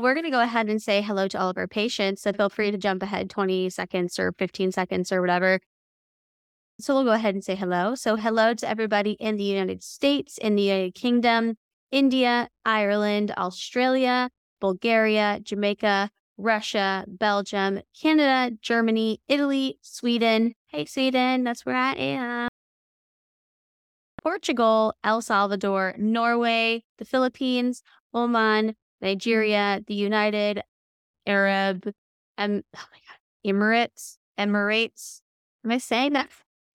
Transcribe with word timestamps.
We're 0.00 0.14
going 0.14 0.24
to 0.24 0.30
go 0.30 0.40
ahead 0.40 0.68
and 0.68 0.80
say 0.80 1.02
hello 1.02 1.28
to 1.28 1.38
all 1.38 1.50
of 1.50 1.58
our 1.58 1.66
patients. 1.66 2.22
So 2.22 2.32
feel 2.32 2.48
free 2.48 2.70
to 2.70 2.78
jump 2.78 3.02
ahead 3.02 3.28
20 3.30 3.70
seconds 3.70 4.18
or 4.18 4.32
15 4.38 4.72
seconds 4.72 5.10
or 5.10 5.20
whatever. 5.20 5.60
So 6.80 6.94
we'll 6.94 7.04
go 7.04 7.10
ahead 7.10 7.34
and 7.34 7.42
say 7.42 7.56
hello. 7.56 7.96
So, 7.96 8.14
hello 8.14 8.54
to 8.54 8.68
everybody 8.68 9.12
in 9.12 9.36
the 9.36 9.42
United 9.42 9.82
States, 9.82 10.38
in 10.38 10.54
the 10.54 10.62
United 10.62 10.94
Kingdom, 10.94 11.56
India, 11.90 12.48
Ireland, 12.64 13.32
Australia, 13.36 14.30
Bulgaria, 14.60 15.40
Jamaica, 15.42 16.10
Russia, 16.36 17.04
Belgium, 17.08 17.80
Canada, 18.00 18.56
Germany, 18.62 19.20
Italy, 19.26 19.78
Sweden. 19.82 20.54
Hey, 20.68 20.84
Sweden, 20.84 21.42
that's 21.42 21.66
where 21.66 21.74
I 21.74 21.94
am. 21.94 22.48
Portugal, 24.22 24.94
El 25.02 25.20
Salvador, 25.20 25.96
Norway, 25.98 26.84
the 26.98 27.04
Philippines, 27.04 27.82
Oman, 28.14 28.76
Nigeria, 29.00 29.82
the 29.86 29.94
United 29.94 30.62
Arab, 31.26 31.92
um, 32.36 32.62
oh 32.76 32.84
my 32.92 32.98
God, 33.06 33.54
Emirates, 33.54 34.16
Emirates. 34.38 35.20
Am 35.64 35.72
I 35.72 35.78
saying 35.78 36.14
that? 36.14 36.28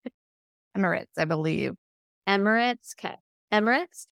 Emirates, 0.78 1.18
I 1.18 1.26
believe. 1.26 1.74
Emirates. 2.28 2.94
Okay. 2.98 3.16
Emirates. 3.52 4.08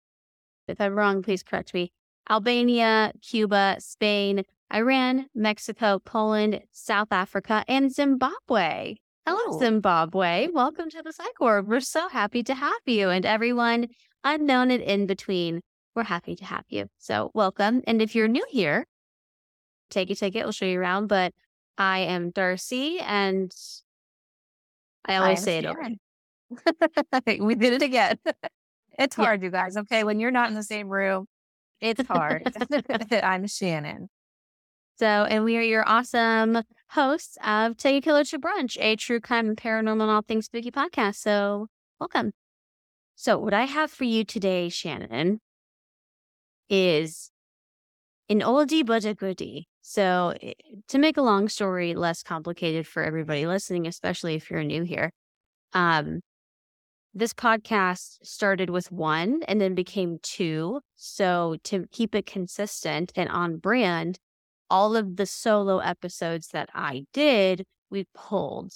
If 0.69 0.80
I'm 0.80 0.95
wrong, 0.95 1.23
please 1.23 1.42
correct 1.42 1.74
me. 1.74 1.92
Albania, 2.28 3.12
Cuba, 3.23 3.77
Spain, 3.78 4.42
Iran, 4.75 5.27
Mexico, 5.34 6.00
Poland, 6.00 6.61
South 6.73 7.09
Africa, 7.12 7.64
and 7.69 7.92
Zimbabwe. 7.92 8.97
Hello, 9.25 9.38
oh. 9.47 9.59
Zimbabwe. 9.59 10.48
Welcome 10.52 10.91
to 10.91 11.02
the 11.02 11.12
Psych 11.12 11.41
Ward. 11.41 11.69
We're 11.69 11.80
so 11.80 12.09
happy 12.09 12.42
to 12.45 12.55
have 12.55 12.73
you 12.84 13.11
and 13.11 13.25
everyone 13.25 13.88
unknown 14.25 14.70
and 14.70 14.83
in 14.83 15.06
between. 15.06 15.61
We're 15.96 16.05
happy 16.05 16.36
to 16.36 16.45
have 16.45 16.64
you. 16.68 16.88
So, 16.98 17.30
welcome. 17.32 17.82
And 17.86 18.02
if 18.02 18.14
you're 18.14 18.28
new 18.28 18.45
here, 18.50 18.86
take 19.88 20.10
a 20.10 20.14
ticket. 20.14 20.45
We'll 20.45 20.52
show 20.52 20.66
you 20.66 20.78
around. 20.78 21.06
But 21.06 21.32
I 21.78 22.00
am 22.00 22.30
Darcy, 22.30 23.00
and 23.00 23.50
I 25.06 25.17
always 25.17 25.41
I 25.41 25.42
say 25.42 25.58
it 25.58 25.64
over. 25.64 25.89
we 27.42 27.55
did 27.55 27.72
it 27.72 27.83
again. 27.83 28.19
it's 28.98 29.17
hard, 29.17 29.41
yeah. 29.41 29.47
you 29.47 29.50
guys. 29.50 29.78
Okay. 29.78 30.05
When 30.05 30.20
you're 30.20 30.30
not 30.30 30.50
in 30.50 30.55
the 30.55 30.62
same 30.62 30.91
room, 30.91 31.27
it's 31.80 32.06
hard. 32.06 32.42
I'm 33.22 33.47
Shannon. 33.47 34.11
So, 34.98 35.06
and 35.06 35.44
we 35.44 35.56
are 35.56 35.62
your 35.62 35.89
awesome 35.89 36.62
hosts 36.91 37.39
of 37.42 37.78
Take 37.78 37.97
a 37.97 38.00
Killer 38.02 38.24
to 38.24 38.39
Brunch, 38.39 38.77
a 38.78 38.97
true 38.97 39.20
crime 39.20 39.48
and 39.48 39.56
paranormal 39.56 40.02
and 40.02 40.11
all 40.11 40.20
things 40.20 40.44
spooky 40.44 40.70
podcast. 40.70 41.17
So, 41.17 41.69
welcome. 41.98 42.33
So, 43.14 43.39
what 43.39 43.55
I 43.55 43.64
have 43.64 43.91
for 43.91 44.05
you 44.05 44.24
today, 44.24 44.69
Shannon, 44.69 45.41
is 46.69 47.31
an 48.28 48.41
oldie 48.41 48.84
but 48.84 49.05
a 49.05 49.14
goodie. 49.14 49.69
So, 49.83 50.34
eh, 50.42 50.55
to 50.89 50.98
make 50.98 51.17
a 51.17 51.23
long 51.23 51.48
story 51.48 51.95
less 51.95 52.23
complicated 52.23 52.86
for 52.86 53.03
everybody 53.03 53.47
listening, 53.47 53.86
especially 53.86 54.34
if 54.34 54.50
you're 54.50 54.64
new 54.64 54.83
here, 54.83 55.12
um, 55.73 56.20
this 57.14 57.33
podcast 57.33 58.19
started 58.23 58.70
with 58.70 58.92
one 58.92 59.42
and 59.48 59.61
then 59.61 59.75
became 59.75 60.19
two. 60.23 60.81
So, 60.97 61.56
to 61.64 61.86
keep 61.92 62.14
it 62.14 62.27
consistent 62.27 63.12
and 63.17 63.28
on 63.30 63.58
brand, 63.58 64.19
all 64.70 64.97
of 64.97 65.17
the 65.17 65.27
solo 65.27 65.78
episodes 65.78 66.48
that 66.48 66.69
I 66.75 67.05
did, 67.12 67.64
we 67.91 68.06
pulled 68.14 68.73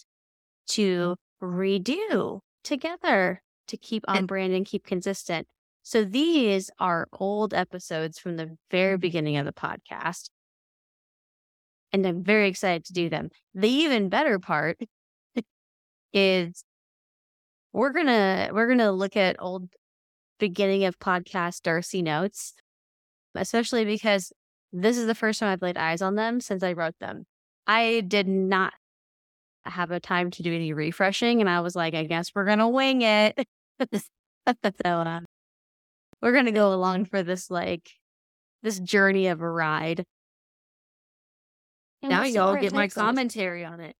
to 0.68 1.16
redo 1.42 2.40
together 2.62 3.42
to 3.66 3.76
keep 3.76 4.04
on 4.08 4.26
brand 4.26 4.52
and 4.52 4.64
keep 4.66 4.84
consistent. 4.84 5.46
So, 5.90 6.04
these 6.04 6.70
are 6.78 7.08
old 7.12 7.52
episodes 7.52 8.20
from 8.20 8.36
the 8.36 8.56
very 8.70 8.94
mm-hmm. 8.94 9.00
beginning 9.00 9.36
of 9.38 9.44
the 9.44 9.52
podcast. 9.52 10.30
And 11.92 12.06
I'm 12.06 12.22
very 12.22 12.46
excited 12.46 12.84
to 12.84 12.92
do 12.92 13.08
them. 13.08 13.30
The 13.54 13.68
even 13.68 14.08
better 14.08 14.38
part 14.38 14.78
is 16.12 16.62
we're 17.72 17.90
gonna 17.90 18.50
we're 18.52 18.68
gonna 18.68 18.92
look 18.92 19.16
at 19.16 19.34
old 19.40 19.68
beginning 20.38 20.84
of 20.84 20.96
podcast 21.00 21.62
Darcy 21.62 22.02
notes, 22.02 22.54
especially 23.34 23.84
because 23.84 24.32
this 24.72 24.96
is 24.96 25.08
the 25.08 25.14
first 25.16 25.40
time 25.40 25.48
I've 25.48 25.60
laid 25.60 25.76
eyes 25.76 26.02
on 26.02 26.14
them 26.14 26.40
since 26.40 26.62
I 26.62 26.74
wrote 26.74 27.00
them. 27.00 27.24
I 27.66 28.04
did 28.06 28.28
not 28.28 28.74
have 29.64 29.90
a 29.90 29.98
time 29.98 30.30
to 30.30 30.44
do 30.44 30.54
any 30.54 30.72
refreshing, 30.72 31.40
and 31.40 31.50
I 31.50 31.62
was 31.62 31.74
like, 31.74 31.94
I 31.94 32.04
guess 32.04 32.30
we're 32.32 32.46
gonna 32.46 32.68
wing 32.68 33.02
it. 33.02 33.44
so 33.92 34.00
uh, 34.86 35.20
we're 36.22 36.32
gonna 36.32 36.52
go 36.52 36.72
along 36.72 37.06
for 37.06 37.22
this 37.22 37.50
like 37.50 37.90
this 38.62 38.78
journey 38.78 39.28
of 39.28 39.40
a 39.40 39.50
ride. 39.50 40.04
And 42.02 42.10
now 42.10 42.24
y'all 42.24 42.56
get 42.56 42.72
my 42.72 42.88
commentary 42.88 43.64
on 43.64 43.80
it. 43.80 43.94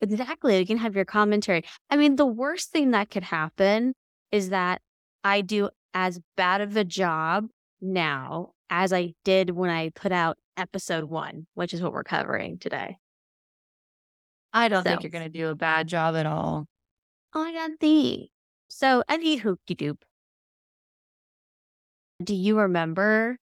Exactly. 0.00 0.58
You 0.58 0.66
can 0.66 0.78
have 0.78 0.94
your 0.94 1.04
commentary. 1.04 1.64
I 1.90 1.96
mean, 1.96 2.16
the 2.16 2.26
worst 2.26 2.70
thing 2.70 2.92
that 2.92 3.10
could 3.10 3.24
happen 3.24 3.94
is 4.30 4.50
that 4.50 4.80
I 5.24 5.40
do 5.40 5.70
as 5.92 6.20
bad 6.36 6.60
of 6.60 6.76
a 6.76 6.84
job 6.84 7.48
now 7.80 8.52
as 8.70 8.92
I 8.92 9.14
did 9.24 9.50
when 9.50 9.70
I 9.70 9.90
put 9.90 10.12
out 10.12 10.38
episode 10.56 11.04
one, 11.04 11.46
which 11.54 11.74
is 11.74 11.82
what 11.82 11.92
we're 11.92 12.04
covering 12.04 12.58
today. 12.58 12.96
I 14.52 14.68
don't 14.68 14.84
so. 14.84 14.90
think 14.90 15.02
you're 15.02 15.10
going 15.10 15.30
to 15.30 15.38
do 15.38 15.48
a 15.48 15.54
bad 15.54 15.88
job 15.88 16.14
at 16.16 16.26
all. 16.26 16.66
Oh, 17.34 17.42
I 17.42 17.52
got 17.52 17.70
thee. 17.80 18.30
So, 18.68 19.02
any 19.08 19.40
hoopty 19.40 19.76
doop. 19.76 19.98
Do 22.22 22.34
you 22.34 22.58
remember 22.58 23.38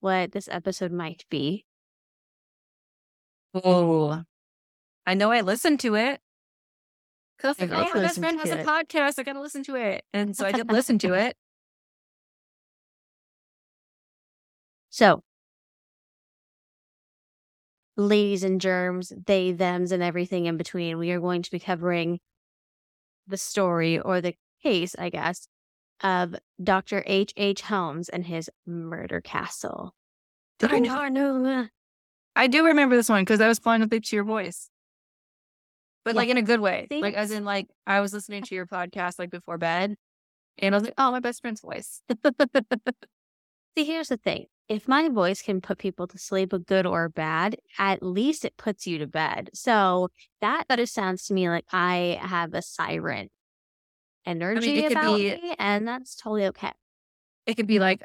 what 0.00 0.32
this 0.32 0.48
episode 0.48 0.92
might 0.92 1.24
be? 1.30 1.64
Oh, 3.52 4.22
I 5.06 5.14
know 5.14 5.32
I 5.32 5.40
listened 5.40 5.80
to 5.80 5.96
it. 5.96 6.20
Because 7.36 7.58
like, 7.58 7.70
oh, 7.72 7.94
my 7.94 8.02
best 8.02 8.18
friend 8.18 8.38
has 8.38 8.50
a 8.50 8.58
podcast. 8.58 9.18
I 9.18 9.22
got 9.24 9.32
to 9.32 9.40
listen 9.40 9.62
to 9.64 9.74
it. 9.74 10.04
And 10.12 10.36
so 10.36 10.46
I 10.46 10.52
did 10.52 10.70
listen 10.72 10.98
to 11.00 11.14
it. 11.14 11.36
So, 14.90 15.22
ladies 17.96 18.44
and 18.44 18.60
germs, 18.60 19.12
they, 19.26 19.52
thems, 19.52 19.90
and 19.92 20.02
everything 20.02 20.46
in 20.46 20.56
between, 20.56 20.98
we 20.98 21.10
are 21.12 21.20
going 21.20 21.42
to 21.42 21.50
be 21.50 21.58
covering 21.58 22.20
the 23.26 23.36
story 23.36 23.98
or 23.98 24.20
the 24.20 24.34
case, 24.62 24.94
I 24.98 25.10
guess, 25.10 25.46
of 26.02 26.34
Dr. 26.62 27.02
H. 27.06 27.32
H. 27.36 27.62
Holmes 27.62 28.08
and 28.08 28.24
his 28.24 28.50
murder 28.66 29.20
castle. 29.20 29.94
I 30.62 30.78
know, 30.78 30.98
I 30.98 31.08
know. 31.08 31.44
Uh 31.44 31.66
I 32.36 32.46
do 32.46 32.64
remember 32.64 32.96
this 32.96 33.08
one 33.08 33.22
because 33.22 33.40
I 33.40 33.48
was 33.48 33.58
falling 33.58 33.82
asleep 33.82 34.04
to 34.04 34.16
your 34.16 34.24
voice 34.24 34.70
but 36.04 36.14
yeah. 36.14 36.20
like 36.20 36.28
in 36.28 36.36
a 36.36 36.42
good 36.42 36.60
way. 36.60 36.86
Like 36.90 37.14
as 37.14 37.30
in 37.30 37.44
like 37.44 37.68
I 37.86 38.00
was 38.00 38.12
listening 38.12 38.42
to 38.44 38.54
your 38.54 38.66
podcast 38.66 39.18
like 39.18 39.30
before 39.30 39.58
bed 39.58 39.96
and 40.58 40.74
I 40.74 40.76
was 40.76 40.84
like, 40.84 40.94
oh, 40.98 41.10
my 41.10 41.20
best 41.20 41.40
friend's 41.40 41.60
voice. 41.60 42.02
See, 43.76 43.84
here's 43.84 44.08
the 44.08 44.16
thing. 44.16 44.46
If 44.68 44.86
my 44.86 45.08
voice 45.08 45.42
can 45.42 45.60
put 45.60 45.78
people 45.78 46.06
to 46.08 46.18
sleep, 46.18 46.52
a 46.52 46.58
good 46.58 46.86
or 46.86 47.08
bad, 47.08 47.56
at 47.78 48.02
least 48.02 48.44
it 48.44 48.56
puts 48.56 48.86
you 48.86 48.98
to 48.98 49.06
bed. 49.06 49.50
So 49.52 50.08
that 50.40 50.64
that 50.68 50.76
just 50.76 50.94
sounds 50.94 51.26
to 51.26 51.34
me 51.34 51.48
like 51.48 51.64
I 51.72 52.18
have 52.20 52.54
a 52.54 52.62
siren 52.62 53.28
energy 54.26 54.84
I 54.84 54.88
mean, 54.88 54.92
about 54.92 55.16
be, 55.16 55.24
me, 55.30 55.54
and 55.58 55.86
that's 55.86 56.16
totally 56.16 56.46
okay. 56.46 56.72
It 57.46 57.54
could 57.54 57.66
be 57.66 57.74
mm-hmm. 57.74 57.82
like 57.82 58.02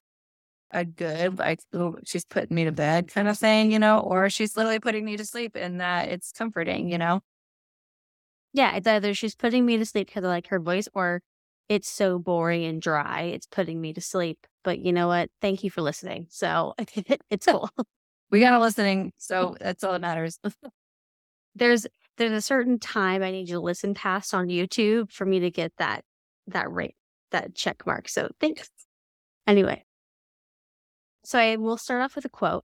a 0.72 0.86
good, 0.86 1.40
like 1.40 1.59
she's 2.06 2.26
putting 2.26 2.56
me 2.56 2.66
to 2.66 2.72
bed 2.72 3.08
kind 3.08 3.28
of 3.28 3.38
thing, 3.38 3.72
you 3.72 3.80
know, 3.80 4.00
or 4.00 4.30
she's 4.30 4.58
literally 4.58 4.80
putting 4.80 5.06
me 5.06 5.18
to 5.18 5.26
sleep, 5.26 5.56
and 5.56 5.81
that 5.81 6.09
it's 6.09 6.31
comforting, 6.31 6.90
you 6.92 6.98
know. 6.98 7.22
Yeah, 8.53 8.76
it's 8.76 8.88
either 8.88 9.14
she's 9.14 9.36
putting 9.36 9.66
me 9.66 9.78
to 9.78 9.86
sleep 9.86 10.08
because 10.08 10.24
I 10.24 10.28
like 10.28 10.48
her 10.48 10.59
voice 10.59 10.88
or 10.94 11.22
it's 11.68 11.90
so 11.90 12.20
boring 12.20 12.64
and 12.64 12.82
dry. 12.82 13.24
It's 13.24 13.47
putting 13.47 13.82
me 13.82 13.94
to 13.94 14.02
sleep. 14.02 14.46
But 14.64 14.80
you 14.80 14.94
know 14.94 15.08
what? 15.08 15.30
Thank 15.42 15.64
you 15.64 15.70
for 15.70 15.82
listening. 15.82 16.28
So 16.30 16.74
it's 17.30 17.46
cool. 17.46 17.70
we 18.32 18.40
got 18.40 18.53
a 18.53 18.59
listening. 18.59 19.14
So 19.18 19.56
that's 19.61 19.84
all 19.84 19.94
that 19.94 20.02
matters. 20.02 20.40
there's 21.56 21.88
there's 22.17 22.32
a 22.32 22.41
certain 22.41 22.79
time 22.79 23.22
I 23.22 23.32
need 23.32 23.50
you 23.50 23.56
to 23.56 23.62
listen 23.62 23.94
past 23.94 24.34
on 24.34 24.47
YouTube 24.47 25.12
for 25.12 25.26
me 25.26 25.40
to 25.40 25.52
get 25.52 25.73
that 25.78 26.03
that 26.47 26.72
rate, 26.72 26.96
that 27.32 27.56
check 27.56 27.85
mark. 27.85 28.08
So 28.09 28.29
thanks. 28.40 28.70
Anyway. 29.47 29.84
So 31.23 31.40
I 31.40 31.56
will 31.56 31.78
start 31.78 32.02
off 32.02 32.16
with 32.16 32.26
a 32.26 32.29
quote. 32.29 32.64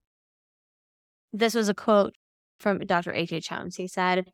This 1.32 1.54
was 1.54 1.68
a 1.68 1.74
quote 1.74 2.14
from 2.60 2.78
Dr. 2.78 3.12
H.H. 3.12 3.48
Holmes. 3.48 3.76
He 3.76 3.88
said, 3.88 4.30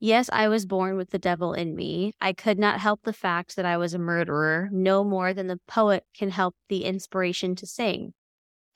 Yes, 0.00 0.30
I 0.32 0.48
was 0.48 0.66
born 0.66 0.96
with 0.96 1.10
the 1.10 1.18
devil 1.18 1.52
in 1.52 1.74
me. 1.74 2.12
I 2.20 2.32
could 2.32 2.58
not 2.58 2.80
help 2.80 3.02
the 3.02 3.12
fact 3.12 3.56
that 3.56 3.66
I 3.66 3.76
was 3.76 3.94
a 3.94 3.98
murderer, 3.98 4.68
no 4.72 5.02
more 5.02 5.34
than 5.34 5.48
the 5.48 5.60
poet 5.66 6.04
can 6.16 6.30
help 6.30 6.54
the 6.68 6.84
inspiration 6.84 7.56
to 7.56 7.66
sing. 7.66 8.14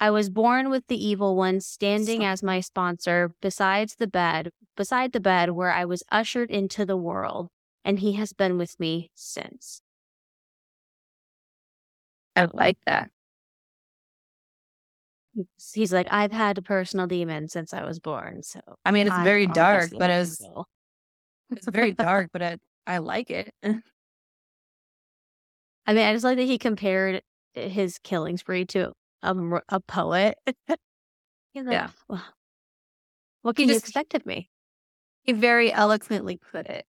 I 0.02 0.10
was 0.10 0.30
born 0.30 0.68
with 0.68 0.88
the 0.88 0.96
evil 0.96 1.36
one 1.36 1.60
standing 1.60 2.24
as 2.24 2.42
my 2.42 2.58
sponsor 2.58 3.36
besides 3.40 3.94
the 3.94 4.08
bed, 4.08 4.50
beside 4.76 5.12
the 5.12 5.20
bed 5.20 5.50
where 5.50 5.70
I 5.70 5.84
was 5.84 6.02
ushered 6.10 6.50
into 6.50 6.84
the 6.84 6.96
world, 6.96 7.50
and 7.84 8.00
he 8.00 8.14
has 8.14 8.32
been 8.32 8.58
with 8.58 8.80
me 8.80 9.12
since. 9.14 9.80
I 12.34 12.48
like 12.52 12.78
that. 12.84 13.10
he's 15.72 15.92
like, 15.92 16.08
I've 16.10 16.32
had 16.32 16.58
a 16.58 16.62
personal 16.62 17.06
demon 17.06 17.46
since 17.48 17.72
I 17.72 17.84
was 17.84 18.00
born. 18.00 18.42
So 18.42 18.58
I 18.84 18.90
mean, 18.90 19.06
it's 19.06 19.22
very 19.22 19.46
dark, 19.46 19.92
but 19.96 20.10
it 20.10 20.18
was, 20.18 20.44
it's 21.50 21.68
very 21.68 21.92
dark, 21.92 22.30
but 22.32 22.42
I, 22.42 22.56
I 22.88 22.98
like 22.98 23.30
it. 23.30 23.54
I 23.62 23.72
mean, 25.94 26.04
I 26.04 26.12
just 26.12 26.24
like 26.24 26.38
that 26.38 26.42
he 26.42 26.58
compared 26.58 27.22
his 27.54 28.00
killing 28.00 28.36
spree 28.36 28.64
to 28.64 28.94
a, 29.22 29.34
a 29.68 29.80
poet. 29.80 30.36
like, 30.68 30.78
yeah. 31.54 31.88
Well, 32.08 32.22
what 33.42 33.56
can 33.56 33.64
he 33.64 33.68
you 33.68 33.74
just, 33.74 33.86
expect 33.86 34.14
of 34.14 34.24
me? 34.24 34.50
He 35.22 35.32
very 35.32 35.72
eloquently 35.72 36.38
put 36.50 36.66
it. 36.66 36.86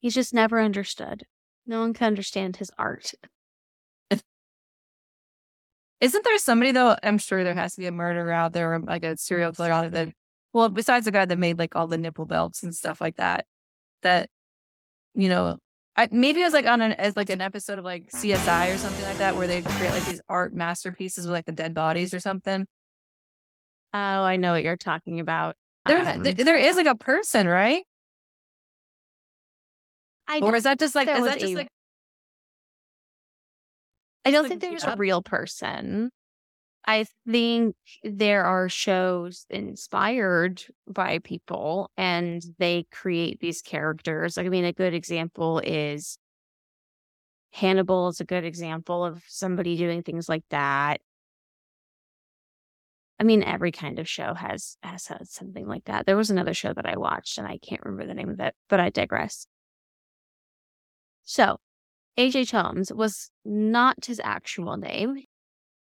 He's 0.00 0.14
just 0.14 0.32
never 0.32 0.60
understood. 0.60 1.24
No 1.66 1.80
one 1.80 1.92
can 1.92 2.06
understand 2.06 2.56
his 2.56 2.70
art. 2.78 3.12
Isn't 6.00 6.24
there 6.24 6.38
somebody 6.38 6.72
though? 6.72 6.96
I'm 7.02 7.18
sure 7.18 7.42
there 7.42 7.54
has 7.54 7.74
to 7.74 7.80
be 7.80 7.86
a 7.86 7.92
murderer 7.92 8.32
out 8.32 8.52
there, 8.52 8.74
or 8.74 8.80
like 8.80 9.04
a 9.04 9.16
serial 9.16 9.52
killer 9.52 9.72
out 9.72 9.90
there. 9.90 10.06
That, 10.06 10.14
well, 10.52 10.68
besides 10.68 11.04
the 11.04 11.10
guy 11.10 11.24
that 11.24 11.38
made 11.38 11.58
like 11.58 11.74
all 11.76 11.86
the 11.86 11.98
nipple 11.98 12.26
belts 12.26 12.62
and 12.62 12.74
stuff 12.74 13.00
like 13.00 13.16
that, 13.16 13.46
that 14.02 14.30
you 15.14 15.28
know, 15.28 15.58
I, 15.98 16.08
maybe 16.12 16.40
it 16.40 16.44
was 16.44 16.52
like 16.52 16.66
on 16.66 16.80
an 16.80 16.92
as 16.92 17.16
like 17.16 17.28
an 17.28 17.40
episode 17.40 17.80
of 17.80 17.84
like 17.84 18.12
CSI 18.12 18.72
or 18.72 18.78
something 18.78 19.04
like 19.04 19.18
that, 19.18 19.34
where 19.34 19.48
they 19.48 19.62
create 19.62 19.90
like 19.90 20.04
these 20.04 20.20
art 20.28 20.54
masterpieces 20.54 21.26
with 21.26 21.32
like 21.32 21.44
the 21.44 21.50
dead 21.50 21.74
bodies 21.74 22.14
or 22.14 22.20
something. 22.20 22.68
Oh, 23.92 23.98
I 23.98 24.36
know 24.36 24.52
what 24.52 24.62
you're 24.62 24.76
talking 24.76 25.18
about. 25.18 25.56
There, 25.86 26.08
um, 26.08 26.22
there 26.22 26.56
is 26.56 26.76
like 26.76 26.86
a 26.86 26.94
person, 26.94 27.48
right? 27.48 27.82
I 30.28 30.38
or 30.38 30.54
is 30.54 30.62
that 30.62 30.78
just 30.78 30.94
like 30.94 31.08
is 31.08 31.24
that 31.24 31.40
just 31.40 31.54
a, 31.54 31.56
like 31.56 31.68
I 34.24 34.30
don't 34.30 34.46
think 34.46 34.60
there's 34.60 34.84
a 34.84 34.94
real 34.96 35.20
person. 35.20 36.10
I 36.88 37.04
think 37.26 37.76
there 38.02 38.46
are 38.46 38.70
shows 38.70 39.44
inspired 39.50 40.64
by 40.86 41.18
people 41.18 41.90
and 41.98 42.42
they 42.58 42.86
create 42.90 43.40
these 43.40 43.60
characters. 43.60 44.38
Like, 44.38 44.46
I 44.46 44.48
mean, 44.48 44.64
a 44.64 44.72
good 44.72 44.94
example 44.94 45.60
is 45.62 46.16
Hannibal 47.52 48.08
is 48.08 48.20
a 48.20 48.24
good 48.24 48.44
example 48.44 49.04
of 49.04 49.22
somebody 49.28 49.76
doing 49.76 50.02
things 50.02 50.30
like 50.30 50.44
that. 50.48 51.02
I 53.20 53.24
mean, 53.24 53.42
every 53.42 53.70
kind 53.70 53.98
of 53.98 54.08
show 54.08 54.32
has 54.32 54.78
has 54.82 55.08
had 55.08 55.28
something 55.28 55.66
like 55.66 55.84
that. 55.84 56.06
There 56.06 56.16
was 56.16 56.30
another 56.30 56.54
show 56.54 56.72
that 56.72 56.86
I 56.86 56.96
watched 56.96 57.36
and 57.36 57.46
I 57.46 57.58
can't 57.58 57.84
remember 57.84 58.06
the 58.06 58.14
name 58.14 58.30
of 58.30 58.40
it, 58.40 58.54
but 58.70 58.80
I 58.80 58.88
digress. 58.88 59.46
So, 61.24 61.58
H.H. 62.16 62.52
Holmes 62.52 62.90
was 62.90 63.30
not 63.44 64.06
his 64.06 64.20
actual 64.24 64.78
name. 64.78 65.24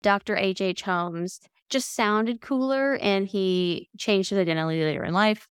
Dr. 0.07 0.37
H.H. 0.37 0.83
Holmes 0.83 1.41
just 1.69 1.93
sounded 1.93 2.39
cooler 2.39 2.95
and 2.95 3.27
he 3.27 3.89
changed 3.97 4.29
his 4.29 4.39
identity 4.39 4.81
later 4.81 5.03
in 5.03 5.13
life. 5.13 5.49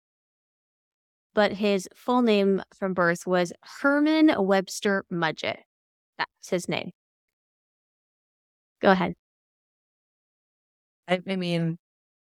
But 1.34 1.54
his 1.54 1.88
full 1.96 2.22
name 2.22 2.62
from 2.78 2.94
birth 2.94 3.26
was 3.26 3.54
Herman 3.80 4.34
Webster 4.38 5.06
Mudgett. 5.10 5.60
That's 6.18 6.50
his 6.50 6.68
name. 6.68 6.92
Go 8.82 8.92
ahead. 8.92 9.14
I, 11.08 11.22
I 11.26 11.38
mean, 11.38 11.78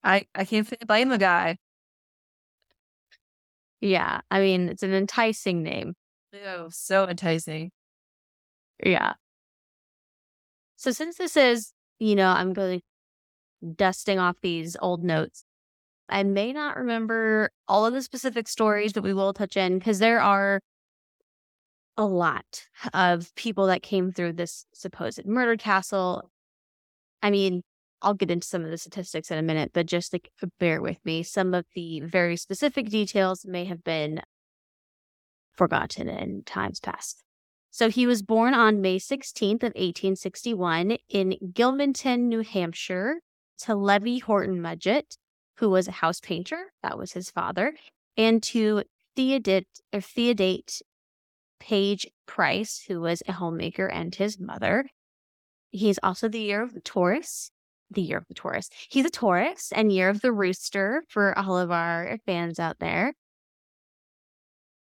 I 0.03 0.25
I 0.33 0.45
can't 0.45 0.87
blame 0.87 1.09
the 1.09 1.19
guy. 1.19 1.57
Yeah, 3.81 4.21
I 4.31 4.39
mean, 4.39 4.69
it's 4.69 4.81
an 4.81 4.95
enticing 4.95 5.61
name. 5.61 5.93
Oh, 6.43 6.69
so 6.71 7.07
enticing. 7.07 7.69
Yeah. 8.83 9.13
So 10.75 10.89
since 10.89 11.17
this 11.17 11.37
is, 11.37 11.71
you 11.99 12.15
know, 12.15 12.29
I'm 12.29 12.53
going 12.53 12.81
dusting 13.75 14.19
off 14.19 14.37
these 14.41 14.75
old 14.81 15.03
notes. 15.03 15.43
I 16.09 16.23
may 16.23 16.53
not 16.53 16.77
remember 16.77 17.49
all 17.67 17.85
of 17.85 17.93
the 17.93 18.01
specific 18.01 18.47
stories 18.47 18.93
that 18.93 19.01
we 19.01 19.13
will 19.13 19.33
touch 19.33 19.57
in 19.57 19.79
because 19.79 19.99
there 19.99 20.21
are 20.21 20.59
a 21.97 22.05
lot 22.05 22.67
of 22.93 23.33
people 23.35 23.67
that 23.67 23.81
came 23.81 24.11
through 24.11 24.33
this 24.33 24.65
supposed 24.73 25.25
murder 25.25 25.57
castle. 25.57 26.29
I 27.23 27.31
mean, 27.31 27.63
I'll 28.01 28.13
get 28.13 28.29
into 28.29 28.45
some 28.45 28.63
of 28.63 28.69
the 28.69 28.77
statistics 28.77 29.31
in 29.31 29.39
a 29.39 29.41
minute, 29.41 29.71
but 29.73 29.87
just 29.87 30.13
like 30.13 30.29
bear 30.59 30.81
with 30.81 30.97
me. 31.03 31.23
Some 31.23 31.53
of 31.53 31.65
the 31.73 32.01
very 32.01 32.37
specific 32.37 32.89
details 32.89 33.45
may 33.45 33.65
have 33.65 33.83
been 33.83 34.21
forgotten 35.53 36.07
in 36.09 36.43
times 36.43 36.79
past. 36.79 37.24
So 37.75 37.89
he 37.89 38.07
was 38.07 38.21
born 38.21 38.53
on 38.53 38.79
May 38.79 38.99
16th 38.99 39.55
of 39.55 39.73
1861 39.75 40.97
in 41.09 41.35
Gilmanton, 41.51 42.29
New 42.29 42.39
Hampshire, 42.39 43.19
to 43.63 43.75
Levi 43.75 44.19
Horton 44.19 44.61
Mudgett, 44.61 45.17
who 45.57 45.69
was 45.69 45.89
a 45.89 45.91
house 45.91 46.21
painter. 46.21 46.71
That 46.83 46.97
was 46.97 47.11
his 47.11 47.29
father, 47.29 47.73
and 48.15 48.41
to 48.43 48.83
Theodate 49.17 49.67
or 49.91 49.99
Theodate 49.99 50.81
Page 51.59 52.07
Price, 52.25 52.81
who 52.87 53.01
was 53.01 53.21
a 53.27 53.33
homemaker 53.33 53.87
and 53.87 54.15
his 54.15 54.39
mother. 54.39 54.85
He's 55.71 55.99
also 56.01 56.29
the 56.29 56.39
year 56.39 56.61
of 56.61 56.73
the 56.73 56.79
Taurus. 56.79 57.51
The 57.91 58.03
year 58.03 58.19
of 58.19 58.27
the 58.29 58.35
Taurus. 58.35 58.69
He's 58.87 59.03
a 59.03 59.09
Taurus 59.09 59.73
and 59.75 59.91
year 59.91 60.07
of 60.07 60.21
the 60.21 60.31
rooster 60.31 61.03
for 61.09 61.37
all 61.37 61.57
of 61.57 61.71
our 61.71 62.19
fans 62.25 62.57
out 62.57 62.79
there. 62.79 63.15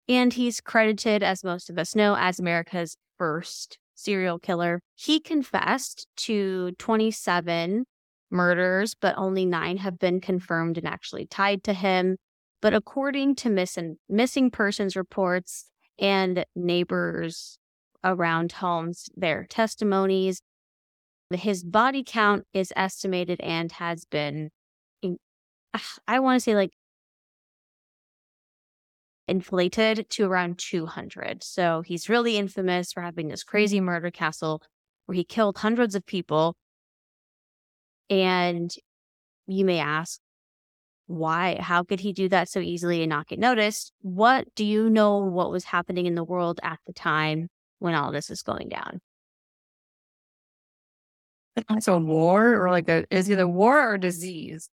And 0.10 0.34
he's 0.34 0.60
credited, 0.60 1.22
as 1.22 1.44
most 1.44 1.70
of 1.70 1.78
us 1.78 1.96
know, 1.96 2.16
as 2.18 2.40
America's 2.40 2.98
first 3.18 3.78
serial 3.94 4.40
killer. 4.40 4.82
He 4.96 5.20
confessed 5.20 6.08
to 6.18 6.72
27 6.80 7.86
murders, 8.32 8.96
but 9.00 9.14
only 9.18 9.46
nine 9.46 9.78
have 9.78 10.00
been 10.00 10.20
confirmed 10.20 10.80
and 10.80 10.88
actually 10.88 11.28
tied 11.28 11.64
to 11.66 11.74
him. 11.74 12.18
But 12.60 12.74
according 12.74 13.36
to 13.36 13.50
missing, 13.50 13.98
missing 14.10 14.50
persons 14.50 14.96
reports 14.96 15.68
and 16.00 16.44
neighbors 16.56 17.60
around 18.04 18.54
homes, 18.54 19.10
their 19.16 19.46
testimonies, 19.48 20.42
his 21.32 21.64
body 21.64 22.04
count 22.04 22.46
is 22.54 22.74
estimated 22.76 23.40
and 23.42 23.72
has 23.74 24.06
been, 24.06 24.50
I 26.08 26.20
want 26.20 26.38
to 26.38 26.40
say 26.44 26.56
like 26.56 26.72
inflated 29.30 30.10
to 30.12 30.26
around 30.26 30.58
200. 30.58 31.44
So 31.44 31.82
he's 31.82 32.10
really 32.10 32.38
infamous 32.38 32.92
for 32.92 33.02
having 33.02 33.28
this 33.28 33.44
crazy 33.44 33.80
mm. 33.80 33.84
murder 33.84 34.12
castle 34.12 34.62
where 35.06 35.16
he 35.16 35.24
killed 35.24 35.58
hundreds 35.58 35.96
of 35.96 36.06
people. 36.06 36.56
And 38.10 38.74
you 39.48 39.66
may 39.66 39.80
ask, 39.80 40.20
why? 41.08 41.58
How 41.60 41.84
could 41.84 42.00
he 42.00 42.14
do 42.14 42.30
that 42.30 42.50
so 42.50 42.60
easily 42.60 43.02
and 43.02 43.10
not 43.10 43.28
get 43.28 43.40
noticed? 43.40 43.92
What 44.02 44.48
do 44.56 44.64
you 44.64 44.90
know 44.90 45.18
what 45.18 45.52
was 45.52 45.64
happening 45.64 46.06
in 46.06 46.14
the 46.14 46.24
world 46.24 46.60
at 46.62 46.80
the 46.86 46.94
time 46.94 47.50
when 47.80 47.96
all 47.96 48.12
this 48.12 48.30
is 48.30 48.44
going 48.44 48.70
down? 48.70 49.02
It's 51.72 51.88
a 51.88 51.98
war 51.98 52.64
or 52.64 52.70
like 52.70 52.88
a 52.90 53.06
is 53.10 53.30
either 53.30 53.48
war 53.48 53.94
or 53.94 53.98
disease? 53.98 54.70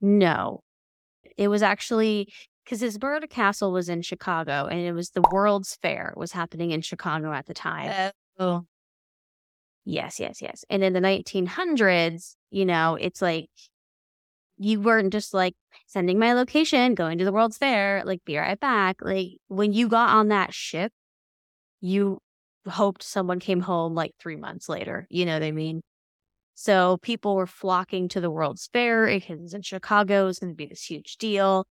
No. 0.00 0.62
It 1.36 1.48
was 1.48 1.62
actually 1.62 2.32
because 2.64 2.80
his 2.80 3.00
murder 3.00 3.26
castle 3.26 3.72
was 3.72 3.88
in 3.88 4.02
Chicago 4.02 4.66
and 4.66 4.80
it 4.80 4.92
was 4.92 5.10
the 5.10 5.22
World's 5.32 5.76
Fair 5.82 6.12
was 6.16 6.32
happening 6.32 6.70
in 6.70 6.80
Chicago 6.80 7.32
at 7.32 7.46
the 7.46 7.54
time. 7.54 8.12
Oh. 8.38 8.64
Yes, 9.84 10.20
yes, 10.20 10.40
yes. 10.40 10.64
And 10.70 10.84
in 10.84 10.92
the 10.92 11.00
1900s, 11.00 12.36
you 12.50 12.64
know, 12.64 12.96
it's 13.00 13.22
like 13.22 13.48
you 14.58 14.80
weren't 14.80 15.12
just 15.12 15.32
like 15.32 15.54
sending 15.86 16.18
my 16.18 16.34
location, 16.34 16.94
going 16.94 17.18
to 17.18 17.24
the 17.24 17.32
World's 17.32 17.56
Fair, 17.56 18.02
like 18.04 18.24
be 18.24 18.36
right 18.36 18.60
back. 18.60 18.96
Like 19.00 19.38
when 19.48 19.72
you 19.72 19.88
got 19.88 20.10
on 20.10 20.28
that 20.28 20.52
ship, 20.52 20.92
you 21.80 22.18
hoped 22.68 23.02
someone 23.02 23.40
came 23.40 23.60
home 23.60 23.94
like 23.94 24.12
three 24.20 24.36
months 24.36 24.68
later. 24.68 25.06
You 25.10 25.24
know 25.24 25.32
what 25.32 25.42
I 25.42 25.50
mean? 25.50 25.80
So 26.54 26.98
people 26.98 27.36
were 27.36 27.46
flocking 27.46 28.08
to 28.08 28.20
the 28.20 28.30
World's 28.30 28.68
Fair 28.70 29.06
because 29.06 29.54
in 29.54 29.62
Chicago 29.62 30.24
it 30.24 30.26
was 30.26 30.38
going 30.38 30.52
to 30.52 30.56
be 30.56 30.66
this 30.66 30.84
huge 30.84 31.16
deal 31.16 31.66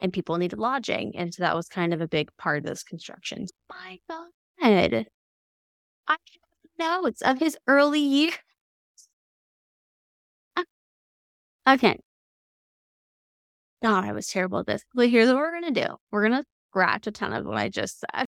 and 0.00 0.12
people 0.12 0.36
needed 0.36 0.58
lodging. 0.58 1.16
And 1.16 1.32
so 1.32 1.42
that 1.42 1.56
was 1.56 1.68
kind 1.68 1.94
of 1.94 2.00
a 2.00 2.08
big 2.08 2.30
part 2.36 2.58
of 2.58 2.64
this 2.64 2.82
construction. 2.82 3.46
My 3.68 3.98
God. 4.08 4.28
I 6.08 6.16
know 6.78 7.06
it's 7.06 7.22
of 7.22 7.38
his 7.38 7.56
early 7.66 8.00
years. 8.00 8.34
Okay. 11.66 11.98
God, 13.82 14.04
I 14.04 14.12
was 14.12 14.26
terrible 14.26 14.58
at 14.58 14.66
this. 14.66 14.82
But 14.94 15.08
here's 15.08 15.28
what 15.28 15.36
we're 15.36 15.58
going 15.58 15.72
to 15.72 15.86
do 15.86 15.96
we're 16.12 16.28
going 16.28 16.42
to 16.42 16.44
scratch 16.70 17.06
a 17.06 17.10
ton 17.10 17.32
of 17.32 17.46
what 17.46 17.56
I 17.56 17.70
just 17.70 18.00
said. 18.00 18.26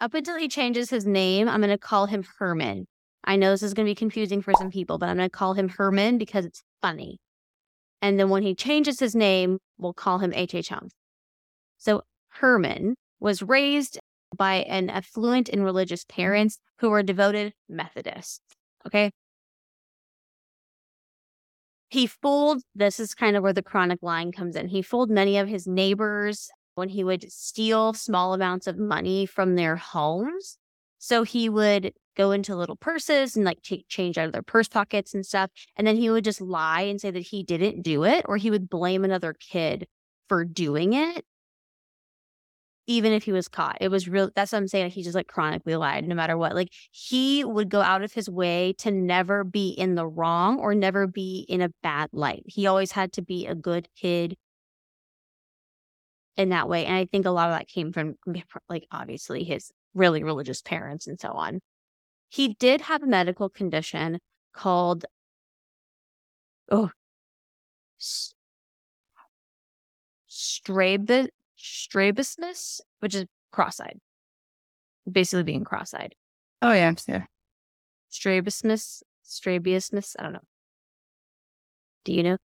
Up 0.00 0.12
until 0.12 0.36
he 0.36 0.48
changes 0.48 0.90
his 0.90 1.06
name, 1.06 1.48
I'm 1.48 1.60
going 1.60 1.70
to 1.70 1.78
call 1.78 2.06
him 2.06 2.24
Herman. 2.38 2.86
I 3.24 3.36
know 3.36 3.50
this 3.50 3.62
is 3.62 3.74
going 3.74 3.86
to 3.86 3.90
be 3.90 3.94
confusing 3.94 4.42
for 4.42 4.52
some 4.58 4.70
people, 4.70 4.98
but 4.98 5.08
I'm 5.08 5.16
going 5.16 5.28
to 5.28 5.36
call 5.36 5.54
him 5.54 5.68
Herman 5.68 6.18
because 6.18 6.44
it's 6.44 6.62
funny. 6.82 7.18
And 8.04 8.20
then 8.20 8.28
when 8.28 8.42
he 8.42 8.54
changes 8.54 9.00
his 9.00 9.14
name, 9.14 9.60
we'll 9.78 9.94
call 9.94 10.18
him 10.18 10.34
H.H. 10.34 10.68
Holmes. 10.68 10.92
So 11.78 12.02
Herman 12.28 12.96
was 13.18 13.42
raised 13.42 13.98
by 14.36 14.56
an 14.56 14.90
affluent 14.90 15.48
and 15.48 15.64
religious 15.64 16.04
parents 16.04 16.58
who 16.80 16.90
were 16.90 17.02
devoted 17.02 17.54
Methodists. 17.66 18.40
Okay. 18.86 19.10
He 21.88 22.06
fooled, 22.06 22.60
this 22.74 23.00
is 23.00 23.14
kind 23.14 23.38
of 23.38 23.42
where 23.42 23.54
the 23.54 23.62
chronic 23.62 24.00
line 24.02 24.32
comes 24.32 24.54
in. 24.54 24.68
He 24.68 24.82
fooled 24.82 25.08
many 25.08 25.38
of 25.38 25.48
his 25.48 25.66
neighbors 25.66 26.50
when 26.74 26.90
he 26.90 27.04
would 27.04 27.32
steal 27.32 27.94
small 27.94 28.34
amounts 28.34 28.66
of 28.66 28.76
money 28.76 29.24
from 29.24 29.54
their 29.54 29.76
homes. 29.76 30.58
So 31.04 31.22
he 31.22 31.50
would 31.50 31.92
go 32.16 32.32
into 32.32 32.56
little 32.56 32.76
purses 32.76 33.36
and 33.36 33.44
like 33.44 33.60
take 33.60 33.86
change 33.88 34.16
out 34.16 34.24
of 34.24 34.32
their 34.32 34.40
purse 34.40 34.68
pockets 34.68 35.12
and 35.12 35.26
stuff. 35.26 35.50
And 35.76 35.86
then 35.86 35.96
he 35.96 36.08
would 36.08 36.24
just 36.24 36.40
lie 36.40 36.80
and 36.80 36.98
say 36.98 37.10
that 37.10 37.20
he 37.20 37.42
didn't 37.42 37.82
do 37.82 38.04
it, 38.04 38.24
or 38.26 38.38
he 38.38 38.50
would 38.50 38.70
blame 38.70 39.04
another 39.04 39.34
kid 39.34 39.86
for 40.30 40.46
doing 40.46 40.94
it 40.94 41.26
even 42.86 43.12
if 43.12 43.24
he 43.24 43.32
was 43.32 43.48
caught. 43.48 43.76
It 43.82 43.90
was 43.90 44.08
real. 44.08 44.30
That's 44.34 44.52
what 44.52 44.58
I'm 44.58 44.68
saying. 44.68 44.90
He 44.92 45.02
just 45.02 45.14
like 45.14 45.26
chronically 45.26 45.76
lied 45.76 46.08
no 46.08 46.14
matter 46.14 46.38
what. 46.38 46.54
Like 46.54 46.70
he 46.90 47.44
would 47.44 47.68
go 47.68 47.82
out 47.82 48.02
of 48.02 48.14
his 48.14 48.30
way 48.30 48.74
to 48.78 48.90
never 48.90 49.44
be 49.44 49.70
in 49.70 49.96
the 49.96 50.06
wrong 50.06 50.58
or 50.58 50.74
never 50.74 51.06
be 51.06 51.44
in 51.50 51.60
a 51.60 51.70
bad 51.82 52.08
light. 52.12 52.44
He 52.46 52.66
always 52.66 52.92
had 52.92 53.12
to 53.14 53.22
be 53.22 53.46
a 53.46 53.54
good 53.54 53.88
kid 53.94 54.36
in 56.36 56.50
that 56.50 56.68
way. 56.68 56.86
And 56.86 56.96
I 56.96 57.06
think 57.06 57.26
a 57.26 57.30
lot 57.30 57.50
of 57.50 57.56
that 57.58 57.68
came 57.68 57.92
from 57.92 58.16
like 58.68 58.86
obviously 58.90 59.44
his 59.44 59.70
really 59.94 60.22
religious 60.22 60.62
parents 60.62 61.06
and 61.06 61.18
so 61.18 61.30
on. 61.30 61.60
He 62.28 62.54
did 62.54 62.82
have 62.82 63.02
a 63.02 63.06
medical 63.06 63.48
condition 63.48 64.18
called 64.52 65.04
oh 66.70 66.90
strabismus 70.26 71.30
strabismus, 71.56 72.80
which 73.00 73.14
is 73.14 73.24
cross-eyed. 73.50 73.98
Basically 75.10 75.44
being 75.44 75.64
cross-eyed. 75.64 76.14
Oh 76.60 76.72
yeah, 76.72 76.92
yeah. 77.08 77.24
Strabismus, 78.10 79.02
strabismus, 79.22 80.14
I 80.18 80.22
don't 80.24 80.32
know. 80.34 80.40
Do 82.04 82.12
you 82.12 82.22
know? 82.22 82.36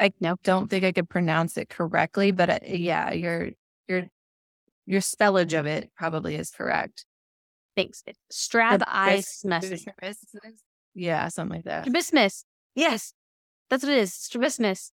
I 0.00 0.12
no. 0.20 0.36
don't 0.42 0.68
think 0.68 0.84
I 0.84 0.92
could 0.92 1.08
pronounce 1.08 1.56
it 1.56 1.68
correctly, 1.68 2.30
but 2.30 2.50
uh, 2.50 2.58
yeah, 2.64 3.12
your 3.12 3.50
your 3.86 4.06
your 4.86 5.00
spellage 5.00 5.58
of 5.58 5.66
it 5.66 5.90
probably 5.96 6.34
is 6.36 6.50
correct. 6.50 7.04
Thanks. 7.76 8.02
Strabismus. 8.30 9.86
Yeah, 10.94 11.28
something 11.28 11.58
like 11.58 11.64
that. 11.64 11.84
Strabismus. 11.84 12.44
Yes. 12.74 13.12
That's 13.68 13.84
what 13.84 13.92
it 13.92 13.98
is. 13.98 14.12
Strabismus. 14.12 14.90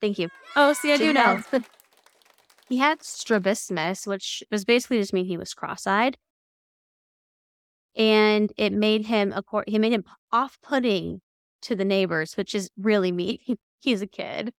Thank 0.00 0.18
you. 0.18 0.28
Oh, 0.56 0.72
see, 0.72 0.92
I 0.92 0.96
do 0.96 1.12
know. 1.12 1.42
he 2.68 2.78
had 2.78 3.02
strabismus, 3.02 4.06
which 4.06 4.42
was 4.50 4.64
basically 4.64 4.98
just 4.98 5.12
mean 5.12 5.26
he 5.26 5.36
was 5.36 5.54
cross-eyed, 5.54 6.16
and 7.96 8.52
it 8.56 8.72
made 8.72 9.06
him 9.06 9.32
a 9.32 9.42
court. 9.42 9.68
he 9.68 9.78
made 9.78 9.92
him 9.92 10.04
off-putting 10.32 11.20
to 11.62 11.74
the 11.74 11.84
neighbors, 11.84 12.36
which 12.36 12.54
is 12.54 12.70
really 12.76 13.12
mean. 13.12 13.38
He's 13.80 14.02
a 14.02 14.06
kid, 14.06 14.52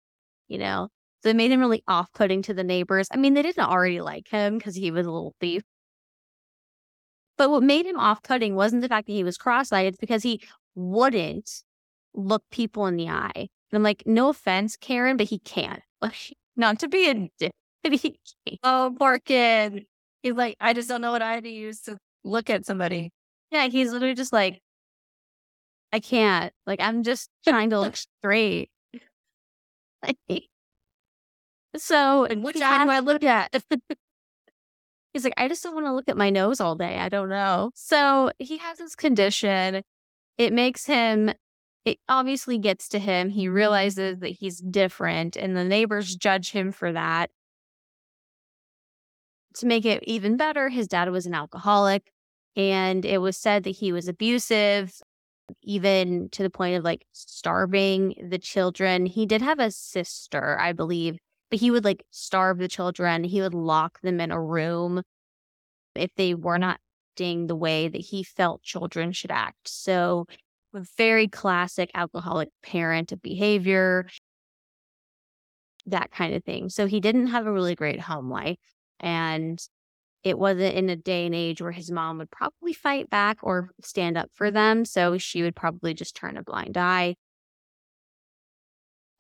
you 0.48 0.58
know. 0.58 0.90
So 1.22 1.30
it 1.30 1.36
made 1.36 1.52
him 1.52 1.60
really 1.60 1.84
off-putting 1.88 2.44
to 2.44 2.54
the 2.54 2.64
neighbors. 2.64 3.08
I 3.12 3.18
mean, 3.18 3.34
they 3.34 3.42
didn't 3.42 3.66
already 3.66 4.00
like 4.02 4.30
him 4.30 4.58
because 4.58 4.76
he 4.76 4.90
was 4.90 5.06
a 5.06 5.12
little 5.12 5.36
thief. 5.42 5.64
But 7.38 7.50
what 7.50 7.64
made 7.64 7.86
him 7.86 8.00
off-putting 8.00 8.56
wasn't 8.56 8.82
the 8.82 8.88
fact 8.88 9.08
that 9.08 9.14
he 9.14 9.24
was 9.24 9.38
cross-eyed; 9.38 9.88
it's 9.88 9.98
because 9.98 10.24
he 10.24 10.42
wouldn't 10.76 11.64
look 12.14 12.44
people 12.52 12.86
in 12.88 12.96
the 12.96 13.10
eye. 13.10 13.32
And 13.36 13.78
I'm 13.78 13.84
like, 13.84 14.04
no 14.06 14.30
offense, 14.30 14.76
Karen, 14.78 15.18
but 15.18 15.28
he 15.30 15.40
can't. 15.40 15.82
Not 16.56 16.80
to 16.80 16.88
be 16.88 17.10
a 17.10 17.30
dick. 17.40 17.52
oh, 18.64 18.96
poor 18.98 19.20
kid. 19.20 19.86
He's 20.24 20.34
like, 20.34 20.58
I 20.60 20.74
just 20.74 20.90
don't 20.90 21.02
know 21.02 21.12
what 21.12 21.22
I 21.22 21.34
had 21.34 21.44
to 21.46 21.50
use 21.50 21.82
to 21.82 21.98
look 22.24 22.50
at 22.50 22.66
somebody. 22.66 23.12
Yeah, 23.52 23.68
he's 23.68 23.92
literally 23.92 24.16
just 24.16 24.34
like, 24.34 24.62
I 25.94 26.00
can't. 26.00 26.54
Like, 26.66 26.82
I'm 26.82 27.04
just 27.04 27.30
trying 27.46 27.70
to 27.72 27.80
look 27.80 27.96
straight. 27.96 28.70
so, 31.78 32.26
and 32.26 32.44
which 32.44 32.62
eye 32.62 32.84
do 32.84 32.90
I 32.90 33.00
look 33.00 33.24
at? 33.24 33.64
he's 35.14 35.24
like, 35.24 35.34
I 35.38 35.48
just 35.48 35.64
don't 35.64 35.76
want 35.76 35.88
to 35.88 35.94
look 35.94 36.10
at 36.10 36.18
my 36.18 36.30
nose 36.30 36.60
all 36.60 36.76
day. 36.76 36.98
I 36.98 37.10
don't 37.10 37.30
know. 37.30 37.72
So 37.76 38.32
he 38.40 38.58
has 38.58 38.78
this 38.78 38.96
condition. 38.96 39.84
It 40.38 40.54
makes 40.54 40.86
him 40.86 41.32
it 41.86 41.98
obviously 42.08 42.58
gets 42.58 42.90
to 42.90 43.00
him. 43.00 43.30
He 43.30 43.48
realizes 43.48 44.20
that 44.20 44.30
he's 44.30 44.60
different, 44.60 45.36
and 45.36 45.56
the 45.56 45.64
neighbors 45.64 46.16
judge 46.16 46.52
him 46.52 46.72
for 46.72 46.92
that. 46.92 47.32
To 49.56 49.66
make 49.66 49.86
it 49.86 50.04
even 50.04 50.38
better, 50.38 50.70
his 50.70 50.88
dad 50.88 51.10
was 51.10 51.26
an 51.26 51.34
alcoholic, 51.34 52.12
and 52.56 53.06
it 53.06 53.20
was 53.20 53.38
said 53.38 53.64
that 53.64 53.72
he 53.72 53.92
was 53.92 54.08
abusive, 54.08 55.02
even 55.64 56.30
to 56.32 56.44
the 56.44 56.50
point 56.50 56.78
of 56.78 56.84
like 56.84 57.06
starving 57.12 58.16
the 58.30 58.40
children. 58.40 59.06
He 59.06 59.26
did 59.26 59.42
have 59.42 59.60
a 59.60 59.72
sister, 59.72 60.58
I 60.60 60.74
believe, 60.74 61.18
but 61.50 61.60
he 61.60 61.72
would 61.72 61.84
like 61.84 62.06
starve 62.12 62.58
the 62.58 62.68
children. 62.68 63.24
He 63.24 63.42
would 63.42 63.54
lock 63.54 64.02
them 64.02 64.20
in 64.20 64.32
a 64.32 64.42
room 64.42 65.02
if 65.96 66.12
they 66.16 66.34
were 66.34 66.58
not 66.58 66.80
acting 67.14 67.48
the 67.48 67.56
way 67.56 67.88
that 67.88 68.02
he 68.02 68.24
felt 68.24 68.62
children 68.64 69.12
should 69.12 69.32
act. 69.32 69.68
So 69.68 70.26
very 70.98 71.28
classic 71.28 71.90
alcoholic 71.94 72.50
parent 72.64 73.12
behavior, 73.22 74.08
that 75.88 76.12
kind 76.12 76.36
of 76.36 76.44
thing. 76.44 76.70
So 76.70 76.86
he 76.86 77.00
didn't 77.00 77.28
have 77.28 77.46
a 77.46 77.52
really 77.52 77.76
great 77.76 78.00
home 78.00 78.30
life. 78.30 78.58
And 79.00 79.60
it 80.24 80.38
wasn't 80.38 80.76
in 80.76 80.90
a 80.90 80.96
day 80.96 81.26
and 81.26 81.34
age 81.34 81.62
where 81.62 81.72
his 81.72 81.92
mom 81.92 82.18
would 82.18 82.32
probably 82.32 82.74
fight 82.74 83.10
back 83.10 83.38
or 83.42 83.72
stand 83.82 84.18
up 84.18 84.30
for 84.34 84.48
mm-hmm. 84.48 84.56
them. 84.56 84.86
So 84.86 85.18
she 85.18 85.42
would 85.42 85.56
probably 85.56 85.94
just 85.94 86.16
turn 86.16 86.38
a 86.38 86.44
blind 86.44 86.78
eye. 86.78 87.16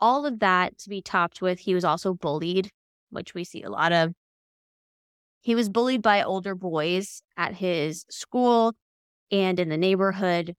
All 0.02 0.26
of 0.26 0.40
that 0.40 0.78
to 0.80 0.90
be 0.90 1.02
topped 1.02 1.42
with, 1.42 1.60
he 1.60 1.74
was 1.74 1.84
also 1.84 2.14
bullied, 2.14 2.70
which 3.10 3.34
we 3.34 3.44
see 3.44 3.64
a 3.64 3.70
lot 3.70 3.92
of. 3.92 4.14
He 5.42 5.56
was 5.56 5.70
bullied 5.70 6.02
by 6.02 6.22
older 6.22 6.56
boys 6.56 7.22
at 7.38 7.56
his 7.56 8.06
school 8.10 8.74
and 9.32 9.60
in 9.60 9.70
the 9.70 9.78
neighborhood 9.78 10.56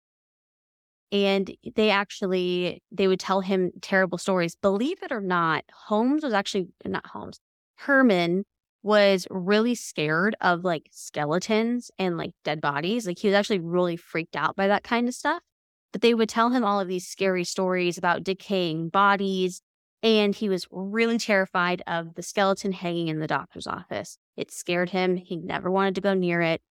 and 1.13 1.51
they 1.75 1.91
actually 1.91 2.83
they 2.93 3.09
would 3.09 3.21
tell 3.21 3.41
him 3.41 3.71
terrible 3.81 4.19
stories 4.19 4.55
believe 4.55 5.03
it 5.03 5.13
or 5.13 5.21
not 5.21 5.65
holmes 5.73 6.23
was 6.23 6.33
actually 6.33 6.69
not 6.85 7.07
holmes 7.07 7.41
herman 7.79 8.45
was 8.83 9.27
really 9.31 9.75
scared 9.75 10.35
of 10.41 10.65
like 10.65 10.89
skeletons 10.91 11.91
and 11.99 12.17
like 12.17 12.33
dead 12.45 12.61
bodies 12.61 13.07
like 13.07 13.19
he 13.19 13.29
was 13.29 13.35
actually 13.35 13.61
really 13.61 13.97
freaked 13.97 14.37
out 14.37 14.57
by 14.57 14.67
that 14.67 14.85
kind 14.85 15.07
of 15.09 15.15
stuff 15.15 15.43
but 15.93 16.03
they 16.03 16.15
would 16.15 16.29
tell 16.29 16.51
him 16.51 16.65
all 16.65 16.81
of 16.81 16.89
these 16.89 17.07
scary 17.07 17.45
stories 17.45 17.99
about 17.99 18.25
decaying 18.25 18.89
bodies 18.89 19.61
and 20.03 20.35
he 20.35 20.49
was 20.49 20.67
really 20.71 21.19
terrified 21.19 21.83
of 21.87 22.15
the 22.15 22.23
skeleton 22.23 22.73
hanging 22.73 23.09
in 23.09 23.21
the 23.21 23.27
doctor's 23.27 23.67
office 23.67 24.17
it 24.37 24.51
scared 24.51 24.91
him 24.91 25.17
he 25.17 25.37
never 25.37 25.71
wanted 25.71 25.95
to 25.95 26.01
go 26.01 26.15
near 26.15 26.41
it 26.41 26.63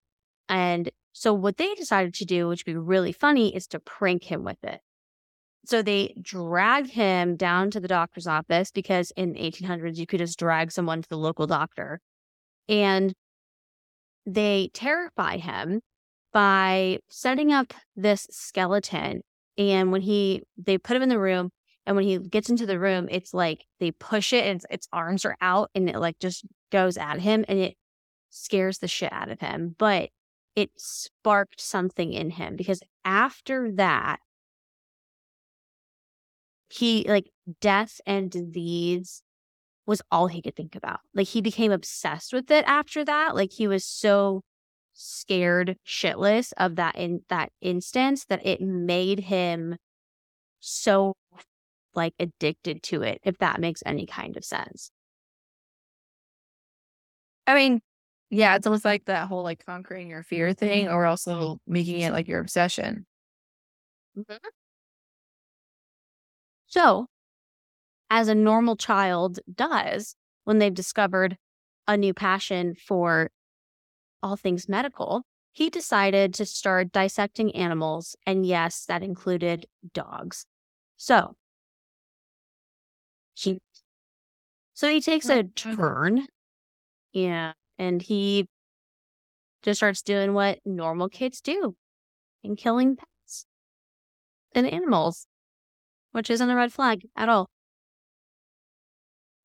and 0.48 0.90
so 1.18 1.34
what 1.34 1.56
they 1.56 1.74
decided 1.74 2.14
to 2.14 2.24
do, 2.24 2.46
which 2.46 2.64
would 2.64 2.72
be 2.72 2.78
really 2.78 3.10
funny, 3.10 3.54
is 3.54 3.66
to 3.68 3.80
prank 3.80 4.22
him 4.22 4.44
with 4.44 4.62
it. 4.62 4.80
So 5.66 5.82
they 5.82 6.14
drag 6.20 6.90
him 6.90 7.36
down 7.36 7.70
to 7.72 7.80
the 7.80 7.88
doctor's 7.88 8.26
office 8.26 8.70
because 8.70 9.12
in 9.16 9.34
1800s 9.34 9.96
you 9.96 10.06
could 10.06 10.20
just 10.20 10.38
drag 10.38 10.72
someone 10.72 11.02
to 11.02 11.08
the 11.08 11.18
local 11.18 11.46
doctor. 11.46 12.00
And 12.68 13.12
they 14.26 14.70
terrify 14.72 15.38
him 15.38 15.80
by 16.32 16.98
setting 17.08 17.52
up 17.52 17.72
this 17.96 18.26
skeleton 18.30 19.22
and 19.56 19.90
when 19.90 20.02
he 20.02 20.42
they 20.56 20.76
put 20.76 20.96
him 20.96 21.02
in 21.02 21.08
the 21.08 21.18
room 21.18 21.50
and 21.86 21.96
when 21.96 22.04
he 22.04 22.18
gets 22.18 22.50
into 22.50 22.66
the 22.66 22.78
room 22.78 23.08
it's 23.10 23.32
like 23.32 23.64
they 23.80 23.90
push 23.90 24.34
it 24.34 24.44
and 24.44 24.56
its, 24.56 24.66
its 24.70 24.88
arms 24.92 25.24
are 25.24 25.36
out 25.40 25.70
and 25.74 25.88
it 25.88 25.96
like 25.98 26.18
just 26.18 26.44
goes 26.70 26.98
at 26.98 27.20
him 27.20 27.46
and 27.48 27.58
it 27.58 27.74
scares 28.28 28.78
the 28.78 28.88
shit 28.88 29.10
out 29.10 29.30
of 29.30 29.40
him 29.40 29.74
but 29.78 30.10
it 30.58 30.72
sparked 30.76 31.60
something 31.60 32.12
in 32.12 32.30
him 32.30 32.56
because 32.56 32.82
after 33.04 33.70
that, 33.72 34.18
he 36.70 37.04
like 37.08 37.30
death 37.60 38.00
and 38.06 38.30
disease 38.30 39.22
was 39.86 40.02
all 40.10 40.28
he 40.28 40.42
could 40.42 40.56
think 40.56 40.76
about. 40.76 41.00
Like 41.14 41.28
he 41.28 41.40
became 41.40 41.72
obsessed 41.72 42.32
with 42.32 42.50
it 42.50 42.64
after 42.66 43.04
that. 43.04 43.34
Like 43.34 43.52
he 43.52 43.68
was 43.68 43.84
so 43.84 44.42
scared 44.94 45.76
shitless 45.86 46.52
of 46.58 46.76
that 46.76 46.96
in 46.96 47.22
that 47.28 47.50
instance 47.60 48.24
that 48.26 48.44
it 48.46 48.60
made 48.60 49.20
him 49.20 49.76
so 50.60 51.14
like 51.94 52.14
addicted 52.18 52.82
to 52.84 53.02
it, 53.02 53.20
if 53.24 53.38
that 53.38 53.60
makes 53.60 53.82
any 53.86 54.06
kind 54.06 54.36
of 54.36 54.44
sense. 54.44 54.90
I 57.46 57.54
mean, 57.54 57.80
yeah, 58.30 58.56
it's 58.56 58.66
almost 58.66 58.84
like 58.84 59.06
that 59.06 59.28
whole 59.28 59.42
like 59.42 59.64
conquering 59.64 60.08
your 60.10 60.22
fear 60.22 60.52
thing 60.52 60.88
or 60.88 61.06
also 61.06 61.58
making 61.66 62.00
it 62.00 62.12
like 62.12 62.28
your 62.28 62.40
obsession. 62.40 63.06
Mm-hmm. 64.16 64.57
So, 66.68 67.06
as 68.10 68.28
a 68.28 68.34
normal 68.34 68.76
child 68.76 69.38
does, 69.52 70.14
when 70.44 70.58
they've 70.58 70.74
discovered 70.74 71.36
a 71.86 71.96
new 71.96 72.14
passion 72.14 72.74
for 72.74 73.30
all 74.22 74.36
things 74.36 74.68
medical, 74.68 75.22
he 75.52 75.70
decided 75.70 76.34
to 76.34 76.46
start 76.46 76.92
dissecting 76.92 77.54
animals. 77.54 78.16
And 78.26 78.46
yes, 78.46 78.84
that 78.86 79.02
included 79.02 79.66
dogs. 79.92 80.46
So 80.96 81.36
he, 83.34 83.60
so 84.74 84.88
he 84.88 85.00
takes 85.00 85.28
a 85.28 85.44
turn. 85.44 86.26
Yeah. 87.12 87.52
And 87.78 88.02
he 88.02 88.46
just 89.62 89.78
starts 89.78 90.02
doing 90.02 90.34
what 90.34 90.60
normal 90.64 91.08
kids 91.08 91.40
do 91.40 91.74
and 92.44 92.56
killing 92.56 92.96
pets 92.96 93.46
and 94.54 94.66
animals, 94.66 95.26
which 96.12 96.30
isn't 96.30 96.50
a 96.50 96.56
red 96.56 96.72
flag 96.72 97.06
at 97.16 97.28
all. 97.28 97.48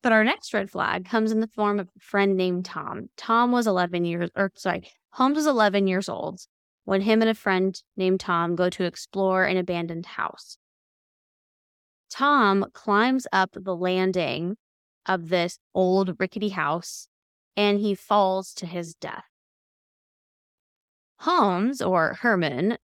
But 0.02 0.12
our 0.12 0.24
next 0.24 0.54
red 0.54 0.70
flag 0.70 1.06
comes 1.06 1.32
in 1.32 1.40
the 1.40 1.48
form 1.48 1.80
of 1.80 1.90
a 1.96 2.00
friend 2.00 2.36
named 2.36 2.66
Tom. 2.66 3.10
Tom 3.16 3.52
was 3.52 3.68
11 3.68 4.04
years, 4.06 4.30
or 4.36 4.52
sorry, 4.56 4.92
Holmes 5.12 5.38
was 5.38 5.48
11 5.48 5.88
years 5.88 6.10
old 6.10 6.42
when 6.86 7.02
him 7.02 7.22
and 7.22 7.30
a 7.30 7.36
friend 7.36 7.82
named 7.96 8.20
Tom 8.20 8.56
go 8.56 8.70
to 8.70 8.84
explore 8.84 9.46
an 9.46 9.58
abandoned 9.58 10.06
house. 10.06 10.58
Tom 12.10 12.66
climbs 12.74 13.26
up 13.32 13.52
the 13.54 13.76
landing 13.76 14.58
of 15.06 15.30
this 15.30 15.58
old 15.74 16.16
rickety 16.20 16.50
house 16.50 17.08
and 17.56 17.80
he 17.80 17.96
falls 17.96 18.54
to 18.54 18.66
his 18.66 18.94
death. 18.96 19.24
Holmes, 21.20 21.82
or 21.82 22.16
Herman, 22.22 22.78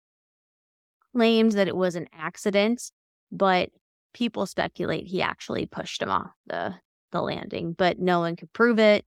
claimed 1.13 1.53
that 1.53 1.67
it 1.67 1.75
was 1.75 1.95
an 1.95 2.07
accident, 2.13 2.91
but 3.31 3.69
people 4.13 4.45
speculate 4.45 5.05
he 5.07 5.21
actually 5.21 5.65
pushed 5.65 6.01
him 6.01 6.09
off 6.09 6.31
the, 6.47 6.75
the 7.11 7.21
landing, 7.21 7.73
but 7.73 7.99
no 7.99 8.19
one 8.19 8.35
could 8.35 8.51
prove 8.53 8.79
it. 8.79 9.05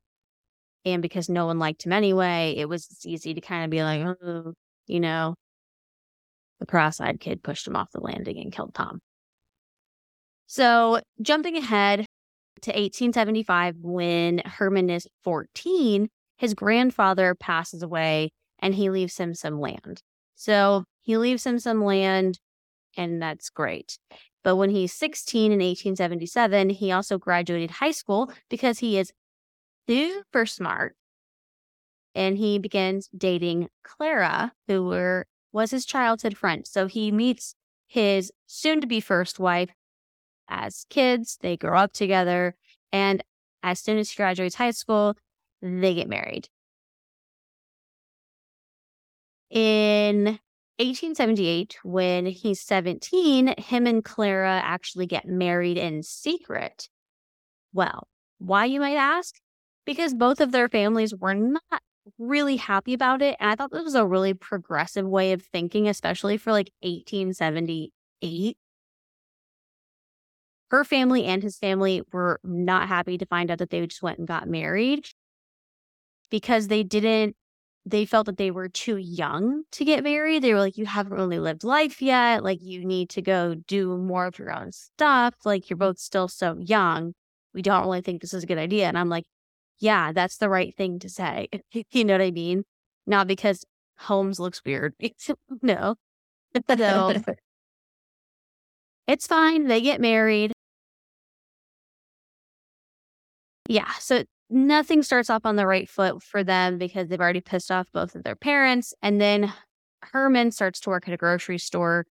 And 0.85 1.03
because 1.03 1.29
no 1.29 1.47
one 1.47 1.59
liked 1.59 1.85
him 1.85 1.93
anyway, 1.93 2.55
it 2.57 2.69
was 2.69 2.89
easy 3.05 3.35
to 3.35 3.41
kind 3.41 3.65
of 3.65 3.71
be 3.71 3.83
like, 3.83 4.07
oh, 4.23 4.55
you 4.87 5.01
know, 5.01 5.35
the 6.59 6.67
cross 6.67 7.01
eyed 7.01 7.21
kid 7.21 7.43
pushed 7.43 7.67
him 7.67 7.77
off 7.77 7.91
the 7.93 8.01
landing 8.01 8.39
and 8.39 8.53
killed 8.53 8.75
Tom. 8.75 9.01
So, 10.47 11.01
jumping 11.23 11.57
ahead 11.57 12.07
to 12.63 12.71
1875, 12.71 13.77
when 13.81 14.43
Herman 14.45 14.91
is 14.91 15.07
14, 15.23 16.09
his 16.39 16.55
grandfather 16.55 17.35
passes 17.35 17.83
away 17.83 18.31
and 18.59 18.75
he 18.75 18.91
leaves 18.91 19.17
him 19.17 19.35
some 19.35 19.61
land. 19.61 20.03
So, 20.35 20.85
he 21.03 21.17
leaves 21.17 21.47
him 21.47 21.59
some 21.59 21.85
land, 21.85 22.39
and 22.97 23.21
that's 23.21 23.51
great. 23.51 23.99
But 24.43 24.57
when 24.57 24.71
he's 24.71 24.93
16 24.93 25.53
in 25.53 25.59
1877, 25.59 26.71
he 26.71 26.93
also 26.93 27.19
graduated 27.19 27.71
high 27.71 27.91
school 27.91 28.33
because 28.49 28.79
he 28.79 28.99
is 28.99 29.13
super 29.89 30.47
smart. 30.47 30.97
And 32.15 32.37
he 32.39 32.59
begins 32.59 33.09
dating 33.17 33.69
Clara, 33.85 34.53
who 34.67 34.85
were, 34.85 35.27
was 35.53 35.71
his 35.71 35.85
childhood 35.85 36.37
friend. 36.37 36.67
So 36.67 36.87
he 36.87 37.13
meets 37.13 37.55
his 37.87 38.33
soon 38.47 38.81
to 38.81 38.87
be 38.87 39.01
first 39.01 39.39
wife 39.39 39.71
as 40.49 40.87
kids. 40.91 41.39
They 41.41 41.57
grow 41.57 41.79
up 41.79 41.93
together. 41.93 42.57
And 42.93 43.23
as 43.63 43.79
soon 43.79 43.99
as 43.99 44.11
he 44.11 44.17
graduates 44.17 44.57
high 44.57 44.71
school, 44.73 45.17
they 45.63 45.95
get 45.95 46.09
married. 46.09 46.49
In 49.51 50.39
1878, 50.81 51.77
when 51.83 52.25
he's 52.25 52.63
17, 52.63 53.55
him 53.59 53.87
and 53.87 54.03
Clara 54.03 54.63
actually 54.65 55.07
get 55.07 55.27
married 55.27 55.77
in 55.77 56.03
secret. 56.03 56.89
Well, 57.75 58.09
why, 58.39 58.65
you 58.65 58.81
might 58.81 58.97
ask? 58.97 59.35
Because 59.85 60.15
both 60.15 60.41
of 60.41 60.53
their 60.53 60.71
families 60.71 61.15
were 61.15 61.35
not 61.35 61.83
really 62.19 62.57
happy 62.57 62.95
about 62.95 63.21
it. 63.21 63.37
And 63.39 63.51
I 63.51 63.57
thought 63.57 63.71
this 63.71 63.85
was 63.85 63.95
a 63.95 64.07
really 64.07 64.33
progressive 64.33 65.07
way 65.07 65.33
of 65.33 65.43
thinking, 65.43 65.87
especially 65.87 66.39
for 66.39 66.51
like 66.51 66.71
1878. 66.81 68.57
Her 70.71 70.85
family 70.85 71.25
and 71.27 71.43
his 71.43 71.59
family 71.59 72.01
were 72.11 72.41
not 72.43 72.89
happy 72.89 73.19
to 73.19 73.27
find 73.27 73.51
out 73.51 73.59
that 73.59 73.69
they 73.69 73.87
just 73.87 74.03
went 74.03 74.19
and 74.19 74.27
got 74.27 74.49
married 74.49 75.07
because 76.31 76.69
they 76.69 76.85
didn't 76.85 77.37
they 77.91 78.05
felt 78.05 78.27
that 78.27 78.37
they 78.37 78.51
were 78.51 78.69
too 78.69 78.97
young 78.97 79.65
to 79.73 79.85
get 79.85 80.05
married. 80.05 80.43
They 80.43 80.53
were 80.53 80.61
like, 80.61 80.79
you 80.79 80.87
haven't 80.87 81.13
really 81.13 81.39
lived 81.39 81.65
life 81.65 82.01
yet. 82.01 82.45
Like, 82.45 82.61
you 82.63 82.85
need 82.85 83.11
to 83.11 83.23
go 83.23 83.55
do 83.55 83.97
more 83.97 84.27
of 84.27 84.39
your 84.39 84.53
own 84.53 84.73
stuff. 84.73 85.35
Like, 85.45 85.69
you're 85.69 85.77
both 85.77 85.99
still 85.99 86.29
so 86.29 86.57
young. 86.59 87.15
We 87.55 87.63
don't 87.63 87.83
really 87.83 88.01
think 88.01 88.21
this 88.21 88.35
is 88.35 88.45
a 88.45 88.47
good 88.47 88.59
idea. 88.59 88.87
And 88.87 88.99
I'm 88.99 89.09
like, 89.09 89.25
yeah, 89.79 90.13
that's 90.13 90.37
the 90.37 90.49
right 90.49 90.75
thing 90.77 90.99
to 91.01 91.09
say. 91.09 91.49
you 91.91 92.05
know 92.05 92.15
what 92.15 92.23
I 92.23 92.31
mean? 92.31 92.65
Not 93.07 93.27
because 93.27 93.65
Holmes 93.99 94.39
looks 94.39 94.63
weird. 94.65 94.95
no. 95.63 95.97
So 96.77 97.15
it's 99.07 99.27
fine. 99.27 99.67
They 99.67 99.81
get 99.81 100.01
married. 100.01 100.53
Yeah. 103.69 103.91
So 104.01 104.25
nothing 104.51 105.03
starts 105.03 105.31
off 105.31 105.47
on 105.47 105.57
the 105.57 105.67
right 105.67 105.89
foot 105.89 106.23
for 106.23 106.45
them 106.45 106.79
because 106.79 107.09
they've 107.09 107.21
already 107.21 107.41
pissed 107.41 107.71
off 107.71 107.89
both 107.93 108.15
of 108.15 108.25
their 108.25 108.37
parents. 108.37 108.93
And 109.03 109.21
then 109.21 109.53
Herman 110.03 110.51
starts 110.51 110.81
to 110.81 110.91
work 110.91 111.07
at 111.07 111.15
a 111.15 111.17
grocery 111.17 111.59
store 111.59 112.07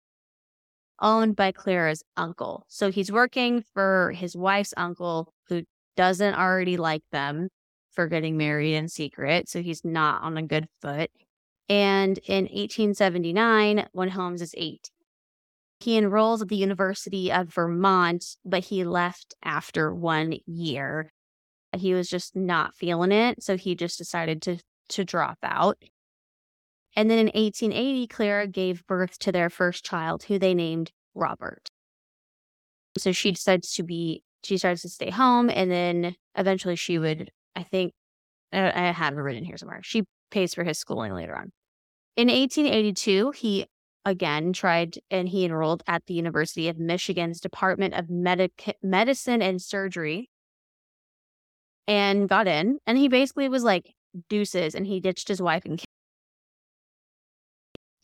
owned 1.00 1.36
by 1.36 1.52
Clara's 1.52 2.02
uncle. 2.16 2.64
So 2.68 2.90
he's 2.90 3.12
working 3.12 3.62
for 3.74 4.12
his 4.12 4.36
wife's 4.36 4.74
uncle 4.76 5.32
who 5.48 5.62
doesn't 5.96 6.34
already 6.34 6.76
like 6.76 7.02
them 7.12 7.48
for 7.92 8.06
getting 8.06 8.36
married 8.36 8.74
in 8.74 8.88
secret. 8.88 9.48
So 9.48 9.62
he's 9.62 9.84
not 9.84 10.22
on 10.22 10.36
a 10.36 10.42
good 10.42 10.68
foot. 10.80 11.10
And 11.68 12.18
in 12.18 12.44
1879, 12.44 13.88
when 13.92 14.08
Holmes 14.10 14.42
is 14.42 14.54
eight, 14.56 14.90
he 15.80 15.98
enrolls 15.98 16.42
at 16.42 16.48
the 16.48 16.56
University 16.56 17.30
of 17.30 17.52
Vermont, 17.52 18.36
but 18.44 18.64
he 18.64 18.84
left 18.84 19.34
after 19.42 19.92
one 19.92 20.36
year 20.46 21.10
he 21.80 21.94
was 21.94 22.08
just 22.08 22.36
not 22.36 22.74
feeling 22.74 23.12
it. 23.12 23.42
So 23.42 23.56
he 23.56 23.74
just 23.74 23.98
decided 23.98 24.42
to, 24.42 24.58
to 24.90 25.04
drop 25.04 25.38
out. 25.42 25.78
And 26.94 27.10
then 27.10 27.18
in 27.18 27.26
1880, 27.26 28.06
Clara 28.06 28.46
gave 28.46 28.86
birth 28.86 29.18
to 29.20 29.32
their 29.32 29.50
first 29.50 29.84
child, 29.84 30.24
who 30.24 30.38
they 30.38 30.54
named 30.54 30.92
Robert. 31.14 31.68
So 32.96 33.12
she 33.12 33.32
decides 33.32 33.72
to 33.74 33.82
be, 33.82 34.22
she 34.42 34.56
starts 34.56 34.82
to 34.82 34.88
stay 34.88 35.10
home. 35.10 35.50
And 35.50 35.70
then 35.70 36.14
eventually 36.34 36.76
she 36.76 36.98
would, 36.98 37.30
I 37.54 37.62
think, 37.62 37.92
I, 38.52 38.92
have 38.92 39.12
it 39.12 39.20
written 39.20 39.44
here 39.44 39.58
somewhere. 39.58 39.80
She 39.82 40.04
pays 40.30 40.54
for 40.54 40.64
his 40.64 40.78
schooling 40.78 41.12
later 41.12 41.36
on. 41.36 41.52
In 42.16 42.28
1882, 42.28 43.32
he 43.32 43.66
again 44.06 44.52
tried 44.52 44.98
and 45.10 45.28
he 45.28 45.44
enrolled 45.44 45.82
at 45.86 46.06
the 46.06 46.14
University 46.14 46.68
of 46.68 46.78
Michigan's 46.78 47.40
Department 47.40 47.92
of 47.92 48.08
Medic- 48.08 48.76
Medicine 48.82 49.42
and 49.42 49.60
Surgery 49.60 50.30
and 51.86 52.28
got 52.28 52.46
in. 52.48 52.78
And 52.86 52.98
he 52.98 53.08
basically 53.08 53.48
was 53.48 53.64
like 53.64 53.94
deuces 54.28 54.74
and 54.74 54.86
he 54.86 55.00
ditched 55.00 55.28
his 55.28 55.42
wife 55.42 55.64
and. 55.64 55.82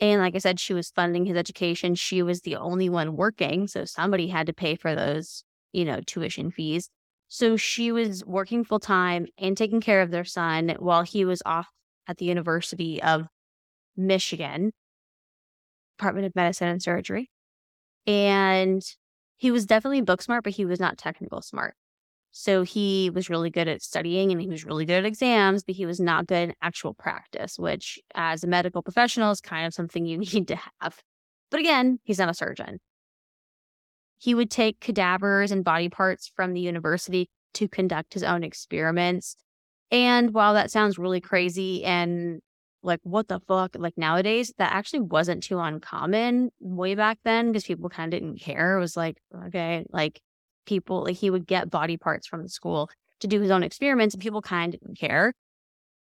And 0.00 0.20
like 0.20 0.34
I 0.34 0.38
said, 0.38 0.58
she 0.58 0.74
was 0.74 0.90
funding 0.90 1.26
his 1.26 1.36
education. 1.36 1.94
She 1.94 2.22
was 2.22 2.40
the 2.40 2.56
only 2.56 2.88
one 2.88 3.14
working. 3.14 3.68
So 3.68 3.84
somebody 3.84 4.26
had 4.26 4.48
to 4.48 4.52
pay 4.52 4.74
for 4.74 4.96
those, 4.96 5.44
you 5.72 5.84
know, 5.84 6.00
tuition 6.04 6.50
fees. 6.50 6.88
So 7.28 7.56
she 7.56 7.92
was 7.92 8.24
working 8.26 8.64
full 8.64 8.80
time 8.80 9.26
and 9.38 9.56
taking 9.56 9.80
care 9.80 10.02
of 10.02 10.10
their 10.10 10.24
son 10.24 10.74
while 10.80 11.02
he 11.02 11.24
was 11.24 11.40
off 11.46 11.68
at 12.08 12.18
the 12.18 12.24
University 12.24 13.00
of 13.02 13.26
Michigan, 13.96 14.72
Department 15.98 16.26
of 16.26 16.34
Medicine 16.34 16.68
and 16.68 16.82
Surgery. 16.82 17.30
And 18.06 18.82
he 19.36 19.50
was 19.50 19.66
definitely 19.66 20.02
book 20.02 20.20
smart, 20.20 20.44
but 20.44 20.52
he 20.54 20.64
was 20.64 20.80
not 20.80 20.98
technical 20.98 21.42
smart. 21.42 21.74
So 22.34 22.62
he 22.62 23.10
was 23.14 23.28
really 23.28 23.50
good 23.50 23.68
at 23.68 23.82
studying 23.82 24.32
and 24.32 24.40
he 24.40 24.48
was 24.48 24.64
really 24.64 24.86
good 24.86 24.96
at 24.96 25.04
exams, 25.04 25.62
but 25.62 25.74
he 25.74 25.84
was 25.84 26.00
not 26.00 26.26
good 26.26 26.48
in 26.48 26.54
actual 26.62 26.94
practice, 26.94 27.58
which 27.58 28.00
as 28.14 28.42
a 28.42 28.46
medical 28.46 28.82
professional 28.82 29.30
is 29.30 29.42
kind 29.42 29.66
of 29.66 29.74
something 29.74 30.06
you 30.06 30.16
need 30.34 30.48
to 30.48 30.56
have. 30.56 30.98
But 31.50 31.60
again, 31.60 32.00
he's 32.04 32.18
not 32.18 32.30
a 32.30 32.34
surgeon. 32.34 32.80
He 34.18 34.34
would 34.34 34.50
take 34.50 34.80
cadavers 34.80 35.50
and 35.50 35.62
body 35.62 35.90
parts 35.90 36.32
from 36.34 36.54
the 36.54 36.60
university 36.60 37.28
to 37.54 37.68
conduct 37.68 38.14
his 38.14 38.22
own 38.22 38.42
experiments. 38.42 39.36
And 39.90 40.32
while 40.32 40.54
that 40.54 40.70
sounds 40.70 40.98
really 40.98 41.20
crazy 41.20 41.84
and 41.84 42.40
like, 42.82 43.00
what 43.02 43.28
the 43.28 43.40
fuck, 43.40 43.76
like 43.78 43.98
nowadays, 43.98 44.54
that 44.56 44.72
actually 44.72 45.00
wasn't 45.00 45.42
too 45.42 45.58
uncommon 45.58 46.50
way 46.60 46.94
back 46.94 47.18
then 47.24 47.48
because 47.52 47.64
people 47.64 47.90
kind 47.90 48.12
of 48.12 48.18
didn't 48.18 48.40
care. 48.40 48.78
It 48.78 48.80
was 48.80 48.96
like, 48.96 49.18
okay, 49.48 49.84
like 49.90 50.22
people, 50.66 51.04
like 51.04 51.16
he 51.16 51.30
would 51.30 51.46
get 51.46 51.70
body 51.70 51.96
parts 51.96 52.26
from 52.26 52.42
the 52.42 52.48
school 52.48 52.90
to 53.20 53.26
do 53.28 53.40
his 53.40 53.50
own 53.50 53.62
experiments, 53.62 54.14
and 54.14 54.22
people 54.22 54.42
kind 54.42 54.74
of 54.74 54.80
didn't 54.80 54.98
care. 54.98 55.32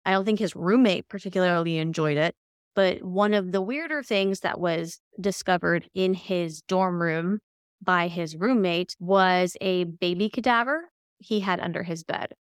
I 0.06 0.12
don't 0.12 0.26
think 0.26 0.40
his 0.40 0.56
roommate 0.56 1.08
particularly 1.10 1.78
enjoyed 1.78 2.18
it. 2.18 2.36
But 2.76 3.04
one 3.04 3.34
of 3.34 3.52
the 3.52 3.62
weirder 3.62 4.04
things 4.04 4.42
that 4.42 4.60
was 4.60 5.00
discovered 5.20 5.90
in 5.94 6.14
his 6.14 6.62
dorm 6.62 7.02
room 7.02 7.40
by 7.82 8.08
his 8.08 8.36
roommate 8.38 8.96
was 9.00 9.58
a 9.60 9.86
baby 9.86 10.30
cadaver 10.30 10.90
he 11.18 11.42
had 11.42 11.60
under 11.60 11.84
his 11.84 12.04
bed. 12.04 12.34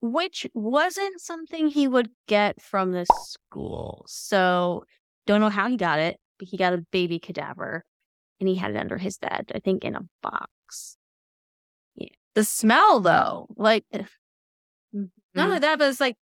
which 0.00 0.46
wasn't 0.54 1.20
something 1.20 1.68
he 1.68 1.88
would 1.88 2.10
get 2.28 2.60
from 2.60 2.92
the 2.92 3.06
school. 3.06 4.04
So 4.08 4.84
don't 5.26 5.40
know 5.40 5.48
how 5.48 5.68
he 5.68 5.76
got 5.76 5.98
it, 5.98 6.18
but 6.38 6.48
he 6.48 6.56
got 6.56 6.72
a 6.74 6.84
baby 6.92 7.18
cadaver 7.18 7.84
and 8.40 8.48
he 8.48 8.56
had 8.56 8.72
it 8.72 8.76
under 8.76 8.98
his 8.98 9.18
bed, 9.18 9.50
I 9.54 9.60
think 9.60 9.84
in 9.84 9.96
a 9.96 10.02
box. 10.22 10.96
The 12.36 12.44
smell 12.44 13.00
though, 13.00 13.48
like 13.56 13.84
mm-hmm. 13.92 15.04
not 15.34 15.48
only 15.48 15.58
that, 15.58 15.78
but 15.78 15.88
it's 15.88 16.00
like 16.00 16.16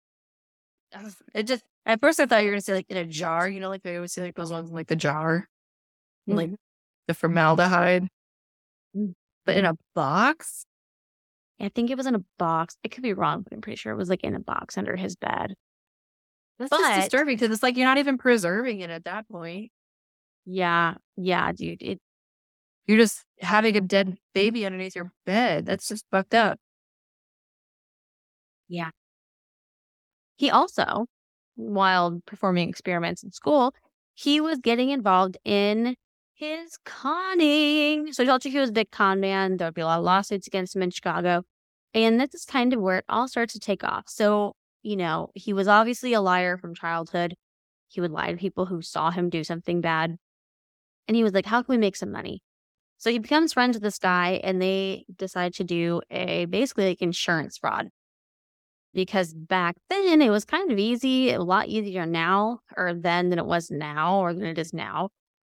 it 1.33 1.43
just 1.47 1.63
at 1.87 1.99
first 1.99 2.19
I 2.19 2.27
thought 2.27 2.43
you 2.43 2.45
were 2.45 2.53
gonna 2.53 2.61
say 2.61 2.75
like 2.75 2.85
in 2.87 2.97
a 2.97 3.05
jar, 3.05 3.49
you 3.49 3.59
know, 3.59 3.69
like 3.69 3.81
they 3.81 3.95
always 3.95 4.13
say 4.13 4.21
like 4.21 4.35
those 4.35 4.51
ones 4.51 4.69
in 4.69 4.75
like 4.75 4.87
the 4.87 4.95
jar. 4.95 5.49
Mm-hmm. 6.29 6.37
Like 6.37 6.49
the 7.07 7.15
formaldehyde. 7.15 8.07
Mm. 8.95 9.13
But 9.45 9.57
in 9.57 9.65
a 9.65 9.73
box? 9.95 10.65
I 11.59 11.69
think 11.69 11.89
it 11.89 11.97
was 11.97 12.05
in 12.05 12.15
a 12.15 12.23
box. 12.37 12.77
It 12.83 12.91
could 12.91 13.03
be 13.03 13.13
wrong, 13.13 13.41
but 13.41 13.53
I'm 13.53 13.61
pretty 13.61 13.77
sure 13.77 13.91
it 13.91 13.97
was 13.97 14.09
like 14.09 14.23
in 14.23 14.35
a 14.35 14.39
box 14.39 14.77
under 14.77 14.95
his 14.95 15.15
bed. 15.15 15.55
That's 16.59 16.69
but, 16.69 16.79
just 16.79 17.01
disturbing 17.01 17.35
because 17.35 17.51
it's 17.51 17.63
like 17.63 17.75
you're 17.75 17.87
not 17.87 17.97
even 17.97 18.17
preserving 18.17 18.81
it 18.81 18.89
at 18.89 19.05
that 19.05 19.27
point. 19.27 19.71
Yeah, 20.45 20.95
yeah, 21.17 21.51
dude. 21.53 21.81
It 21.81 21.99
you're 22.87 22.97
just 22.97 23.23
having 23.39 23.75
a 23.77 23.81
dead 23.81 24.17
baby 24.33 24.65
underneath 24.65 24.95
your 24.95 25.11
bed. 25.25 25.65
That's 25.65 25.87
just 25.87 26.05
fucked 26.11 26.33
up. 26.33 26.59
Yeah. 28.67 28.89
He 30.35 30.49
also, 30.49 31.05
while 31.55 32.21
performing 32.25 32.69
experiments 32.69 33.23
in 33.23 33.31
school, 33.31 33.73
he 34.13 34.41
was 34.41 34.59
getting 34.59 34.89
involved 34.89 35.37
in 35.45 35.95
his 36.33 36.77
conning. 36.85 38.11
So 38.11 38.23
I 38.23 38.25
told 38.25 38.43
you 38.45 38.51
he 38.51 38.59
was 38.59 38.69
a 38.69 38.73
big 38.73 38.91
con 38.91 39.19
man. 39.19 39.57
There 39.57 39.67
would 39.67 39.75
be 39.75 39.81
a 39.81 39.85
lot 39.85 39.99
of 39.99 40.05
lawsuits 40.05 40.47
against 40.47 40.75
him 40.75 40.81
in 40.81 40.89
Chicago. 40.89 41.43
And 41.93 42.19
this 42.19 42.33
is 42.33 42.45
kind 42.45 42.73
of 42.73 42.81
where 42.81 42.97
it 42.97 43.05
all 43.07 43.27
starts 43.27 43.53
to 43.53 43.59
take 43.59 43.83
off. 43.83 44.05
So, 44.07 44.55
you 44.81 44.95
know, 44.95 45.29
he 45.35 45.53
was 45.53 45.67
obviously 45.67 46.13
a 46.13 46.21
liar 46.21 46.57
from 46.57 46.73
childhood. 46.73 47.35
He 47.87 48.01
would 48.01 48.11
lie 48.11 48.31
to 48.31 48.37
people 48.37 48.65
who 48.65 48.81
saw 48.81 49.11
him 49.11 49.29
do 49.29 49.43
something 49.43 49.79
bad. 49.79 50.17
And 51.07 51.15
he 51.15 51.23
was 51.23 51.33
like, 51.33 51.45
how 51.45 51.61
can 51.61 51.73
we 51.73 51.77
make 51.77 51.95
some 51.95 52.11
money? 52.11 52.41
So 53.03 53.11
he 53.11 53.19
becomes 53.19 53.51
friends 53.51 53.75
with 53.75 53.83
this 53.83 53.99
guy 53.99 54.39
and 54.45 54.61
they 54.61 55.03
decide 55.13 55.53
to 55.55 55.65
do 55.65 55.99
a 56.09 56.45
basically 56.45 56.87
like 56.87 57.01
insurance 57.01 57.57
fraud. 57.57 57.89
Because 58.93 59.33
back 59.33 59.75
then 59.89 60.21
it 60.21 60.29
was 60.29 60.45
kind 60.45 60.71
of 60.71 60.79
easy, 60.79 61.31
a 61.31 61.41
lot 61.41 61.67
easier 61.67 62.05
now 62.05 62.59
or 62.77 62.93
then 62.93 63.29
than 63.29 63.39
it 63.39 63.45
was 63.45 63.69
now 63.69 64.21
or 64.21 64.33
than 64.33 64.45
it 64.45 64.57
is 64.57 64.71
now. 64.71 65.09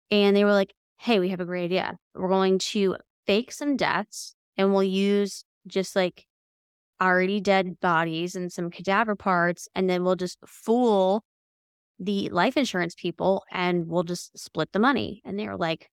And 0.09 0.35
they 0.35 0.43
were 0.43 0.53
like, 0.53 0.73
hey, 0.97 1.19
we 1.19 1.29
have 1.29 1.39
a 1.39 1.45
great 1.45 1.65
idea. 1.65 1.97
We're 2.15 2.29
going 2.29 2.57
to 2.57 2.95
fake 3.27 3.51
some 3.51 3.77
deaths 3.77 4.33
and 4.57 4.73
we'll 4.73 4.81
use 4.81 5.45
just 5.67 5.95
like 5.95 6.25
already 6.99 7.41
dead 7.41 7.79
bodies 7.79 8.35
and 8.35 8.51
some 8.51 8.71
cadaver 8.71 9.15
parts. 9.15 9.69
And 9.75 9.87
then 9.87 10.03
we'll 10.03 10.15
just 10.15 10.39
fool 10.47 11.23
the 11.99 12.27
life 12.29 12.57
insurance 12.57 12.95
people 12.95 13.43
and 13.51 13.85
we'll 13.85 14.01
just 14.01 14.35
split 14.35 14.71
the 14.71 14.79
money. 14.79 15.21
And 15.23 15.37
they 15.37 15.47
were 15.47 15.57
like, 15.57 15.91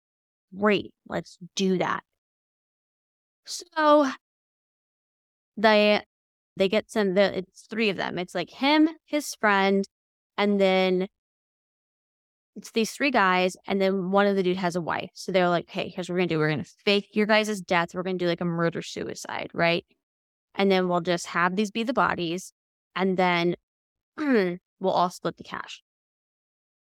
great, 0.57 0.93
let's 1.07 1.37
do 1.55 1.77
that. 1.77 2.03
So 3.45 4.09
they 5.57 6.01
they 6.57 6.69
get 6.69 6.91
some 6.91 7.13
the 7.15 7.39
it's 7.39 7.61
three 7.61 7.89
of 7.89 7.97
them. 7.97 8.19
It's 8.19 8.35
like 8.35 8.49
him, 8.49 8.89
his 9.05 9.33
friend, 9.35 9.87
and 10.37 10.59
then 10.59 11.07
it's 12.55 12.71
these 12.71 12.91
three 12.91 13.11
guys, 13.11 13.55
and 13.67 13.81
then 13.81 14.11
one 14.11 14.27
of 14.27 14.35
the 14.35 14.43
dude 14.43 14.57
has 14.57 14.75
a 14.75 14.81
wife. 14.81 15.11
So 15.13 15.31
they're 15.31 15.49
like, 15.49 15.69
hey, 15.69 15.89
here's 15.89 16.09
what 16.09 16.15
we're 16.15 16.19
gonna 16.19 16.27
do. 16.27 16.39
We're 16.39 16.49
gonna 16.49 16.65
fake 16.85 17.09
your 17.13 17.25
guys' 17.25 17.61
death. 17.61 17.95
We're 17.95 18.03
gonna 18.03 18.17
do 18.17 18.27
like 18.27 18.41
a 18.41 18.45
murder 18.45 18.81
suicide, 18.81 19.49
right? 19.53 19.85
And 20.55 20.71
then 20.71 20.89
we'll 20.89 21.01
just 21.01 21.27
have 21.27 21.55
these 21.55 21.71
be 21.71 21.83
the 21.83 21.93
bodies, 21.93 22.53
and 22.95 23.17
then 23.17 23.55
we'll 24.17 24.59
all 24.83 25.09
split 25.09 25.37
the 25.37 25.43
cash. 25.43 25.81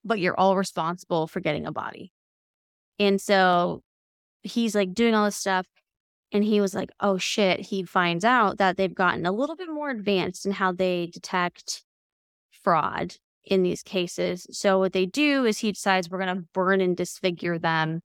But 0.04 0.20
you're 0.20 0.40
all 0.40 0.58
responsible 0.58 1.28
for 1.28 1.40
getting 1.40 1.66
a 1.68 1.72
body. 1.72 2.12
And 3.00 3.22
so 3.22 3.84
he's 4.44 4.76
like 4.76 4.94
doing 4.94 5.14
all 5.14 5.26
this 5.26 5.38
stuff. 5.38 5.66
And 6.32 6.44
he 6.44 6.60
was 6.60 6.74
like, 6.74 6.90
oh 7.00 7.18
shit. 7.18 7.60
He 7.60 7.84
finds 7.84 8.26
out 8.26 8.58
that 8.58 8.78
they've 8.78 8.94
gotten 8.94 9.26
a 9.26 9.32
little 9.32 9.56
bit 9.56 9.70
more 9.70 9.90
advanced 9.90 10.46
in 10.46 10.52
how 10.52 10.72
they 10.72 11.08
detect 11.08 11.84
fraud 12.52 13.16
in 13.46 13.64
these 13.64 13.82
cases. 13.82 14.46
So 14.52 14.78
what 14.80 14.94
they 14.94 15.06
do 15.06 15.46
is 15.46 15.60
he 15.60 15.72
decides 15.72 16.10
we're 16.10 16.20
going 16.20 16.36
to 16.36 16.48
burn 16.54 16.82
and 16.82 16.98
disfigure 16.98 17.58
them. 17.58 18.02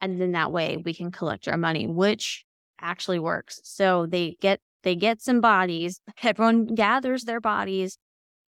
And 0.00 0.20
then 0.20 0.32
that 0.32 0.52
way 0.52 0.76
we 0.76 0.92
can 0.92 1.10
collect 1.10 1.48
our 1.48 1.56
money, 1.56 1.86
which 1.86 2.44
actually 2.80 3.18
works. 3.18 3.60
So 3.64 4.06
they 4.06 4.36
get 4.40 4.60
they 4.82 4.96
get 4.96 5.22
some 5.22 5.40
bodies. 5.40 6.00
Everyone 6.22 6.66
gathers 6.66 7.24
their 7.24 7.40
bodies. 7.40 7.98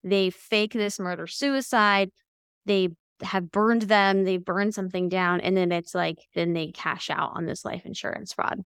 They 0.02 0.30
fake 0.30 0.72
this 0.72 0.98
murder 0.98 1.26
suicide. 1.26 2.11
They 2.66 2.90
have 3.22 3.50
burned 3.50 3.83
them. 3.83 4.24
They 4.24 4.37
burn 4.37 4.72
something 4.72 5.09
down, 5.09 5.40
and 5.40 5.57
then 5.57 5.72
it's 5.72 5.94
like 5.94 6.18
then 6.35 6.53
they 6.53 6.68
cash 6.72 7.11
out 7.11 7.33
on 7.35 7.46
this 7.46 7.64
life 7.64 7.87
insurance 7.87 8.33
fraud. 8.33 8.62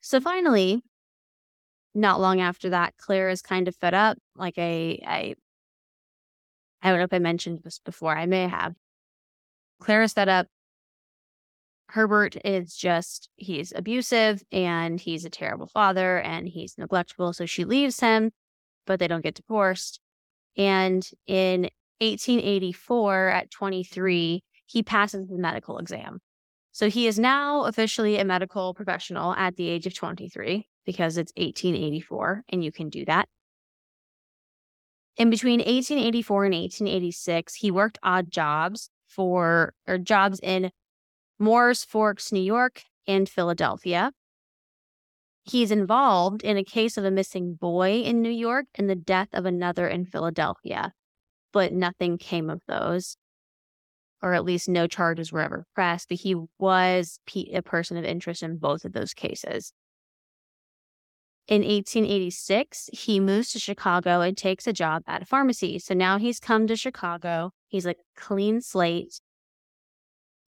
So 0.00 0.20
finally, 0.20 0.82
not 1.94 2.20
long 2.20 2.40
after 2.40 2.70
that, 2.70 2.94
Claire 2.98 3.30
is 3.30 3.40
kind 3.40 3.68
of 3.68 3.76
fed 3.76 3.94
up. 3.94 4.18
Like 4.36 4.54
I, 4.58 4.98
I, 5.06 5.34
I 6.82 6.90
don't 6.90 6.98
know 6.98 7.04
if 7.04 7.14
I 7.14 7.20
mentioned 7.20 7.60
this 7.64 7.78
before. 7.78 8.16
I 8.16 8.26
may 8.26 8.48
have. 8.48 8.74
Claire 9.80 10.02
is 10.02 10.12
fed 10.12 10.28
up. 10.28 10.46
Herbert 11.88 12.36
is 12.44 12.74
just, 12.74 13.28
he's 13.36 13.72
abusive 13.74 14.42
and 14.50 15.00
he's 15.00 15.24
a 15.24 15.30
terrible 15.30 15.68
father 15.68 16.18
and 16.18 16.48
he's 16.48 16.76
neglectful. 16.76 17.32
So 17.32 17.46
she 17.46 17.64
leaves 17.64 18.00
him, 18.00 18.32
but 18.86 18.98
they 18.98 19.06
don't 19.06 19.22
get 19.22 19.36
divorced. 19.36 20.00
And 20.56 21.08
in 21.26 21.62
1884, 22.00 23.28
at 23.28 23.50
23, 23.50 24.42
he 24.66 24.82
passes 24.82 25.28
the 25.28 25.38
medical 25.38 25.78
exam. 25.78 26.20
So 26.72 26.88
he 26.90 27.06
is 27.06 27.18
now 27.18 27.64
officially 27.64 28.18
a 28.18 28.24
medical 28.24 28.74
professional 28.74 29.34
at 29.34 29.56
the 29.56 29.68
age 29.68 29.86
of 29.86 29.94
23 29.94 30.66
because 30.84 31.16
it's 31.16 31.32
1884 31.36 32.44
and 32.48 32.64
you 32.64 32.72
can 32.72 32.88
do 32.88 33.04
that. 33.04 33.28
In 35.16 35.30
between 35.30 35.60
1884 35.60 36.44
and 36.46 36.54
1886, 36.54 37.54
he 37.54 37.70
worked 37.70 37.98
odd 38.02 38.30
jobs 38.30 38.90
for 39.06 39.72
or 39.86 39.98
jobs 39.98 40.40
in 40.42 40.72
Mooers 41.40 41.86
Forks, 41.86 42.32
New 42.32 42.42
York, 42.42 42.82
and 43.06 43.28
Philadelphia. 43.28 44.10
He's 45.44 45.70
involved 45.70 46.42
in 46.42 46.56
a 46.56 46.64
case 46.64 46.96
of 46.96 47.04
a 47.04 47.10
missing 47.10 47.54
boy 47.54 48.00
in 48.00 48.22
New 48.22 48.30
York 48.30 48.66
and 48.76 48.88
the 48.88 48.94
death 48.94 49.28
of 49.34 49.44
another 49.44 49.86
in 49.86 50.06
Philadelphia, 50.06 50.94
but 51.52 51.72
nothing 51.72 52.16
came 52.16 52.48
of 52.48 52.62
those, 52.66 53.18
or 54.22 54.32
at 54.32 54.44
least 54.44 54.70
no 54.70 54.86
charges 54.86 55.32
were 55.32 55.42
ever 55.42 55.66
pressed. 55.74 56.08
But 56.08 56.18
he 56.20 56.34
was 56.58 57.18
a 57.36 57.60
person 57.60 57.98
of 57.98 58.04
interest 58.04 58.42
in 58.42 58.56
both 58.56 58.86
of 58.86 58.94
those 58.94 59.12
cases. 59.12 59.74
In 61.46 61.60
1886, 61.60 62.88
he 62.94 63.20
moves 63.20 63.52
to 63.52 63.58
Chicago 63.58 64.22
and 64.22 64.34
takes 64.34 64.66
a 64.66 64.72
job 64.72 65.02
at 65.06 65.20
a 65.20 65.26
pharmacy. 65.26 65.78
So 65.78 65.92
now 65.92 66.16
he's 66.16 66.40
come 66.40 66.66
to 66.68 66.74
Chicago. 66.74 67.50
He's 67.68 67.84
like 67.84 67.98
clean 68.16 68.62
slate. 68.62 69.20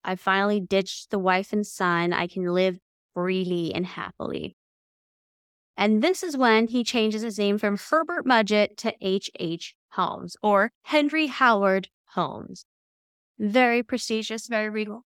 I 0.03 0.15
finally 0.15 0.59
ditched 0.59 1.11
the 1.11 1.19
wife 1.19 1.53
and 1.53 1.67
son. 1.67 2.15
I 2.15 2.27
can 2.27 2.47
live 2.47 2.79
freely 3.13 3.75
and 3.75 3.85
happily. 3.85 4.56
And 5.77 6.03
this 6.03 6.23
is 6.23 6.37
when 6.37 6.69
he 6.69 6.83
changes 6.85 7.23
his 7.23 7.39
name 7.39 7.59
from 7.59 7.77
Herbert 7.77 8.27
Mudgett 8.27 8.77
to 8.79 8.95
H. 9.01 9.31
H. 9.39 9.75
Holmes 9.91 10.37
or 10.43 10.73
Henry 10.83 11.27
Howard 11.27 11.89
Holmes. 12.11 12.65
Very 13.39 13.83
prestigious, 13.83 14.47
very 14.47 14.71
regal. 14.71 15.05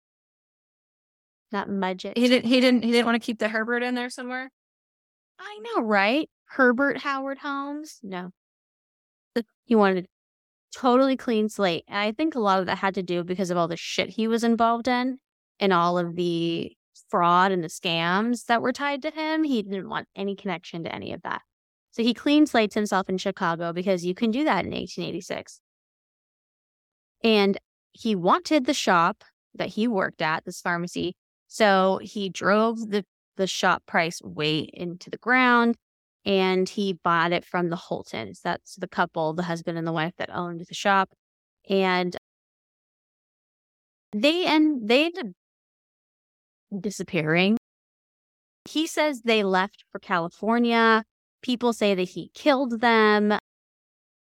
Not 1.52 1.70
Mudgett. 1.70 2.18
He 2.18 2.28
didn't. 2.28 2.50
He 2.50 2.60
didn't. 2.60 2.84
He 2.84 2.92
didn't 2.92 3.06
want 3.06 3.22
to 3.22 3.26
keep 3.26 3.40
the 3.40 3.48
Herbert 3.48 3.84
in 3.84 3.96
there 3.96 4.10
somewhere. 4.10 4.52
I 5.40 5.60
know, 5.60 5.84
right? 5.84 6.30
Herbert 6.46 6.98
Howard 6.98 7.38
Holmes. 7.38 8.00
No, 8.04 8.32
he 9.66 9.76
wanted 9.76 10.08
totally 10.76 11.16
clean 11.16 11.50
slate, 11.50 11.86
and 11.88 11.98
I 11.98 12.12
think 12.12 12.36
a 12.36 12.40
lot 12.40 12.60
of 12.60 12.66
that 12.66 12.78
had 12.78 12.96
to 12.96 13.04
do 13.04 13.24
because 13.24 13.50
of 13.50 13.58
all 13.58 13.68
the 13.68 13.78
shit 13.78 14.10
he 14.10 14.28
was 14.28 14.44
involved 14.44 14.88
in, 14.88 15.20
and 15.60 15.72
all 15.72 15.98
of 15.98 16.16
the 16.16 16.76
fraud 17.10 17.52
and 17.52 17.64
the 17.64 17.68
scams 17.68 18.46
that 18.46 18.62
were 18.62 18.74
tied 18.74 19.02
to 19.04 19.12
him. 19.12 19.44
He 19.44 19.62
didn't 19.64 19.90
want 19.90 20.08
any 20.16 20.36
connection 20.36 20.84
to 20.84 20.94
any 20.94 21.14
of 21.14 21.22
that. 21.24 21.42
So 21.92 22.04
he 22.04 22.14
clean 22.14 22.46
slates 22.46 22.76
himself 22.76 23.10
in 23.10 23.18
Chicago 23.18 23.74
because 23.74 24.06
you 24.06 24.14
can 24.14 24.32
do 24.32 24.44
that 24.44 24.66
in 24.66 24.72
1886. 24.72 25.60
And 27.24 27.58
he 27.92 28.16
wanted 28.16 28.66
the 28.66 28.74
shop 28.74 29.24
that 29.56 29.70
he 29.70 29.88
worked 29.88 30.22
at, 30.22 30.46
this 30.46 30.62
pharmacy. 30.62 31.16
So 31.48 32.00
he 32.04 32.30
drove 32.30 32.92
the, 32.92 33.04
the 33.38 33.48
shop 33.48 33.84
price 33.88 34.22
way 34.22 34.70
into 34.74 35.10
the 35.10 35.18
ground 35.18 35.76
and 36.26 36.68
he 36.68 36.94
bought 36.94 37.32
it 37.32 37.46
from 37.46 37.70
the 37.70 37.78
Holtons. 37.78 38.42
That's 38.42 38.76
the 38.76 38.88
couple, 38.88 39.34
the 39.34 39.44
husband 39.44 39.78
and 39.78 39.88
the 39.88 39.94
wife 39.94 40.14
that 40.18 40.30
owned 40.30 40.64
the 40.68 40.76
shop. 40.76 41.10
And 41.70 42.16
they 44.12 44.46
and 44.46 44.88
they 44.88 45.06
ended 45.06 45.34
disappearing. 46.78 47.58
He 48.66 48.88
says 48.88 49.22
they 49.22 49.44
left 49.44 49.86
for 49.92 50.00
California. 50.00 51.04
People 51.42 51.74
say 51.74 51.96
that 51.96 52.10
he 52.10 52.32
killed 52.34 52.82
them, 52.82 53.38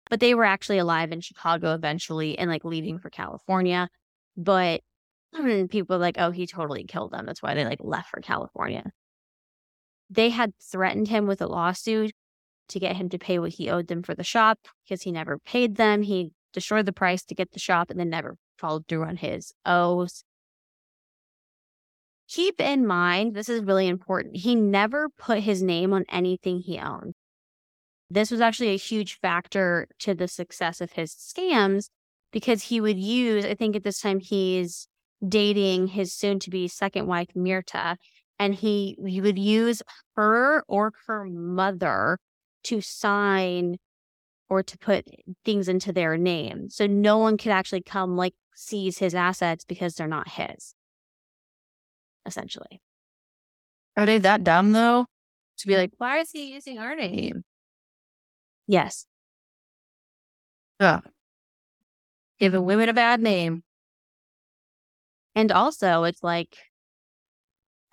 but 0.10 0.20
they 0.20 0.34
were 0.34 0.46
actually 0.46 0.78
alive 0.78 1.12
in 1.12 1.22
Chicago 1.22 1.74
eventually 1.74 2.38
and 2.38 2.50
like 2.50 2.66
leaving 2.66 2.98
for 3.00 3.10
California. 3.10 3.90
But 4.36 4.82
people 5.70 5.96
are 5.96 6.00
like, 6.00 6.16
oh, 6.18 6.32
he 6.32 6.48
totally 6.48 6.84
killed 6.84 7.12
them. 7.12 7.26
That's 7.26 7.44
why 7.44 7.54
they 7.54 7.66
like 7.66 7.80
left 7.82 8.10
for 8.10 8.22
California. 8.22 8.92
They 10.10 10.30
had 10.30 10.54
threatened 10.60 11.08
him 11.08 11.28
with 11.28 11.42
a 11.42 11.48
lawsuit 11.48 12.12
to 12.70 12.80
get 12.80 12.96
him 12.96 13.10
to 13.10 13.20
pay 13.20 13.40
what 13.40 13.54
he 13.54 13.70
owed 13.70 13.88
them 13.88 14.04
for 14.04 14.16
the 14.16 14.24
shop 14.24 14.60
because 14.84 15.04
he 15.04 15.12
never 15.12 15.40
paid 15.40 15.76
them. 15.76 16.02
He 16.02 16.32
destroyed 16.54 16.86
the 16.86 16.94
price 16.94 17.24
to 17.26 17.36
get 17.36 17.52
the 17.52 17.60
shop 17.60 17.90
and 17.90 18.00
then 18.00 18.10
never 18.10 18.38
followed 18.58 18.88
through 18.88 19.04
on 19.04 19.18
his 19.18 19.54
O's. 19.66 20.24
Keep 22.32 22.62
in 22.62 22.88
mind, 22.88 23.36
this 23.36 23.50
is 23.50 23.62
really 23.62 23.90
important. 23.90 24.38
He 24.38 24.56
never 24.56 25.10
put 25.10 25.40
his 25.40 25.62
name 25.62 25.92
on 25.92 26.06
anything 26.08 26.62
he 26.62 26.80
owned. 26.80 27.14
This 28.10 28.32
was 28.32 28.40
actually 28.40 28.70
a 28.70 28.78
huge 28.78 29.20
factor 29.20 29.86
to 30.00 30.16
the 30.16 30.30
success 30.30 30.80
of 30.80 30.94
his 30.94 31.14
scams 31.14 31.90
because 32.32 32.64
he 32.64 32.80
would 32.80 32.98
use, 32.98 33.44
I 33.44 33.54
think 33.54 33.76
at 33.76 33.84
this 33.84 34.00
time 34.00 34.22
he's 34.22 34.88
dating 35.28 35.88
his 35.88 36.14
soon 36.14 36.40
to 36.40 36.50
be 36.50 36.70
second 36.70 37.06
wife, 37.06 37.28
Myrta, 37.36 37.98
and 38.40 38.56
he, 38.56 38.98
he 39.06 39.20
would 39.20 39.38
use 39.38 39.84
her 40.16 40.64
or 40.70 40.94
her 41.08 41.26
mother 41.26 42.18
to 42.64 42.80
sign 42.80 43.76
or 44.50 44.64
to 44.64 44.78
put 44.78 45.06
things 45.44 45.68
into 45.68 45.92
their 45.92 46.16
name. 46.16 46.70
So 46.70 46.88
no 46.88 47.18
one 47.18 47.38
could 47.38 47.52
actually 47.52 47.84
come 47.84 48.16
like 48.16 48.36
seize 48.56 49.00
his 49.00 49.14
assets 49.16 49.66
because 49.66 49.96
they're 49.96 50.08
not 50.08 50.30
his 50.30 50.74
essentially. 52.26 52.82
Are 53.98 54.06
they 54.06 54.18
that 54.20 54.44
dumb 54.44 54.72
though? 54.72 55.06
To 55.60 55.68
be 55.68 55.74
mm. 55.74 55.78
like, 55.78 55.92
why 55.98 56.20
is 56.20 56.32
he 56.32 56.54
using 56.54 56.80
our 56.80 56.96
name? 56.96 57.44
Yes. 58.68 59.06
Ugh. 60.80 61.04
Giving 62.40 62.66
women 62.66 62.90
a 62.90 62.94
bad 62.94 63.22
name. 63.22 63.64
And 65.36 65.52
also, 65.52 66.04
it's 66.04 66.24
like, 66.24 66.58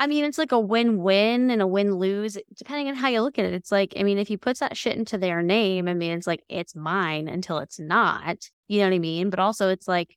I 0.01 0.07
mean, 0.07 0.25
it's 0.25 0.39
like 0.39 0.53
a 0.53 0.61
win 0.61 1.03
win 1.03 1.51
and 1.51 1.61
a 1.61 1.67
win 1.67 1.97
lose, 1.97 2.39
depending 2.57 2.89
on 2.89 2.95
how 2.95 3.09
you 3.09 3.21
look 3.21 3.39
at 3.39 3.45
it. 3.45 3.53
It's 3.53 3.73
like, 3.73 3.95
I 3.99 4.05
mean, 4.05 4.19
if 4.19 4.29
he 4.29 4.37
puts 4.37 4.61
that 4.61 4.77
shit 4.77 4.97
into 4.97 5.19
their 5.19 5.43
name, 5.43 5.89
I 5.89 5.95
mean, 5.95 6.13
it's 6.13 6.27
like, 6.27 6.45
it's 6.49 6.77
mine 6.77 7.29
until 7.29 7.59
it's 7.59 7.81
not. 7.81 8.49
You 8.69 8.79
know 8.79 8.87
what 8.87 8.95
I 8.95 8.99
mean? 9.01 9.31
But 9.31 9.41
also, 9.41 9.69
it's 9.69 9.89
like, 9.89 10.17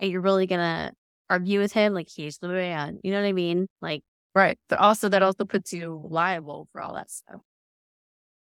are 0.00 0.06
you 0.06 0.20
really 0.20 0.46
going 0.46 0.60
to 0.60 0.92
argue 1.34 1.58
with 1.58 1.72
him 1.72 1.94
like 1.94 2.08
he's 2.08 2.38
the 2.38 2.48
man. 2.48 2.98
You 3.02 3.10
know 3.10 3.20
what 3.20 3.26
I 3.26 3.32
mean? 3.32 3.66
Like 3.82 4.02
right. 4.34 4.58
But 4.68 4.78
also 4.78 5.08
that 5.08 5.22
also 5.22 5.44
puts 5.44 5.72
you 5.72 6.00
liable 6.08 6.68
for 6.72 6.80
all 6.80 6.94
that 6.94 7.10
stuff. 7.10 7.40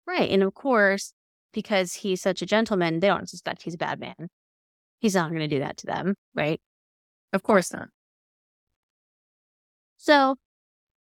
Right. 0.07 0.29
And 0.31 0.41
of 0.41 0.53
course, 0.55 1.13
because 1.53 1.93
he's 1.93 2.21
such 2.21 2.41
a 2.41 2.47
gentleman, 2.47 2.99
they 2.99 3.07
don't 3.07 3.29
suspect 3.29 3.61
he's 3.61 3.75
a 3.75 3.77
bad 3.77 3.99
man. 3.99 4.29
He's 4.99 5.15
not 5.15 5.29
going 5.29 5.41
to 5.41 5.47
do 5.47 5.59
that 5.59 5.77
to 5.77 5.85
them, 5.85 6.15
right? 6.35 6.59
Of 7.31 7.43
course 7.43 7.71
not. 7.71 7.89
So 9.97 10.35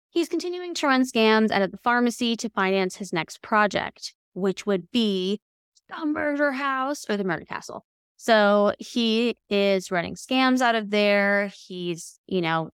he's 0.09 0.29
continuing 0.29 0.75
to 0.75 0.87
run 0.87 1.03
scams 1.03 1.51
out 1.51 1.63
of 1.63 1.71
the 1.71 1.79
pharmacy 1.79 2.35
to 2.37 2.49
finance 2.49 2.97
his 2.97 3.13
next 3.13 3.43
project, 3.43 4.15
which 4.33 4.65
would 4.65 4.91
be 4.91 5.41
the 5.89 6.07
murder 6.07 6.53
house 6.53 7.05
or 7.09 7.17
the 7.17 7.25
murder 7.25 7.45
castle. 7.45 7.85
So 8.25 8.73
he 8.79 9.37
is 9.51 9.91
running 9.91 10.15
scams 10.15 10.63
out 10.63 10.75
of 10.75 10.89
there. 10.89 11.53
He's, 11.67 12.19
you 12.27 12.41
know, 12.41 12.71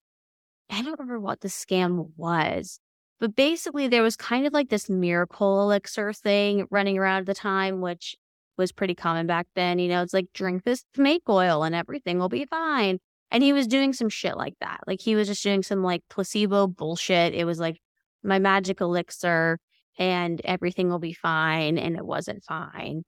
I 0.70 0.80
don't 0.80 0.92
remember 0.92 1.18
what 1.18 1.40
the 1.40 1.48
scam 1.48 2.10
was, 2.16 2.78
but 3.18 3.34
basically 3.34 3.88
there 3.88 4.04
was 4.04 4.14
kind 4.14 4.46
of 4.46 4.52
like 4.52 4.68
this 4.68 4.88
miracle 4.88 5.62
elixir 5.62 6.12
thing 6.12 6.68
running 6.70 6.98
around 6.98 7.22
at 7.22 7.26
the 7.26 7.34
time, 7.34 7.80
which 7.80 8.14
was 8.56 8.70
pretty 8.70 8.94
common 8.94 9.26
back 9.26 9.48
then. 9.56 9.80
You 9.80 9.88
know, 9.88 10.02
it's 10.04 10.14
like 10.14 10.28
drink 10.34 10.62
this 10.62 10.84
snake 10.94 11.24
oil 11.28 11.64
and 11.64 11.74
everything 11.74 12.20
will 12.20 12.28
be 12.28 12.44
fine. 12.44 13.00
And 13.32 13.42
he 13.42 13.52
was 13.52 13.66
doing 13.66 13.92
some 13.92 14.08
shit 14.08 14.36
like 14.36 14.54
that. 14.60 14.82
Like 14.86 15.00
he 15.00 15.16
was 15.16 15.26
just 15.26 15.42
doing 15.42 15.64
some 15.64 15.82
like 15.82 16.04
placebo 16.08 16.68
bullshit. 16.68 17.34
It 17.34 17.44
was 17.44 17.58
like 17.58 17.80
my 18.22 18.38
magic 18.38 18.80
elixir 18.80 19.58
and 19.98 20.40
everything 20.44 20.90
will 20.90 21.00
be 21.00 21.12
fine. 21.12 21.76
And 21.76 21.96
it 21.96 22.06
wasn't 22.06 22.44
fine. 22.44 23.02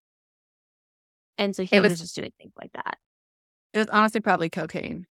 And 1.39 1.55
so 1.57 1.65
he 1.65 1.81
was, 1.81 1.93
was 1.93 2.01
just 2.01 2.17
doing 2.17 2.33
things 2.39 2.53
like 2.61 2.73
that. 2.75 2.99
It 3.73 3.79
was 3.79 3.89
honestly 3.89 4.21
probably 4.21 4.51
cocaine. 4.51 5.07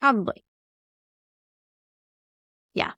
Probably. 0.00 0.44
Yeah. 2.74 2.92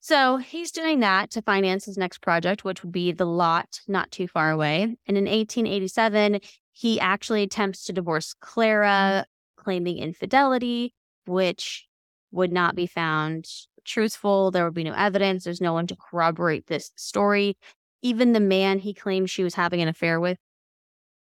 So 0.00 0.38
he's 0.38 0.70
doing 0.70 1.00
that 1.00 1.30
to 1.32 1.42
finance 1.42 1.84
his 1.84 1.98
next 1.98 2.22
project, 2.22 2.64
which 2.64 2.82
would 2.82 2.92
be 2.92 3.12
the 3.12 3.26
lot 3.26 3.80
not 3.86 4.10
too 4.10 4.26
far 4.26 4.50
away. 4.50 4.82
And 5.06 5.16
in 5.16 5.24
1887, 5.24 6.40
he 6.72 7.00
actually 7.00 7.42
attempts 7.42 7.84
to 7.84 7.92
divorce 7.92 8.34
Clara, 8.40 9.26
claiming 9.56 9.98
infidelity, 9.98 10.94
which 11.26 11.86
would 12.30 12.52
not 12.52 12.74
be 12.74 12.86
found 12.86 13.48
truthful. 13.84 14.50
There 14.50 14.64
would 14.64 14.74
be 14.74 14.84
no 14.84 14.94
evidence. 14.94 15.44
There's 15.44 15.60
no 15.60 15.72
one 15.72 15.86
to 15.88 15.96
corroborate 15.96 16.66
this 16.66 16.90
story. 16.96 17.56
Even 18.00 18.32
the 18.32 18.40
man 18.40 18.78
he 18.78 18.94
claimed 18.94 19.28
she 19.28 19.44
was 19.44 19.54
having 19.54 19.80
an 19.80 19.88
affair 19.88 20.20
with 20.20 20.38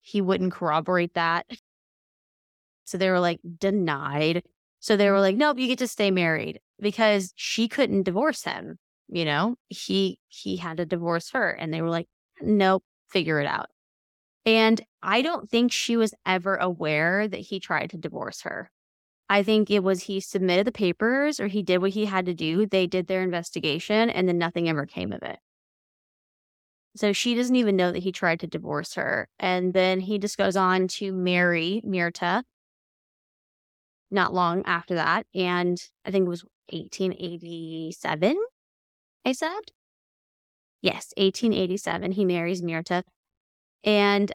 he 0.05 0.21
wouldn't 0.21 0.53
corroborate 0.53 1.15
that. 1.15 1.47
So 2.85 2.99
they 2.99 3.09
were 3.09 3.19
like 3.19 3.39
denied. 3.57 4.43
So 4.79 4.95
they 4.95 5.09
were 5.09 5.15
mm-hmm. 5.15 5.21
like, 5.21 5.35
nope, 5.35 5.57
you 5.57 5.67
get 5.67 5.79
to 5.79 5.87
stay 5.87 6.11
married 6.11 6.59
because 6.79 7.33
she 7.35 7.67
couldn't 7.67 8.03
divorce 8.03 8.43
him. 8.43 8.77
You 9.07 9.25
know, 9.25 9.55
he 9.67 10.19
he 10.27 10.57
had 10.57 10.77
to 10.77 10.85
divorce 10.85 11.31
her, 11.31 11.49
and 11.51 11.73
they 11.73 11.81
were 11.81 11.89
like, 11.89 12.07
nope, 12.41 12.83
figure 13.09 13.39
it 13.39 13.47
out. 13.47 13.67
And 14.45 14.79
I 15.01 15.23
don't 15.23 15.49
think 15.49 15.71
she 15.71 15.97
was 15.97 16.13
ever 16.25 16.55
aware 16.55 17.27
that 17.27 17.39
he 17.39 17.59
tried 17.59 17.89
to 17.91 17.97
divorce 17.97 18.41
her. 18.41 18.69
I 19.27 19.41
think 19.41 19.71
it 19.71 19.83
was 19.83 20.03
he 20.03 20.19
submitted 20.19 20.67
the 20.67 20.71
papers 20.71 21.39
or 21.39 21.47
he 21.47 21.63
did 21.63 21.79
what 21.79 21.91
he 21.91 22.05
had 22.05 22.27
to 22.27 22.35
do. 22.35 22.67
They 22.67 22.85
did 22.85 23.07
their 23.07 23.23
investigation 23.23 24.11
and 24.11 24.27
then 24.27 24.37
nothing 24.37 24.69
ever 24.69 24.85
came 24.85 25.11
of 25.11 25.23
it. 25.23 25.39
So 26.95 27.11
she 27.11 27.35
doesn't 27.35 27.55
even 27.55 27.75
know 27.75 27.91
that 27.91 28.03
he 28.03 28.11
tried 28.11 28.39
to 28.39 28.47
divorce 28.47 28.93
her. 28.93 29.27
And 29.37 29.73
then 29.73 29.99
he 29.99 30.17
just 30.17 30.37
goes 30.37 30.55
on 30.55 30.87
to 30.89 31.11
marry 31.11 31.81
Myrta 31.85 32.43
not 34.11 34.33
long 34.33 34.63
after 34.65 34.95
that. 34.95 35.25
And 35.35 35.77
I 36.05 36.11
think 36.11 36.25
it 36.25 36.29
was 36.29 36.45
1887, 36.71 38.37
I 39.25 39.31
said. 39.33 39.59
Yes, 40.81 41.13
1887. 41.17 42.13
He 42.13 42.25
marries 42.25 42.61
Myrta. 42.61 43.03
And 43.83 44.31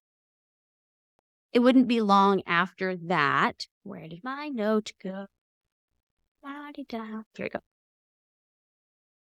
it 1.52 1.60
wouldn't 1.60 1.88
be 1.88 2.00
long 2.00 2.42
after 2.46 2.94
that. 2.96 3.66
Where 3.82 4.06
did 4.06 4.22
my 4.22 4.48
note 4.48 4.92
go? 5.02 5.26
Here 7.34 7.46
we 7.46 7.50
go 7.50 7.60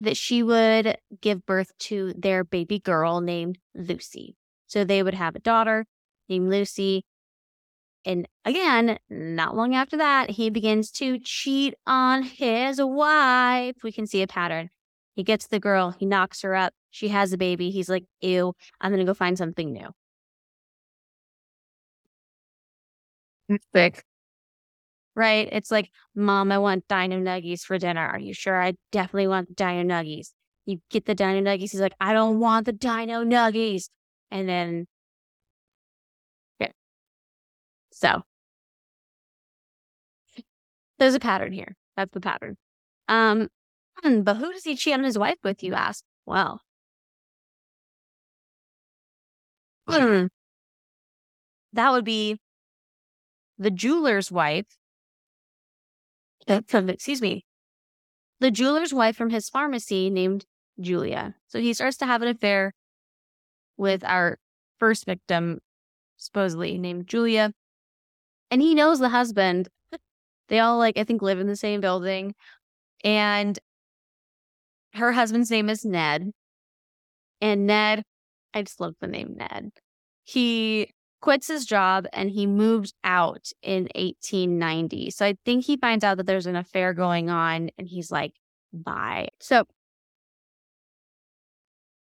that 0.01 0.17
she 0.17 0.43
would 0.43 0.97
give 1.21 1.45
birth 1.45 1.71
to 1.79 2.13
their 2.17 2.43
baby 2.43 2.79
girl 2.79 3.21
named 3.21 3.57
Lucy. 3.73 4.35
So 4.67 4.83
they 4.83 5.03
would 5.03 5.13
have 5.13 5.35
a 5.35 5.39
daughter 5.39 5.85
named 6.29 6.49
Lucy. 6.49 7.05
And 8.03 8.27
again, 8.43 8.99
not 9.09 9.55
long 9.55 9.73
after 9.73 9.97
that, 9.97 10.31
he 10.31 10.49
begins 10.49 10.91
to 10.93 11.19
cheat 11.19 11.73
on 11.87 12.23
his 12.23 12.79
wife. 12.81 13.75
We 13.83 13.91
can 13.91 14.05
see 14.05 14.21
a 14.21 14.27
pattern. 14.27 14.69
He 15.15 15.23
gets 15.23 15.47
the 15.47 15.59
girl, 15.59 15.91
he 15.91 16.05
knocks 16.05 16.41
her 16.41 16.55
up, 16.55 16.73
she 16.89 17.07
has 17.09 17.31
a 17.33 17.37
baby. 17.37 17.71
He's 17.71 17.89
like, 17.89 18.05
ew, 18.21 18.53
I'm 18.81 18.91
going 18.91 18.99
to 18.99 19.09
go 19.09 19.13
find 19.13 19.37
something 19.37 19.71
new. 19.71 19.89
Sick 23.73 24.03
right? 25.15 25.47
It's 25.51 25.71
like, 25.71 25.89
Mom, 26.15 26.51
I 26.51 26.57
want 26.57 26.87
dino 26.87 27.19
nuggies 27.19 27.61
for 27.61 27.77
dinner. 27.77 28.05
Are 28.05 28.19
you 28.19 28.33
sure? 28.33 28.61
I 28.61 28.73
definitely 28.91 29.27
want 29.27 29.55
dino 29.55 29.83
nuggies. 29.83 30.31
You 30.65 30.79
get 30.89 31.05
the 31.05 31.15
dino 31.15 31.41
nuggies. 31.41 31.71
He's 31.71 31.81
like, 31.81 31.95
I 31.99 32.13
don't 32.13 32.39
want 32.39 32.65
the 32.65 32.73
dino 32.73 33.23
nuggies. 33.23 33.89
And 34.31 34.49
then, 34.49 34.87
yeah. 36.59 36.71
So, 37.91 38.23
there's 40.99 41.15
a 41.15 41.19
pattern 41.19 41.53
here. 41.53 41.75
That's 41.95 42.11
the 42.11 42.21
pattern. 42.21 42.57
Um, 43.07 43.49
but 44.03 44.35
who 44.35 44.51
does 44.51 44.63
he 44.63 44.75
cheat 44.75 44.93
on 44.93 45.03
his 45.03 45.17
wife 45.17 45.37
with, 45.43 45.63
you 45.63 45.73
ask? 45.73 46.03
Well, 46.25 46.61
that 49.87 50.29
would 51.75 52.05
be 52.05 52.39
the 53.57 53.69
jeweler's 53.71 54.31
wife 54.31 54.65
Uh, 56.47 56.61
excuse 56.87 57.21
me, 57.21 57.43
the 58.39 58.51
jeweler's 58.51 58.93
wife 58.93 59.15
from 59.15 59.31
his 59.31 59.49
pharmacy 59.49 60.09
named 60.09 60.45
Julia. 60.79 61.35
So 61.47 61.59
he 61.59 61.73
starts 61.73 61.97
to 61.97 62.05
have 62.05 62.21
an 62.21 62.27
affair 62.27 62.73
with 63.77 64.03
our 64.03 64.37
first 64.79 65.05
victim, 65.05 65.59
supposedly 66.17 66.77
named 66.77 67.07
Julia. 67.07 67.51
And 68.51 68.61
he 68.61 68.75
knows 68.75 68.99
the 68.99 69.09
husband. 69.09 69.69
They 70.49 70.59
all, 70.59 70.77
like, 70.77 70.97
I 70.97 71.03
think, 71.03 71.21
live 71.21 71.39
in 71.39 71.47
the 71.47 71.55
same 71.55 71.81
building. 71.81 72.35
And 73.03 73.57
her 74.93 75.11
husband's 75.11 75.49
name 75.49 75.69
is 75.69 75.83
Ned. 75.83 76.31
And 77.41 77.65
Ned, 77.65 78.03
I 78.53 78.61
just 78.61 78.79
love 78.79 78.93
the 79.01 79.07
name 79.07 79.35
Ned. 79.37 79.71
He 80.23 80.93
quits 81.25 81.47
his 81.47 81.65
job 81.65 82.05
and 82.13 82.29
he 82.29 82.45
moves 82.45 82.93
out 83.03 83.49
in 83.63 83.89
1890. 83.95 85.09
So 85.09 85.25
I 85.25 85.35
think 85.43 85.65
he 85.65 85.75
finds 85.75 86.03
out 86.03 86.17
that 86.17 86.27
there's 86.27 86.45
an 86.45 86.55
affair 86.55 86.93
going 86.93 87.31
on 87.31 87.71
and 87.79 87.87
he's 87.87 88.11
like, 88.11 88.33
bye. 88.71 89.29
So 89.39 89.65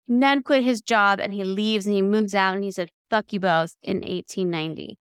Ned 0.07 0.43
quit 0.43 0.63
his 0.63 0.81
job 0.81 1.19
and 1.19 1.31
he 1.31 1.43
leaves 1.43 1.85
and 1.85 1.93
he 1.93 2.01
moves 2.01 2.33
out 2.33 2.55
and 2.55 2.63
he 2.63 2.71
said, 2.71 2.89
fuck 3.11 3.31
you 3.31 3.39
both 3.39 3.75
in 3.83 3.97
1890. 3.97 4.97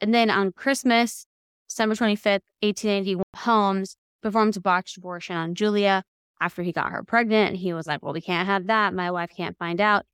And 0.00 0.14
then 0.14 0.30
on 0.30 0.52
Christmas, 0.52 1.26
December 1.68 1.96
25th, 1.96 2.42
1890, 2.60 3.20
Holmes 3.34 3.96
performs 4.22 4.56
a 4.56 4.60
botched 4.60 4.96
abortion 4.96 5.34
on 5.34 5.56
Julia 5.56 6.04
after 6.40 6.62
he 6.62 6.70
got 6.70 6.92
her 6.92 7.02
pregnant. 7.02 7.48
And 7.48 7.56
he 7.56 7.72
was 7.72 7.88
like, 7.88 8.00
well, 8.00 8.14
we 8.14 8.20
can't 8.20 8.46
have 8.46 8.68
that. 8.68 8.94
My 8.94 9.10
wife 9.10 9.30
can't 9.36 9.58
find 9.58 9.80
out. 9.80 10.04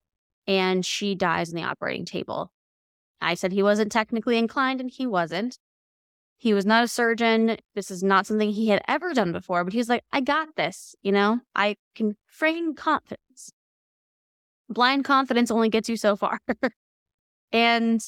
And 0.47 0.87
she 0.87 1.15
dies 1.15 1.51
in 1.51 1.57
the 1.57 1.65
operating 1.65 2.07
table. 2.07 2.51
I 3.21 3.35
said 3.35 3.53
he 3.53 3.63
wasn't 3.63 3.93
technically 3.93 4.39
inclined, 4.39 4.81
and 4.81 4.91
he 4.91 5.07
wasn't. 5.07 5.59
He 6.39 6.55
was 6.55 6.65
not 6.65 6.85
a 6.85 6.89
surgeon. 6.89 7.59
This 7.75 7.91
is 7.91 8.03
not 8.03 8.27
something 8.27 8.51
he 8.51 8.69
had 8.69 8.83
ever 8.89 9.13
done 9.13 9.33
before, 9.33 9.63
but 9.63 9.75
he 9.75 9.79
was 9.79 9.91
like, 9.91 10.03
I 10.11 10.23
got 10.23 10.57
this. 10.57 10.95
You 11.03 11.13
know, 11.13 11.41
I 11.55 11.77
can 11.95 12.17
feign 12.27 12.75
confidence. 12.75 13.53
Blind 14.69 15.05
confidence 15.05 15.51
only 15.51 15.69
gets 15.69 15.89
you 15.89 15.97
so 15.97 16.17
far. 16.17 16.39
and 17.53 18.01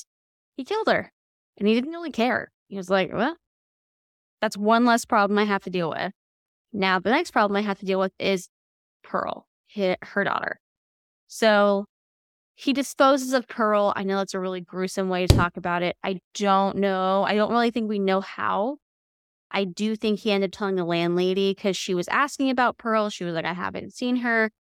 he 0.57 0.64
killed 0.64 0.88
her, 0.88 1.12
and 1.59 1.68
he 1.68 1.75
didn't 1.75 1.90
really 1.90 2.11
care. 2.11 2.51
He 2.68 2.77
was 2.77 2.88
like, 2.88 3.12
well, 3.12 3.37
that's 4.40 4.57
one 4.57 4.85
less 4.85 5.05
problem 5.05 5.38
I 5.38 5.44
have 5.44 5.64
to 5.64 5.70
deal 5.70 5.90
with. 5.90 6.12
Now, 6.72 6.98
the 6.98 7.11
next 7.11 7.33
problem 7.33 7.57
I 7.57 7.61
have 7.62 7.79
to 7.81 7.87
deal 7.87 8.01
with 8.01 8.12
is 8.18 8.48
Pearl, 9.05 9.46
her 9.77 10.25
daughter. 10.25 10.59
So 11.27 11.85
he 12.62 12.72
disposes 12.72 13.33
of 13.33 13.48
Pearl. 13.48 13.92
I 13.96 14.05
know 14.05 14.18
that's 14.18 14.35
a 14.35 14.38
really 14.38 14.61
gruesome 14.61 15.09
way 15.09 15.27
to 15.27 15.35
talk 15.35 15.57
about 15.57 15.83
it. 15.83 15.96
I 16.05 16.20
don't 16.35 16.77
know. 16.77 17.25
I 17.25 17.35
don't 17.35 17.51
really 17.51 17.72
think 17.72 17.88
we 17.88 17.98
know 17.98 18.20
how. 18.20 18.77
I 19.51 19.64
do 19.64 19.96
think 19.96 20.20
he 20.20 20.31
ended 20.31 20.51
up 20.51 20.57
telling 20.57 20.77
the 20.77 20.85
landlady 20.85 21.51
because 21.51 21.77
she 21.77 21.92
was 21.92 22.07
asking 22.07 22.51
about 22.51 22.79
Pearl. 22.79 23.11
She 23.11 23.25
was 23.25 23.35
like, 23.35 23.44
I 23.44 23.53
haven't 23.53 23.92
seen 23.92 24.14
her. 24.18 24.53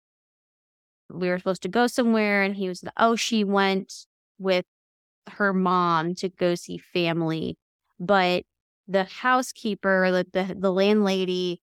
We 1.10 1.28
were 1.28 1.38
supposed 1.38 1.62
to 1.62 1.68
go 1.68 1.86
somewhere. 1.86 2.42
And 2.42 2.56
he 2.56 2.68
was 2.68 2.82
like, 2.82 2.92
Oh, 2.96 3.14
she 3.14 3.44
went 3.44 4.06
with 4.36 4.66
her 5.30 5.52
mom 5.52 6.16
to 6.16 6.28
go 6.28 6.56
see 6.56 6.78
family. 6.78 7.56
But 8.00 8.42
the 8.88 9.04
housekeeper, 9.04 10.10
the, 10.10 10.26
the, 10.32 10.56
the 10.58 10.72
landlady, 10.72 11.61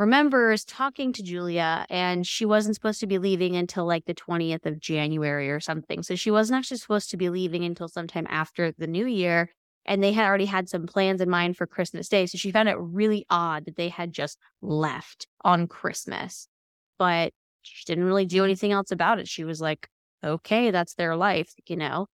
remembers 0.00 0.64
talking 0.64 1.12
to 1.12 1.22
Julia 1.22 1.84
and 1.90 2.26
she 2.26 2.46
wasn't 2.46 2.74
supposed 2.74 3.00
to 3.00 3.06
be 3.06 3.18
leaving 3.18 3.54
until 3.54 3.84
like 3.84 4.06
the 4.06 4.14
20th 4.14 4.64
of 4.64 4.80
January 4.80 5.50
or 5.50 5.60
something. 5.60 6.02
So 6.02 6.14
she 6.14 6.30
wasn't 6.30 6.58
actually 6.58 6.78
supposed 6.78 7.10
to 7.10 7.18
be 7.18 7.28
leaving 7.28 7.64
until 7.64 7.86
sometime 7.86 8.26
after 8.30 8.72
the 8.72 8.86
new 8.86 9.06
year. 9.06 9.50
And 9.84 10.02
they 10.02 10.12
had 10.12 10.24
already 10.24 10.46
had 10.46 10.70
some 10.70 10.86
plans 10.86 11.20
in 11.20 11.28
mind 11.28 11.58
for 11.58 11.66
Christmas 11.66 12.08
Day. 12.08 12.24
So 12.24 12.38
she 12.38 12.50
found 12.50 12.70
it 12.70 12.78
really 12.78 13.26
odd 13.28 13.66
that 13.66 13.76
they 13.76 13.90
had 13.90 14.10
just 14.10 14.38
left 14.62 15.26
on 15.44 15.66
Christmas. 15.66 16.48
But 16.98 17.34
she 17.60 17.84
didn't 17.84 18.04
really 18.04 18.24
do 18.24 18.42
anything 18.42 18.72
else 18.72 18.90
about 18.90 19.18
it. 19.18 19.28
She 19.28 19.44
was 19.44 19.60
like, 19.60 19.86
okay, 20.24 20.70
that's 20.70 20.94
their 20.94 21.14
life, 21.14 21.52
you 21.66 21.76
know? 21.76 22.06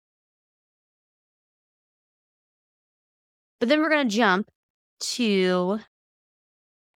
But 3.59 3.69
then 3.69 3.79
we're 3.81 3.89
going 3.89 4.09
to 4.09 4.15
jump 4.15 4.49
to 5.01 5.79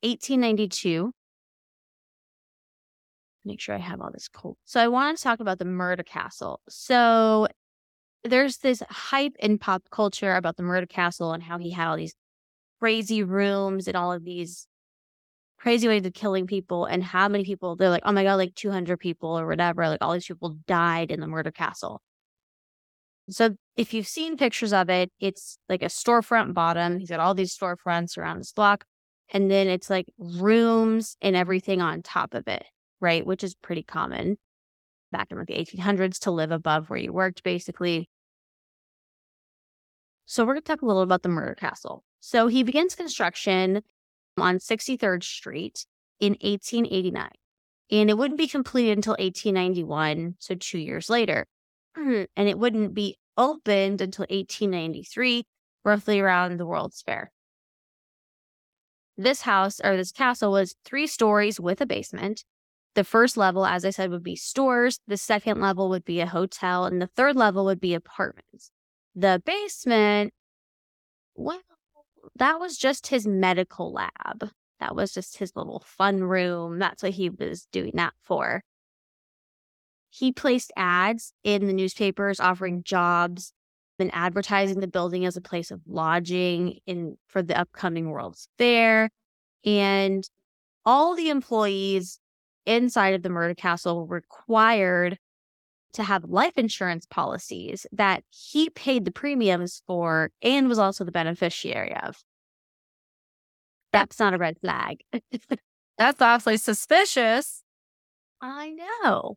1892. 0.01 1.11
Make 3.45 3.59
sure 3.59 3.75
I 3.75 3.79
have 3.79 4.01
all 4.01 4.11
this 4.11 4.27
cool. 4.27 4.57
So 4.65 4.79
I 4.79 4.87
want 4.87 5.17
to 5.17 5.23
talk 5.23 5.39
about 5.39 5.59
the 5.59 5.65
murder 5.65 6.03
castle. 6.03 6.61
So 6.69 7.47
there's 8.23 8.57
this 8.57 8.83
hype 8.89 9.35
in 9.39 9.57
pop 9.57 9.83
culture 9.91 10.35
about 10.35 10.57
the 10.57 10.63
murder 10.63 10.85
castle 10.85 11.33
and 11.33 11.41
how 11.41 11.57
he 11.57 11.71
had 11.71 11.87
all 11.87 11.97
these 11.97 12.15
crazy 12.79 13.23
rooms 13.23 13.87
and 13.87 13.95
all 13.95 14.11
of 14.11 14.23
these 14.23 14.67
crazy 15.57 15.87
ways 15.87 16.05
of 16.05 16.13
killing 16.13 16.47
people 16.47 16.85
and 16.85 17.03
how 17.03 17.27
many 17.27 17.43
people 17.43 17.75
they're 17.75 17.89
like, 17.89 18.03
oh 18.05 18.11
my 18.11 18.23
god, 18.23 18.35
like 18.35 18.55
200 18.55 18.97
people 18.97 19.37
or 19.37 19.47
whatever. 19.47 19.87
Like 19.87 20.01
all 20.01 20.13
these 20.13 20.27
people 20.27 20.57
died 20.67 21.11
in 21.11 21.19
the 21.19 21.27
murder 21.27 21.51
castle. 21.51 22.01
So 23.29 23.55
if 23.77 23.93
you've 23.93 24.07
seen 24.07 24.37
pictures 24.37 24.73
of 24.73 24.89
it, 24.89 25.11
it's 25.19 25.57
like 25.67 25.83
a 25.83 25.87
storefront 25.87 26.53
bottom. 26.53 26.97
He's 26.97 27.09
got 27.09 27.19
all 27.19 27.35
these 27.35 27.55
storefronts 27.55 28.17
around 28.17 28.37
his 28.37 28.51
block 28.51 28.85
and 29.31 29.49
then 29.49 29.67
it's 29.67 29.89
like 29.89 30.07
rooms 30.17 31.15
and 31.21 31.35
everything 31.35 31.81
on 31.81 32.01
top 32.01 32.33
of 32.33 32.47
it, 32.47 32.65
right? 32.99 33.25
Which 33.25 33.43
is 33.43 33.55
pretty 33.55 33.83
common 33.83 34.37
back 35.11 35.31
in 35.31 35.37
like 35.37 35.47
the 35.47 35.53
1800s 35.53 36.19
to 36.19 36.31
live 36.31 36.51
above 36.51 36.89
where 36.89 36.99
you 36.99 37.13
worked, 37.13 37.43
basically. 37.43 38.09
So 40.25 40.43
we're 40.43 40.53
going 40.53 40.61
to 40.61 40.67
talk 40.67 40.81
a 40.81 40.85
little 40.85 41.01
about 41.01 41.23
the 41.23 41.29
murder 41.29 41.55
castle. 41.55 42.03
So 42.19 42.47
he 42.47 42.63
begins 42.63 42.95
construction 42.95 43.81
on 44.37 44.59
63rd 44.59 45.23
Street 45.23 45.85
in 46.19 46.33
1889, 46.41 47.29
and 47.91 48.09
it 48.09 48.17
wouldn't 48.17 48.37
be 48.37 48.47
completed 48.47 48.97
until 48.97 49.13
1891, 49.13 50.35
so 50.39 50.55
two 50.55 50.79
years 50.79 51.09
later. 51.09 51.45
And 51.95 52.47
it 52.47 52.57
wouldn't 52.57 52.93
be 52.93 53.17
opened 53.37 54.01
until 54.01 54.23
1893, 54.29 55.43
roughly 55.83 56.19
around 56.19 56.57
the 56.57 56.65
World's 56.65 57.01
Fair. 57.01 57.31
This 59.19 59.41
house 59.41 59.81
or 59.83 59.97
this 59.97 60.13
castle 60.13 60.53
was 60.53 60.77
three 60.85 61.05
stories 61.05 61.59
with 61.59 61.81
a 61.81 61.85
basement. 61.85 62.45
The 62.95 63.03
first 63.03 63.35
level, 63.35 63.65
as 63.65 63.83
I 63.83 63.89
said, 63.89 64.11
would 64.11 64.23
be 64.23 64.37
stores. 64.37 65.01
The 65.07 65.17
second 65.17 65.59
level 65.59 65.89
would 65.89 66.05
be 66.05 66.21
a 66.21 66.25
hotel. 66.25 66.85
And 66.85 67.01
the 67.01 67.09
third 67.17 67.35
level 67.35 67.65
would 67.65 67.81
be 67.81 67.93
apartments. 67.93 68.71
The 69.13 69.43
basement, 69.45 70.33
well, 71.35 71.59
that 72.37 72.61
was 72.61 72.77
just 72.77 73.07
his 73.07 73.27
medical 73.27 73.91
lab. 73.91 74.51
That 74.79 74.95
was 74.95 75.11
just 75.11 75.37
his 75.37 75.51
little 75.53 75.83
fun 75.85 76.23
room. 76.23 76.79
That's 76.79 77.03
what 77.03 77.11
he 77.11 77.29
was 77.29 77.67
doing 77.73 77.91
that 77.95 78.13
for. 78.23 78.63
He 80.09 80.31
placed 80.31 80.71
ads 80.77 81.33
in 81.43 81.67
the 81.67 81.73
newspapers 81.73 82.39
offering 82.39 82.83
jobs 82.83 83.51
been 83.99 84.09
advertising 84.11 84.79
the 84.79 84.87
building 84.87 85.25
as 85.25 85.37
a 85.37 85.41
place 85.41 85.69
of 85.69 85.81
lodging 85.85 86.79
in 86.87 87.17
for 87.27 87.43
the 87.43 87.59
upcoming 87.59 88.09
World's 88.09 88.47
Fair. 88.57 89.11
And 89.63 90.27
all 90.85 91.15
the 91.15 91.29
employees 91.29 92.19
inside 92.65 93.13
of 93.13 93.21
the 93.21 93.29
murder 93.29 93.53
castle 93.53 94.07
were 94.07 94.15
required 94.15 95.19
to 95.93 96.03
have 96.03 96.23
life 96.23 96.57
insurance 96.57 97.05
policies 97.05 97.85
that 97.91 98.23
he 98.29 98.69
paid 98.69 99.05
the 99.05 99.11
premiums 99.11 99.81
for 99.85 100.31
and 100.41 100.69
was 100.69 100.79
also 100.79 101.03
the 101.03 101.11
beneficiary 101.11 101.95
of. 101.95 102.23
That's 103.91 104.19
not 104.19 104.33
a 104.33 104.37
red 104.37 104.57
flag. 104.59 105.03
That's 105.97 106.21
awfully 106.21 106.57
suspicious. 106.57 107.63
I 108.41 108.69
know. 109.03 109.35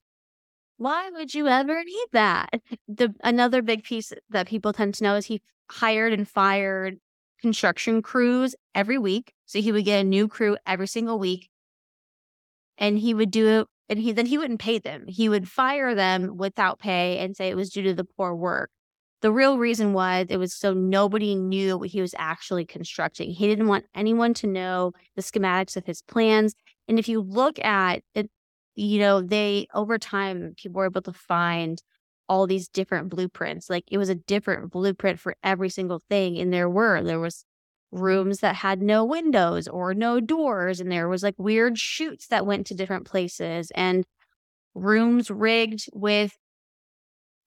Why 0.83 1.11
would 1.11 1.33
you 1.33 1.47
ever 1.47 1.85
need 1.85 2.07
that? 2.11 2.61
The 2.89 3.15
another 3.23 3.63
big 3.63 3.85
piece 3.85 4.13
that 4.31 4.49
people 4.49 4.73
tend 4.73 4.95
to 4.95 5.05
know 5.05 5.15
is 5.15 5.27
he 5.27 5.41
hired 5.71 6.13
and 6.13 6.29
fired 6.29 6.99
construction 7.41 8.03
crews 8.03 8.57
every 8.75 8.99
week. 8.99 9.33
So 9.47 9.61
he 9.61 9.71
would 9.71 9.85
get 9.85 10.01
a 10.01 10.05
new 10.05 10.27
crew 10.27 10.57
every 10.67 10.89
single 10.89 11.21
week. 11.21 11.51
And 12.79 12.99
he 12.99 13.15
would 13.15 13.31
do 13.31 13.61
it 13.61 13.69
and 13.89 14.01
he 14.01 14.11
then 14.11 14.27
he 14.27 14.37
wouldn't 14.37 14.59
pay 14.59 14.81
them. 14.81 15.05
He 15.07 15.29
would 15.29 15.49
fire 15.49 15.95
them 15.95 16.37
without 16.37 16.81
pay 16.81 17.19
and 17.19 17.37
say 17.37 17.49
it 17.49 17.57
was 17.57 17.71
due 17.71 17.83
to 17.83 17.95
the 17.95 18.03
poor 18.03 18.35
work. 18.35 18.73
The 19.21 19.31
real 19.31 19.59
reason 19.59 19.93
was 19.93 20.27
it 20.31 20.39
was 20.39 20.53
so 20.53 20.75
nobody 20.75 21.37
knew 21.37 21.79
what 21.79 21.91
he 21.91 22.01
was 22.01 22.17
actually 22.19 22.65
constructing. 22.65 23.31
He 23.31 23.47
didn't 23.47 23.69
want 23.69 23.87
anyone 23.95 24.35
to 24.35 24.49
know 24.49 24.95
the 25.15 25.23
schematics 25.23 25.77
of 25.77 25.87
his 25.87 26.03
plans. 26.03 26.57
And 26.89 26.99
if 26.99 27.09
you 27.09 27.21
look 27.21 27.61
at 27.61 28.03
it, 28.17 28.29
you 28.75 28.99
know, 28.99 29.21
they 29.21 29.67
over 29.75 29.99
time 29.99 30.55
people 30.57 30.79
were 30.79 30.87
able 30.87 31.03
to 31.03 31.13
find 31.13 31.83
all 32.29 32.47
these 32.47 32.69
different 32.69 33.11
blueprints. 33.11 33.69
Like 33.69 33.85
it 33.91 33.99
was 33.99 34.09
a 34.09 34.15
different 34.15 34.71
blueprint 34.71 35.21
for 35.21 35.37
every 35.43 35.69
single 35.69 36.01
thing. 36.09 36.39
And 36.39 36.53
there 36.53 36.71
were, 36.71 37.03
there 37.03 37.21
was 37.21 37.45
rooms 37.91 38.39
that 38.39 38.57
had 38.57 38.81
no 38.81 39.05
windows 39.05 39.69
or 39.69 39.93
no 39.93 40.21
doors. 40.21 40.81
And 40.81 40.91
there 40.91 41.09
was 41.09 41.23
like 41.23 41.35
weird 41.37 41.79
chutes 41.79 42.29
that 42.29 42.47
went 42.47 42.67
to 42.69 42.75
different 42.75 43.07
places 43.07 43.71
and 43.75 44.05
rooms 44.75 45.31
rigged 45.31 45.89
with 45.93 46.33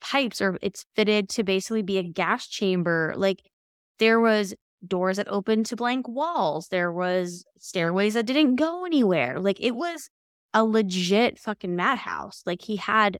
pipes 0.02 0.40
or 0.40 0.60
it's 0.62 0.86
fitted 0.96 1.30
to 1.30 1.44
basically 1.44 1.82
be 1.82 1.98
a 1.98 2.04
gas 2.04 2.48
chamber. 2.48 3.14
Like 3.18 3.42
there 3.98 4.20
was 4.20 4.54
doors 4.86 5.18
that 5.18 5.28
opened 5.30 5.66
to 5.68 5.76
blank 5.76 6.08
walls. 6.08 6.68
There 6.68 6.92
was 6.92 7.44
stairways 7.58 8.14
that 8.14 8.28
didn't 8.28 8.58
go 8.58 8.86
anywhere. 8.86 9.40
Like 9.40 9.60
it 9.60 9.76
was 9.76 10.10
a 10.56 10.64
legit 10.64 11.38
fucking 11.38 11.76
madhouse. 11.76 12.42
Like 12.46 12.64
he 12.64 12.78
had 12.78 13.20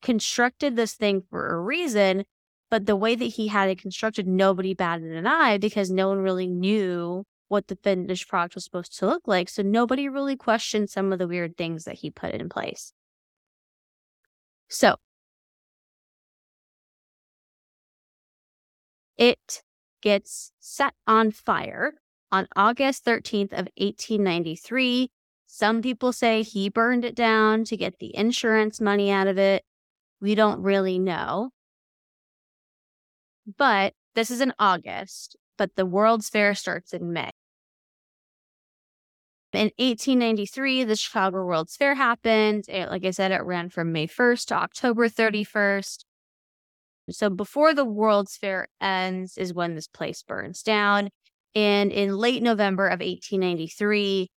constructed 0.00 0.76
this 0.76 0.94
thing 0.94 1.22
for 1.28 1.48
a 1.48 1.60
reason, 1.60 2.24
but 2.70 2.86
the 2.86 2.96
way 2.96 3.16
that 3.16 3.24
he 3.24 3.48
had 3.48 3.68
it 3.68 3.80
constructed, 3.80 4.26
nobody 4.26 4.72
batted 4.72 5.12
an 5.12 5.26
eye 5.26 5.58
because 5.58 5.90
no 5.90 6.08
one 6.08 6.18
really 6.18 6.46
knew 6.46 7.24
what 7.48 7.66
the 7.66 7.76
finished 7.76 8.28
product 8.28 8.54
was 8.54 8.64
supposed 8.64 8.96
to 8.98 9.06
look 9.06 9.26
like. 9.26 9.48
So 9.48 9.62
nobody 9.62 10.08
really 10.08 10.36
questioned 10.36 10.88
some 10.88 11.12
of 11.12 11.18
the 11.18 11.28
weird 11.28 11.56
things 11.56 11.84
that 11.84 11.96
he 11.96 12.10
put 12.10 12.32
in 12.32 12.48
place. 12.48 12.92
So 14.68 14.96
it 19.18 19.62
gets 20.00 20.52
set 20.60 20.94
on 21.06 21.32
fire 21.32 21.94
on 22.30 22.46
August 22.56 23.04
13th 23.04 23.52
of 23.52 23.68
1893. 23.76 25.10
Some 25.54 25.82
people 25.82 26.14
say 26.14 26.42
he 26.42 26.70
burned 26.70 27.04
it 27.04 27.14
down 27.14 27.64
to 27.64 27.76
get 27.76 27.98
the 27.98 28.16
insurance 28.16 28.80
money 28.80 29.10
out 29.10 29.26
of 29.26 29.36
it. 29.36 29.62
We 30.18 30.34
don't 30.34 30.62
really 30.62 30.98
know. 30.98 31.50
But 33.58 33.92
this 34.14 34.30
is 34.30 34.40
in 34.40 34.54
August, 34.58 35.36
but 35.58 35.76
the 35.76 35.84
World's 35.84 36.30
Fair 36.30 36.54
starts 36.54 36.94
in 36.94 37.12
May. 37.12 37.32
In 39.52 39.70
1893, 39.76 40.84
the 40.84 40.96
Chicago 40.96 41.44
World's 41.44 41.76
Fair 41.76 41.96
happened. 41.96 42.64
It, 42.66 42.88
like 42.88 43.04
I 43.04 43.10
said, 43.10 43.30
it 43.30 43.44
ran 43.44 43.68
from 43.68 43.92
May 43.92 44.06
1st 44.06 44.46
to 44.46 44.54
October 44.54 45.06
31st. 45.10 46.06
So 47.10 47.28
before 47.28 47.74
the 47.74 47.84
World's 47.84 48.38
Fair 48.38 48.68
ends 48.80 49.36
is 49.36 49.52
when 49.52 49.74
this 49.74 49.86
place 49.86 50.22
burns 50.22 50.62
down. 50.62 51.10
And 51.54 51.92
in 51.92 52.16
late 52.16 52.42
November 52.42 52.86
of 52.86 53.00
1893, 53.00 54.30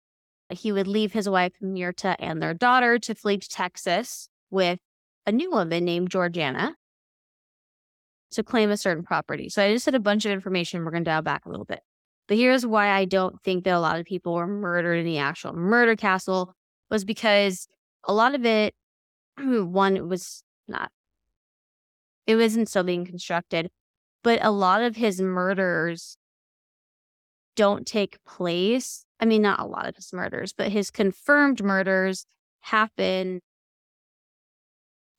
he 0.50 0.72
would 0.72 0.88
leave 0.88 1.14
his 1.14 1.30
wife 1.30 1.54
Myrta 1.62 2.16
and 2.20 2.42
their 2.42 2.54
daughter 2.54 3.00
to 3.00 3.16
flee 3.16 3.38
to 3.38 3.50
Texas 3.50 4.28
with 4.50 4.80
a 5.26 5.32
new 5.32 5.52
woman 5.52 5.86
named 5.86 6.10
Georgiana 6.10 6.76
to 8.32 8.44
claim 8.44 8.70
a 8.70 8.78
certain 8.78 9.04
property. 9.04 9.50
So 9.50 9.64
I 9.64 9.74
just 9.74 9.86
said 9.86 9.96
a 9.96 10.00
bunch 10.00 10.26
of 10.26 10.32
information. 10.32 10.84
We're 10.84 10.92
going 10.92 11.04
to 11.04 11.10
dial 11.10 11.22
back 11.22 11.46
a 11.46 11.50
little 11.50 11.66
bit. 11.66 11.82
But 12.28 12.38
here's 12.38 12.66
why 12.66 12.90
I 12.90 13.06
don't 13.06 13.42
think 13.44 13.64
that 13.64 13.74
a 13.74 13.80
lot 13.80 14.00
of 14.00 14.06
people 14.06 14.34
were 14.34 14.48
murdered 14.48 14.96
in 14.96 15.06
the 15.06 15.18
actual 15.18 15.54
murder 15.54 15.96
castle 15.96 16.56
was 16.90 17.06
because 17.06 17.68
a 18.06 18.14
lot 18.14 18.36
of 18.36 18.46
it, 18.46 18.74
one, 19.38 20.08
was 20.08 20.44
not, 20.68 20.90
it 22.26 22.36
wasn't 22.36 22.70
still 22.70 22.84
being 22.84 23.06
constructed, 23.06 23.70
but 24.24 24.40
a 24.42 24.52
lot 24.52 24.82
of 24.82 24.96
his 24.96 25.22
murders 25.22 26.18
don't 27.56 27.86
take 27.86 28.24
place. 28.26 29.06
I 29.20 29.26
mean, 29.26 29.42
not 29.42 29.60
a 29.60 29.66
lot 29.66 29.88
of 29.88 29.96
his 29.96 30.12
murders, 30.14 30.54
but 30.54 30.72
his 30.72 30.92
confirmed 30.92 31.64
murders 31.64 32.26
happen 32.62 33.42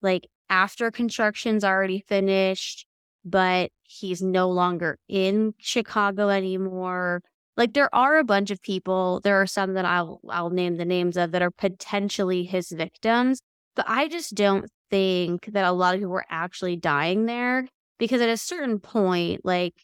like 0.03 0.27
after 0.51 0.91
construction's 0.91 1.65
already 1.65 2.05
finished 2.07 2.87
but 3.25 3.71
he's 3.83 4.23
no 4.23 4.51
longer 4.51 4.99
in 5.09 5.55
Chicago 5.59 6.29
anymore. 6.29 7.23
Like 7.57 7.73
there 7.73 7.95
are 7.95 8.19
a 8.19 8.25
bunch 8.25 8.51
of 8.51 8.61
people, 8.61 9.21
there 9.23 9.41
are 9.41 9.47
some 9.47 9.75
that 9.75 9.85
I'll 9.85 10.21
I'll 10.29 10.51
name 10.51 10.77
the 10.77 10.85
names 10.85 11.17
of 11.17 11.33
that 11.33 11.43
are 11.43 11.51
potentially 11.51 12.45
his 12.45 12.71
victims, 12.71 13.41
but 13.77 13.87
I 13.89 14.09
just 14.09 14.35
don't 14.35 14.71
think 14.91 15.47
that 15.47 15.65
a 15.65 15.73
lot 15.73 15.95
of 15.95 16.01
people 16.01 16.13
were 16.13 16.27
actually 16.29 16.77
dying 16.77 17.27
there 17.27 17.67
because 17.99 18.21
at 18.21 18.29
a 18.29 18.37
certain 18.37 18.81
point 18.81 19.41
like 19.45 19.75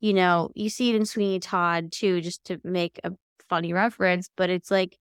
you 0.00 0.14
know, 0.14 0.50
you 0.54 0.70
see 0.70 0.90
it 0.90 0.96
in 0.96 1.06
Sweeney 1.06 1.40
Todd 1.40 1.92
too 1.92 2.20
just 2.20 2.44
to 2.46 2.58
make 2.64 3.00
a 3.04 3.12
funny 3.48 3.72
reference, 3.72 4.30
but 4.36 4.50
it's 4.50 4.70
like 4.70 4.96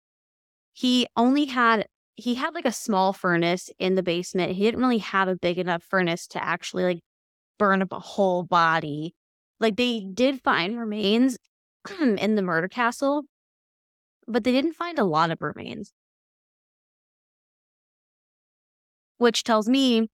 he 0.75 1.07
only 1.17 1.47
had 1.47 1.87
he 2.17 2.35
had 2.37 2.55
like 2.55 2.67
a 2.67 2.73
small 2.73 3.13
furnace 3.13 3.71
in 3.79 3.97
the 3.97 4.03
basement. 4.03 4.53
He 4.53 4.65
didn't 4.65 4.81
really 4.81 4.99
have 4.99 5.29
a 5.29 5.37
big 5.37 5.59
enough 5.59 5.83
furnace 5.85 6.27
to 6.29 6.45
actually 6.45 6.85
like 6.85 7.01
burn 7.59 7.83
up 7.83 7.93
a 7.93 8.01
whole 8.01 8.45
body. 8.45 9.15
Like 9.61 9.77
they 9.77 10.01
did 10.01 10.43
find 10.43 10.79
remains 10.79 11.39
in 12.01 12.35
the 12.37 12.43
murder 12.43 12.69
castle, 12.69 13.25
but 14.29 14.45
they 14.45 14.53
didn't 14.53 14.75
find 14.75 14.99
a 14.99 15.05
lot 15.05 15.31
of 15.31 15.43
remains. 15.43 15.93
Which 19.19 19.43
tells 19.45 19.69
me 19.69 20.09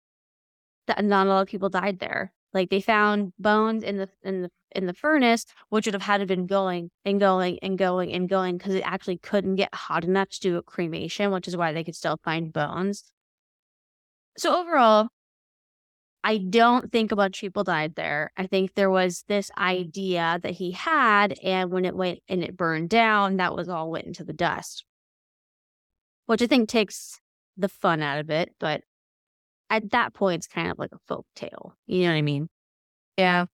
that 0.87 1.05
not 1.05 1.27
a 1.27 1.31
lot 1.31 1.43
of 1.43 1.49
people 1.49 1.69
died 1.69 1.99
there. 2.01 2.33
Like 2.53 2.71
they 2.71 2.81
found 2.81 3.33
bones 3.39 3.83
in 3.83 3.97
the 3.97 4.09
in 4.23 4.43
the 4.43 4.51
in 4.73 4.87
the 4.87 4.95
furnace, 4.95 5.47
which 5.69 5.87
would 5.87 5.95
have 5.95 6.03
had 6.03 6.19
to 6.19 6.27
been 6.27 6.47
going 6.47 6.91
and 7.05 7.19
going 7.21 7.59
and 7.63 7.77
going 7.79 8.13
and 8.13 8.29
going 8.29 8.59
because 8.59 8.75
it 8.75 8.83
actually 8.85 9.19
couldn't 9.19 9.57
get 9.57 9.75
hot 9.75 10.05
enough 10.05 10.31
to 10.31 10.41
do 10.41 10.57
a 10.57 10.63
cremation, 10.63 11.31
which 11.33 11.49
is 11.49 11.57
why 11.57 11.73
they 11.73 11.85
could 11.85 11.97
still 11.97 12.19
find 12.25 12.53
bones. 12.53 13.05
So 14.37 14.59
overall, 14.61 15.09
I 16.23 16.39
don't 16.39 16.93
think 16.93 17.13
a 17.13 17.17
bunch 17.17 17.39
of 17.39 17.41
people 17.41 17.65
died 17.65 17.95
there. 17.95 18.31
I 18.37 18.47
think 18.47 18.75
there 18.75 18.91
was 18.91 19.25
this 19.27 19.51
idea 19.57 20.39
that 20.43 20.53
he 20.53 20.73
had, 20.73 21.39
and 21.43 21.71
when 21.71 21.85
it 21.85 21.97
went 21.97 22.21
and 22.29 22.45
it 22.45 22.57
burned 22.57 22.91
down, 22.91 23.37
that 23.37 23.55
was 23.55 23.69
all 23.69 23.91
went 23.91 24.07
into 24.07 24.25
the 24.25 24.33
dust, 24.33 24.85
which 26.27 26.43
I 26.43 26.47
think 26.47 26.69
takes 26.69 27.21
the 27.57 27.69
fun 27.69 28.03
out 28.03 28.19
of 28.19 28.31
it. 28.31 28.55
But 28.61 28.83
at 29.71 29.91
that 29.93 30.13
point, 30.13 30.41
it's 30.41 30.47
kind 30.49 30.71
of 30.71 30.79
like 30.79 30.91
a 30.93 30.99
folk 31.09 31.27
tale. 31.35 31.77
You 31.87 32.03
know 32.03 32.11
what 32.11 32.17
I 32.17 32.23
mean? 32.23 32.49
Yeah. 33.17 33.47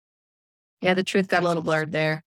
Yeah, 0.80 0.94
the 0.94 1.04
truth 1.04 1.28
got 1.28 1.42
a 1.42 1.46
little 1.46 1.62
blurred 1.62 1.92
there. 1.92 2.22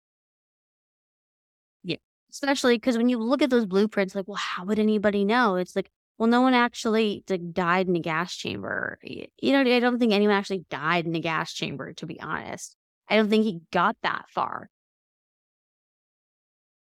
Yeah. 1.82 1.96
Especially 2.30 2.76
because 2.76 2.96
when 2.96 3.08
you 3.08 3.18
look 3.18 3.42
at 3.42 3.50
those 3.50 3.66
blueprints, 3.66 4.14
like, 4.14 4.28
well, 4.28 4.36
how 4.36 4.64
would 4.64 4.78
anybody 4.78 5.24
know? 5.24 5.56
It's 5.56 5.74
like, 5.74 5.90
well, 6.18 6.28
no 6.28 6.42
one 6.42 6.54
actually 6.54 7.24
like, 7.28 7.52
died 7.52 7.88
in 7.88 7.96
a 7.96 8.00
gas 8.00 8.36
chamber. 8.36 8.98
You 9.02 9.52
know, 9.52 9.60
I 9.60 9.80
don't 9.80 9.98
think 9.98 10.12
anyone 10.12 10.36
actually 10.36 10.64
died 10.70 11.06
in 11.06 11.14
a 11.14 11.20
gas 11.20 11.52
chamber, 11.52 11.92
to 11.94 12.06
be 12.06 12.20
honest. 12.20 12.76
I 13.08 13.16
don't 13.16 13.28
think 13.28 13.44
he 13.44 13.60
got 13.72 13.96
that 14.02 14.26
far. 14.28 14.70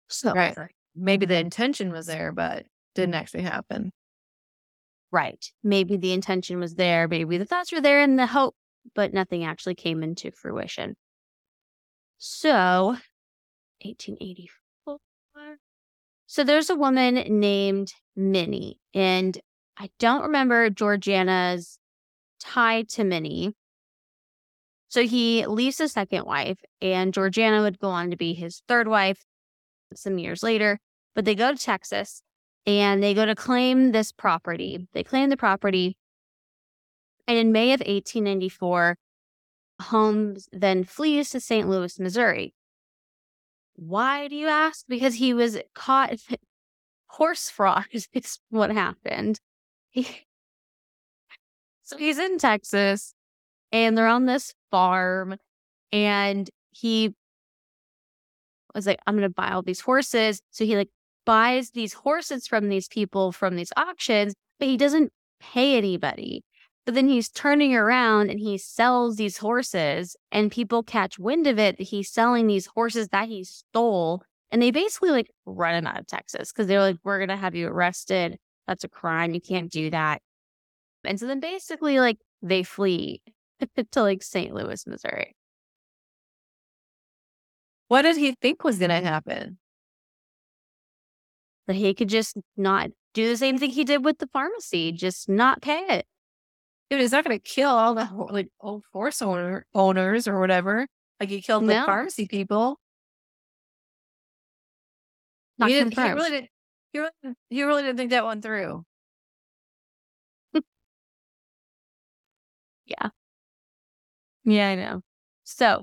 So, 0.09 0.33
right. 0.33 0.57
Maybe 0.95 1.27
the 1.27 1.35
mm. 1.35 1.41
intention 1.41 1.91
was 1.91 2.07
there, 2.07 2.31
but 2.31 2.67
didn't 2.95 3.15
actually 3.15 3.43
happen. 3.43 3.93
Right. 5.15 5.49
Maybe 5.63 5.97
the 5.97 6.13
intention 6.13 6.59
was 6.59 6.75
there. 6.75 7.07
Maybe 7.07 7.39
the 7.39 7.45
thoughts 7.45 7.71
were 7.71 7.81
there 7.81 8.03
and 8.03 8.19
the 8.19 8.27
hope, 8.27 8.57
but 8.97 9.15
nothing 9.15 9.45
actually 9.45 9.77
came 9.77 10.03
into 10.03 10.33
fruition. 10.33 10.97
So, 12.19 12.97
1884. 13.85 14.99
So 16.27 16.43
there's 16.43 16.69
a 16.69 16.75
woman 16.75 17.15
named 17.39 17.93
Minnie, 18.17 18.81
and 18.93 19.39
I 19.79 19.91
don't 20.01 20.23
remember 20.23 20.69
Georgiana's 20.69 21.79
tie 22.41 22.83
to 22.83 23.05
Minnie. 23.05 23.55
So 24.89 25.05
he 25.05 25.47
leaves 25.47 25.79
his 25.79 25.93
second 25.93 26.25
wife, 26.25 26.59
and 26.83 27.15
Georgiana 27.15 27.63
would 27.63 27.79
go 27.79 27.91
on 27.91 28.11
to 28.11 28.17
be 28.17 28.35
his 28.35 28.65
third 28.67 28.89
wife 28.89 29.25
some 29.95 30.19
years 30.19 30.43
later. 30.43 30.81
But 31.15 31.25
they 31.25 31.37
go 31.37 31.53
to 31.53 31.57
Texas 31.57 32.24
and 32.67 33.03
they 33.03 33.15
go 33.15 33.27
to 33.27 33.35
claim 33.35 33.93
this 33.93 34.13
property. 34.13 34.87
They 34.93 35.03
claim 35.03 35.29
the 35.29 35.37
property. 35.37 35.97
And 37.27 37.39
in 37.39 37.53
May 37.53 37.73
of 37.73 37.81
1894, 37.81 38.97
Holmes 39.83 40.49
then 40.53 40.85
flees 40.85 41.31
to 41.31 41.41
St. 41.41 41.69
Louis, 41.69 41.99
Missouri. 41.99 42.55
Why 43.77 44.29
do 44.29 44.37
you 44.37 44.47
ask? 44.47 44.85
Because 44.89 45.17
he 45.17 45.35
was 45.35 45.59
caught 45.75 46.15
horse 47.09 47.51
fraud 47.51 47.87
is 47.93 48.09
what 48.51 48.71
happened. 48.71 49.41
He, 49.91 50.07
so 51.83 51.97
he's 51.97 52.19
in 52.19 52.39
Texas 52.39 53.15
and 53.73 53.97
they're 53.97 54.07
on 54.07 54.27
this 54.27 54.55
farm 54.71 55.37
and 55.93 56.49
he 56.71 57.15
was 58.75 58.87
like, 58.87 58.99
I'm 59.07 59.15
going 59.15 59.23
to 59.23 59.29
buy 59.29 59.51
all 59.51 59.63
these 59.63 59.81
horses. 59.81 60.41
So 60.51 60.65
he 60.65 60.77
like 60.77 60.91
buys 61.25 61.71
these 61.71 61.93
horses 61.93 62.47
from 62.47 62.69
these 62.69 62.89
people 62.89 63.33
from 63.33 63.57
these 63.57 63.73
auctions, 63.77 64.35
but 64.59 64.69
he 64.69 64.77
doesn't 64.77 65.13
pay 65.41 65.77
anybody. 65.77 66.45
But 66.85 66.95
then 66.95 67.09
he's 67.09 67.31
turning 67.31 67.75
around 67.75 68.31
and 68.31 68.39
he 68.39 68.59
sells 68.59 69.17
these 69.17 69.39
horses, 69.39 70.17
and 70.31 70.53
people 70.53 70.83
catch 70.83 71.19
wind 71.19 71.47
of 71.47 71.59
it 71.59 71.81
he's 71.81 72.11
selling 72.11 72.47
these 72.47 72.67
horses 72.67 73.09
that 73.09 73.29
he 73.29 73.45
stole 73.45 74.23
and 74.55 74.63
they 74.63 74.71
basically 74.71 75.11
like 75.11 75.33
run 75.47 75.75
him 75.75 75.85
out 75.89 75.99
of 75.99 76.07
Texas 76.07 76.53
because 76.53 76.69
they're 76.69 76.79
like, 76.79 76.97
we're 77.03 77.19
going 77.19 77.29
to 77.29 77.37
have 77.37 77.57
you 77.57 77.67
arrested. 77.67 78.39
That's 78.69 78.85
a 78.85 78.89
crime. 78.89 79.35
You 79.35 79.41
can't 79.41 79.69
do 79.69 79.91
that. 79.91 80.23
And 81.03 81.19
so 81.19 81.27
then 81.27 81.41
basically, 81.41 81.99
like, 81.99 82.19
they 82.41 82.63
flee 82.63 83.21
to 83.91 84.01
like 84.01 84.23
St. 84.23 84.55
Louis, 84.55 84.87
Missouri. 84.87 85.35
What 87.89 88.03
did 88.03 88.17
he 88.17 88.37
think 88.41 88.63
was 88.63 88.79
going 88.79 88.91
to 88.91 88.99
mm-hmm. 88.99 89.07
happen? 89.07 89.59
That 91.67 91.77
he 91.77 91.95
could 91.95 92.09
just 92.09 92.37
not 92.57 92.91
do 93.15 93.29
the 93.29 93.37
same 93.37 93.59
thing 93.59 93.71
he 93.71 93.85
did 93.85 94.05
with 94.05 94.19
the 94.19 94.27
pharmacy, 94.27 94.93
just 94.93 95.29
not 95.29 95.63
pay 95.63 95.79
it. 95.89 96.07
Dude, 96.91 97.01
he's 97.01 97.13
not 97.13 97.25
going 97.25 97.39
to 97.39 97.43
kill 97.43 97.71
all 97.71 97.95
the 97.95 98.09
like 98.31 98.49
old 98.61 98.85
horse 98.93 99.23
owner, 99.23 99.67
owners 99.75 100.29
or 100.29 100.39
whatever. 100.39 100.87
Like 101.19 101.31
he 101.31 101.41
killed 101.41 101.67
the 101.67 101.75
pharmacy 101.75 102.27
people. 102.27 102.79
Not 105.59 105.71
he, 105.71 105.75
didn't, 105.77 105.97
he 105.97 106.11
really 106.11 106.31
didn't. 106.31 106.51
He 106.93 106.99
really, 106.99 107.13
he 107.49 107.63
really 107.63 107.83
didn't 107.83 107.97
think 107.97 108.11
that 108.11 108.25
one 108.25 108.43
through. 108.43 108.85
yeah. 112.87 113.11
Yeah, 114.45 114.69
I 114.69 114.75
know. 114.75 115.01
So 115.45 115.83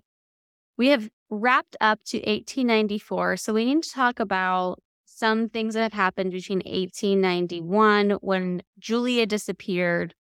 we 0.77 0.89
have 0.89 1.09
wrapped 1.29 1.75
up 1.81 2.03
to 2.05 2.17
1894. 2.17 3.37
So 3.37 3.53
we 3.53 3.65
need 3.65 3.83
to 3.83 3.89
talk 3.89 4.19
about 4.19 4.79
some 5.21 5.49
things 5.49 5.75
that 5.75 5.83
have 5.83 5.93
happened 5.93 6.31
between 6.31 6.63
1891 6.65 8.17
when 8.21 8.63
Julia 8.79 9.27
disappeared 9.27 10.15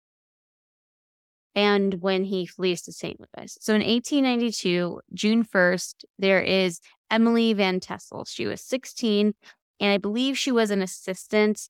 and 1.55 2.01
when 2.01 2.25
he 2.25 2.45
flees 2.45 2.81
to 2.81 2.91
St. 2.91 3.17
Louis. 3.17 3.57
So 3.61 3.73
in 3.73 3.79
1892, 3.79 4.99
June 5.13 5.45
1st, 5.45 6.03
there 6.17 6.41
is 6.41 6.81
Emily 7.09 7.53
Van 7.53 7.79
Tassel. 7.79 8.25
She 8.25 8.45
was 8.45 8.59
16, 8.61 9.33
and 9.79 9.89
I 9.89 9.97
believe 9.97 10.37
she 10.37 10.51
was 10.51 10.69
an 10.69 10.81
assistant 10.81 11.69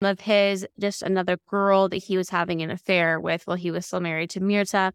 of 0.00 0.20
his, 0.20 0.66
just 0.80 1.02
another 1.02 1.36
girl 1.50 1.90
that 1.90 2.04
he 2.04 2.16
was 2.16 2.30
having 2.30 2.62
an 2.62 2.70
affair 2.70 3.20
with 3.20 3.46
while 3.46 3.58
he 3.58 3.70
was 3.70 3.84
still 3.84 4.00
married 4.00 4.30
to 4.30 4.40
Myrta. 4.40 4.92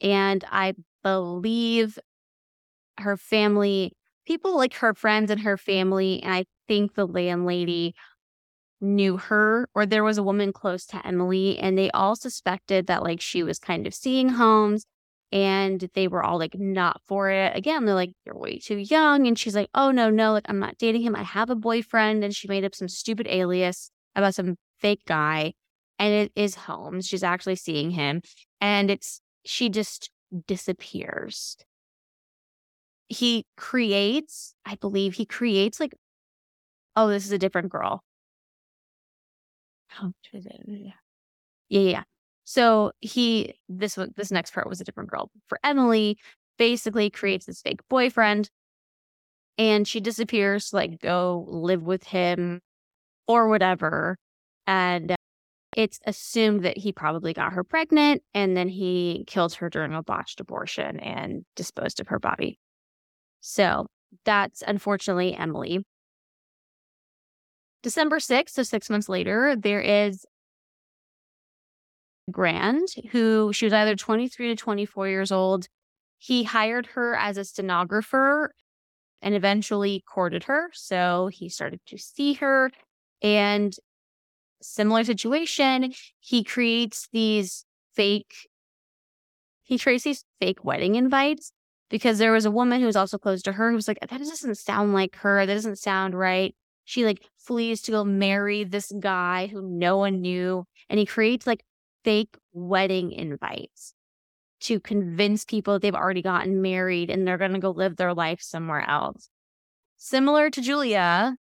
And 0.00 0.44
I 0.52 0.74
believe 1.02 1.98
her 3.00 3.16
family, 3.16 3.92
people 4.28 4.56
like 4.56 4.74
her 4.74 4.94
friends 4.94 5.30
and 5.30 5.40
her 5.40 5.56
family, 5.56 6.22
and 6.22 6.34
I 6.34 6.44
think 6.68 6.94
the 6.94 7.06
landlady 7.06 7.94
knew 8.80 9.16
her 9.16 9.68
or 9.74 9.86
there 9.86 10.04
was 10.04 10.18
a 10.18 10.22
woman 10.22 10.52
close 10.52 10.86
to 10.86 11.06
Emily 11.06 11.58
and 11.58 11.76
they 11.76 11.90
all 11.92 12.14
suspected 12.16 12.86
that 12.86 13.02
like 13.02 13.20
she 13.20 13.42
was 13.42 13.58
kind 13.58 13.86
of 13.86 13.94
seeing 13.94 14.28
Holmes 14.30 14.84
and 15.32 15.88
they 15.94 16.08
were 16.08 16.22
all 16.22 16.38
like 16.38 16.54
not 16.58 17.00
for 17.06 17.30
it. 17.30 17.56
Again, 17.56 17.84
they're 17.86 17.94
like 17.94 18.12
you're 18.26 18.38
way 18.38 18.58
too 18.58 18.76
young 18.76 19.26
and 19.26 19.38
she's 19.38 19.54
like, 19.56 19.70
"Oh 19.74 19.90
no, 19.90 20.10
no, 20.10 20.32
like 20.32 20.46
I'm 20.48 20.60
not 20.60 20.78
dating 20.78 21.02
him. 21.02 21.16
I 21.16 21.22
have 21.24 21.50
a 21.50 21.56
boyfriend." 21.56 22.24
And 22.24 22.34
she 22.34 22.48
made 22.48 22.64
up 22.64 22.74
some 22.74 22.88
stupid 22.88 23.26
alias 23.28 23.90
about 24.16 24.34
some 24.34 24.56
fake 24.78 25.02
guy 25.06 25.54
and 25.98 26.14
it 26.14 26.32
is 26.36 26.54
Holmes. 26.54 27.06
She's 27.06 27.22
actually 27.24 27.56
seeing 27.56 27.90
him 27.92 28.22
and 28.60 28.90
it's 28.90 29.20
she 29.44 29.68
just 29.70 30.10
disappears. 30.46 31.56
He 33.08 33.46
creates, 33.56 34.54
I 34.64 34.76
believe 34.76 35.14
he 35.14 35.24
creates 35.24 35.80
like 35.80 35.94
oh, 36.96 37.08
this 37.08 37.24
is 37.24 37.32
a 37.32 37.38
different 37.38 37.70
girl. 37.70 38.02
Oh, 40.02 40.12
yeah, 40.32 40.92
yeah. 41.68 42.02
So 42.44 42.92
he 43.00 43.54
this 43.68 43.98
this 44.16 44.30
next 44.30 44.52
part 44.52 44.68
was 44.68 44.80
a 44.80 44.84
different 44.84 45.10
girl. 45.10 45.30
For 45.48 45.58
Emily, 45.64 46.18
basically 46.58 47.10
creates 47.10 47.46
this 47.46 47.62
fake 47.62 47.80
boyfriend 47.88 48.50
and 49.58 49.86
she 49.86 50.00
disappears 50.00 50.70
to 50.70 50.76
like 50.76 51.00
go 51.00 51.44
live 51.48 51.82
with 51.82 52.04
him 52.04 52.60
or 53.26 53.48
whatever. 53.48 54.16
And 54.66 55.14
it's 55.76 56.00
assumed 56.06 56.64
that 56.64 56.78
he 56.78 56.92
probably 56.92 57.32
got 57.32 57.52
her 57.52 57.64
pregnant 57.64 58.22
and 58.34 58.56
then 58.56 58.68
he 58.68 59.24
killed 59.26 59.54
her 59.54 59.70
during 59.70 59.94
a 59.94 60.02
botched 60.02 60.40
abortion 60.40 61.00
and 61.00 61.44
disposed 61.56 62.00
of 62.00 62.08
her 62.08 62.18
body. 62.18 62.58
So 63.48 63.86
that's 64.26 64.62
unfortunately 64.66 65.34
Emily. 65.34 65.82
December 67.82 68.18
6th, 68.18 68.50
so 68.50 68.62
six 68.62 68.90
months 68.90 69.08
later, 69.08 69.56
there 69.56 69.80
is 69.80 70.26
Grand, 72.30 72.88
who 73.10 73.50
she 73.54 73.64
was 73.64 73.72
either 73.72 73.96
23 73.96 74.48
to 74.48 74.54
24 74.54 75.08
years 75.08 75.32
old. 75.32 75.66
He 76.18 76.44
hired 76.44 76.88
her 76.88 77.14
as 77.14 77.38
a 77.38 77.44
stenographer 77.44 78.52
and 79.22 79.34
eventually 79.34 80.04
courted 80.06 80.44
her. 80.44 80.68
So 80.74 81.30
he 81.32 81.48
started 81.48 81.80
to 81.86 81.96
see 81.96 82.34
her. 82.34 82.70
And 83.22 83.74
similar 84.60 85.04
situation, 85.04 85.94
he 86.20 86.44
creates 86.44 87.08
these 87.14 87.64
fake, 87.94 88.34
he 89.62 89.78
creates 89.78 90.04
these 90.04 90.24
fake 90.38 90.62
wedding 90.66 90.96
invites 90.96 91.52
because 91.90 92.18
there 92.18 92.32
was 92.32 92.44
a 92.44 92.50
woman 92.50 92.80
who 92.80 92.86
was 92.86 92.96
also 92.96 93.18
close 93.18 93.42
to 93.42 93.52
her 93.52 93.70
who 93.70 93.76
was 93.76 93.88
like, 93.88 93.98
that 94.00 94.10
doesn't 94.10 94.56
sound 94.56 94.92
like 94.92 95.16
her. 95.16 95.46
That 95.46 95.54
doesn't 95.54 95.78
sound 95.78 96.14
right. 96.14 96.54
She 96.84 97.04
like 97.04 97.22
flees 97.36 97.82
to 97.82 97.92
go 97.92 98.04
marry 98.04 98.64
this 98.64 98.92
guy 98.98 99.46
who 99.46 99.62
no 99.62 99.98
one 99.98 100.20
knew. 100.20 100.64
And 100.88 100.98
he 100.98 101.06
creates 101.06 101.46
like 101.46 101.64
fake 102.04 102.36
wedding 102.52 103.12
invites 103.12 103.94
to 104.60 104.80
convince 104.80 105.44
people 105.44 105.78
they've 105.78 105.94
already 105.94 106.22
gotten 106.22 106.62
married 106.62 107.10
and 107.10 107.26
they're 107.26 107.38
going 107.38 107.52
to 107.52 107.58
go 107.58 107.70
live 107.70 107.96
their 107.96 108.14
life 108.14 108.40
somewhere 108.42 108.88
else. 108.88 109.28
Similar 109.96 110.50
to 110.50 110.60
Julia, 110.60 111.36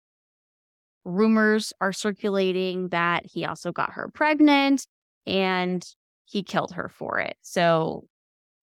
rumors 1.03 1.73
are 1.81 1.93
circulating 1.93 2.89
that 2.89 3.25
he 3.25 3.45
also 3.45 3.71
got 3.71 3.93
her 3.93 4.09
pregnant 4.13 4.87
and 5.25 5.85
he 6.25 6.43
killed 6.43 6.73
her 6.73 6.89
for 6.89 7.19
it. 7.19 7.35
So, 7.41 8.07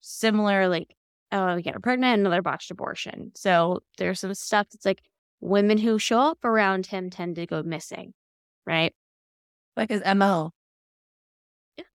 similar, 0.01 0.67
like, 0.67 0.95
Uh, 1.31 1.51
oh, 1.51 1.55
we 1.55 1.61
got 1.61 1.75
her 1.75 1.79
pregnant, 1.79 2.19
another 2.19 2.41
botched 2.41 2.71
abortion. 2.71 3.31
So, 3.35 3.81
there's 3.97 4.19
some 4.19 4.33
stuff 4.33 4.67
that's 4.71 4.85
like, 4.85 5.01
women 5.41 5.79
who 5.79 5.99
show 5.99 6.19
up 6.19 6.45
around 6.45 6.85
him 6.85 7.09
tend 7.09 7.35
to 7.35 7.45
go 7.45 7.63
missing, 7.63 8.13
right? 8.65 8.93
Like 9.75 9.89
his 9.89 10.03
MO. 10.15 10.51
Yeah. 11.77 11.85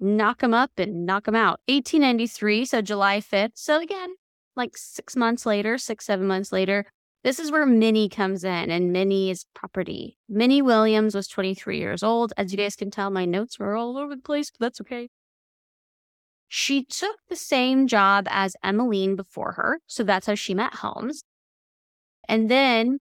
Knock 0.00 0.42
him 0.42 0.52
up 0.52 0.72
and 0.76 1.06
knock 1.06 1.26
him 1.26 1.36
out. 1.36 1.60
1893, 1.66 2.64
so 2.64 2.82
July 2.82 3.20
5th. 3.20 3.52
So 3.54 3.80
again, 3.80 4.10
like 4.56 4.76
six 4.76 5.16
months 5.16 5.46
later, 5.46 5.78
six, 5.78 6.04
seven 6.04 6.26
months 6.26 6.52
later, 6.52 6.84
this 7.22 7.38
is 7.38 7.52
where 7.52 7.66
Minnie 7.66 8.08
comes 8.08 8.44
in 8.44 8.70
and 8.70 8.92
Minnie 8.92 9.30
is 9.30 9.46
property. 9.54 10.18
Minnie 10.28 10.62
Williams 10.62 11.14
was 11.14 11.28
23 11.28 11.78
years 11.78 12.02
old. 12.02 12.32
As 12.36 12.50
you 12.50 12.58
guys 12.58 12.76
can 12.76 12.90
tell, 12.90 13.10
my 13.10 13.26
notes 13.26 13.58
were 13.58 13.76
all 13.76 13.96
over 13.96 14.16
the 14.16 14.22
place, 14.22 14.50
but 14.50 14.58
that's 14.60 14.80
okay. 14.80 15.08
She 16.52 16.84
took 16.84 17.16
the 17.28 17.36
same 17.36 17.86
job 17.86 18.26
as 18.28 18.56
Emmeline 18.64 19.14
before 19.14 19.52
her. 19.52 19.78
So 19.86 20.02
that's 20.02 20.26
how 20.26 20.34
she 20.34 20.52
met 20.52 20.74
Holmes. 20.74 21.22
And 22.28 22.50
then 22.50 22.98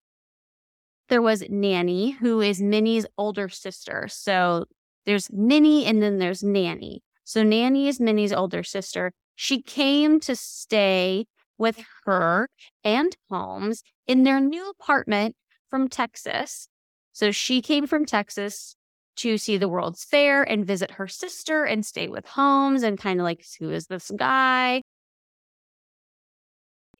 there 1.08 1.22
was 1.24 1.43
Nanny, 1.50 2.12
who 2.12 2.41
is 2.41 2.62
Minnie's 2.62 3.08
older 3.18 3.50
sister. 3.50 4.08
So 4.08 4.66
there's 5.08 5.32
Minnie 5.32 5.86
and 5.86 6.00
then 6.00 6.20
there's 6.20 6.43
Nanny. 6.43 7.02
So 7.24 7.41
Nanny 7.41 7.88
is 7.88 8.00
Minnie's 8.00 8.32
older 8.32 8.62
sister. 8.62 9.14
She 9.34 9.64
came 9.64 10.20
to 10.20 10.36
stay 10.36 11.26
with 11.58 11.84
her 12.06 12.50
and 12.84 13.18
Holmes 13.32 13.82
in 14.06 14.26
their 14.26 14.39
new 14.39 14.70
apartment 14.70 15.36
from 15.72 15.88
Texas. 15.88 16.68
So 17.14 17.32
she 17.32 17.64
came 17.64 17.88
from 17.88 18.06
Texas 18.06 18.76
to 19.20 19.38
see 19.38 19.58
the 19.58 19.70
World's 19.70 20.04
Fair 20.04 20.44
and 20.44 20.66
visit 20.66 20.92
her 20.92 21.08
sister 21.08 21.64
and 21.66 21.86
stay 21.86 22.08
with 22.08 22.26
Holmes 22.26 22.84
and 22.84 22.98
kind 22.98 23.20
of 23.20 23.24
like, 23.24 23.46
who 23.60 23.70
is 23.70 23.88
this 23.88 24.12
guy? 24.16 24.82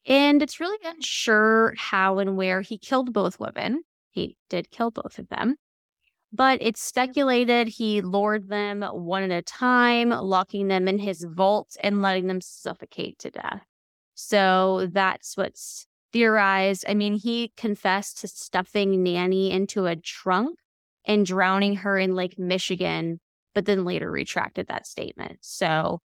And 0.06 0.42
it's 0.42 0.60
really 0.60 0.78
unsure 0.84 1.74
how 1.78 2.20
and 2.20 2.36
where 2.36 2.62
he 2.62 2.78
killed 2.78 3.14
both 3.14 3.40
women. 3.40 3.84
He 4.12 4.38
did 4.50 4.72
kill 4.72 4.92
both 4.92 5.20
of 5.20 5.30
them. 5.30 5.56
But 6.32 6.60
it's 6.62 6.82
speculated 6.82 7.68
he 7.68 8.02
lured 8.02 8.50
them 8.50 8.82
one 8.82 9.24
at 9.24 9.32
a 9.32 9.42
time, 9.42 10.10
locking 10.10 10.68
them 10.68 10.88
in 10.88 11.00
his 11.00 11.24
vault 11.24 11.76
and 11.82 12.02
letting 12.02 12.28
them 12.28 12.42
suffocate 12.42 13.18
to 13.20 13.32
death. 13.32 13.64
So 14.14 14.88
that's 14.92 15.38
what's 15.38 15.88
theorized. 16.12 16.86
I 16.88 16.94
mean, 16.94 17.16
he 17.16 17.52
confessed 17.56 18.20
to 18.22 18.28
stuffing 18.28 19.02
Nanny 19.04 19.52
into 19.52 19.86
a 19.86 19.96
trunk 19.96 20.60
and 21.10 21.26
drowning 21.26 21.78
her 21.78 21.98
in 21.98 22.14
Lake 22.14 22.38
Michigan, 22.38 23.20
but 23.56 23.66
then 23.66 23.84
later 23.84 24.12
retracted 24.12 24.68
that 24.68 24.86
statement. 24.86 25.40
So 25.42 26.00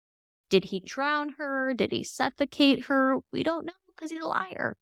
did 0.49 0.65
he 0.65 0.79
drown 0.79 1.31
her? 1.39 1.75
Did 1.75 1.91
he 1.91 2.05
suffocate 2.05 2.85
her? 2.85 3.19
We 3.33 3.43
don't 3.43 3.67
know 3.67 3.73
because 3.89 4.13
he's 4.13 4.23
a 4.23 4.29
liar. 4.29 4.77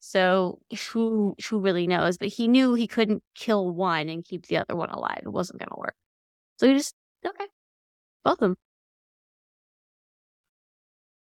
So 0.00 0.60
who 0.92 1.36
who 1.50 1.60
really 1.60 1.86
knows? 1.86 2.16
But 2.16 2.28
he 2.28 2.48
knew 2.48 2.72
he 2.72 2.86
couldn't 2.86 3.22
kill 3.34 3.70
one 3.70 4.08
and 4.08 4.24
keep 4.24 4.46
the 4.46 4.56
other 4.56 4.74
one 4.74 4.88
alive. 4.88 5.20
It 5.24 5.28
wasn't 5.28 5.60
gonna 5.60 5.76
work. 5.78 5.94
So 6.58 6.66
he 6.66 6.74
just 6.74 6.94
okay, 7.26 7.46
both 8.24 8.34
of 8.34 8.38
them. 8.40 8.56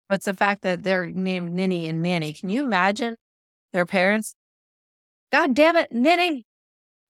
What's 0.08 0.26
the 0.26 0.34
fact 0.34 0.62
that 0.62 0.84
they're 0.84 1.08
named 1.08 1.52
Ninny 1.54 1.90
and 1.90 2.02
Nanny? 2.02 2.32
Can 2.32 2.50
you 2.50 2.64
imagine 2.64 3.18
their 3.74 3.86
parents? 3.86 4.34
God 5.32 5.54
damn 5.54 5.76
it, 5.76 5.92
Ninny! 5.92 6.46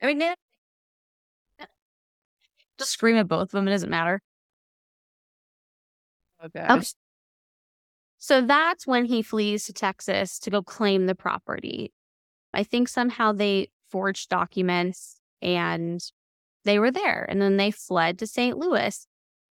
I 0.02 0.08
mean, 0.08 0.18
Nanny. 0.18 0.36
Just 2.80 2.92
scream 2.92 3.18
at 3.18 3.28
both 3.28 3.44
of 3.44 3.52
them. 3.52 3.68
It 3.68 3.72
doesn't 3.72 3.90
matter. 3.90 4.22
Okay. 6.44 6.66
okay. 6.68 6.88
So 8.18 8.42
that's 8.42 8.88
when 8.88 9.06
he 9.06 9.22
flees 9.22 9.66
to 9.66 9.74
Texas 9.74 10.40
to 10.40 10.50
go 10.50 10.62
claim 10.62 11.06
the 11.06 11.16
property. 11.16 11.94
I 12.54 12.64
think 12.64 12.88
somehow 12.88 13.32
they 13.32 13.70
forged 13.90 14.30
documents 14.30 15.20
and 15.42 16.02
they 16.66 16.80
were 16.80 16.92
there 16.92 17.26
and 17.30 17.42
then 17.42 17.58
they 17.58 17.72
fled 17.72 18.20
to 18.20 18.28
St. 18.28 18.58
Louis. 18.58 19.08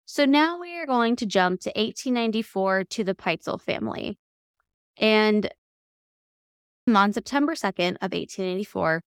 So 0.05 0.26
now 0.26 0.59
we 0.59 0.78
are 0.78 0.86
going 0.86 1.15
to 1.17 1.26
jump 1.26 1.61
to 1.61 1.69
1894 1.69 2.86
to 2.86 3.03
the 3.03 3.15
Pitezel 3.15 3.61
family. 3.61 4.17
And 4.97 5.49
on 6.88 7.13
September 7.13 7.55
2nd 7.55 7.95
of 8.01 8.11
1884, 8.11 9.01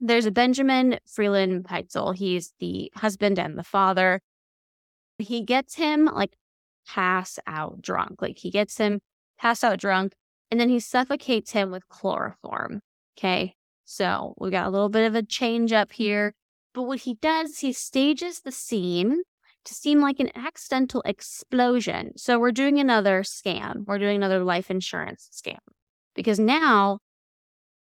there's 0.00 0.26
a 0.26 0.30
Benjamin 0.30 0.98
Freeland 1.06 1.64
Pitezel. 1.64 2.14
He's 2.14 2.52
the 2.58 2.90
husband 2.94 3.38
and 3.38 3.58
the 3.58 3.64
father. 3.64 4.20
He 5.18 5.42
gets 5.42 5.74
him 5.74 6.04
like 6.06 6.36
pass 6.86 7.38
out 7.46 7.82
drunk. 7.82 8.22
Like 8.22 8.38
he 8.38 8.50
gets 8.50 8.78
him 8.78 9.00
pass 9.38 9.64
out 9.64 9.78
drunk 9.78 10.14
and 10.50 10.60
then 10.60 10.68
he 10.68 10.80
suffocates 10.80 11.50
him 11.52 11.70
with 11.70 11.88
chloroform. 11.88 12.80
Okay. 13.18 13.54
So 13.84 14.34
we 14.38 14.50
got 14.50 14.66
a 14.66 14.70
little 14.70 14.88
bit 14.88 15.06
of 15.06 15.14
a 15.14 15.22
change 15.22 15.72
up 15.72 15.92
here. 15.92 16.34
But 16.74 16.82
what 16.82 17.00
he 17.00 17.14
does, 17.14 17.58
he 17.58 17.72
stages 17.72 18.40
the 18.40 18.52
scene 18.52 19.22
to 19.64 19.74
seem 19.74 20.00
like 20.00 20.20
an 20.20 20.30
accidental 20.36 21.02
explosion. 21.04 22.12
So 22.16 22.38
we're 22.38 22.52
doing 22.52 22.78
another 22.78 23.22
scam. 23.22 23.84
We're 23.86 23.98
doing 23.98 24.16
another 24.16 24.44
life 24.44 24.70
insurance 24.70 25.28
scam 25.32 25.58
because 26.14 26.38
now 26.38 27.00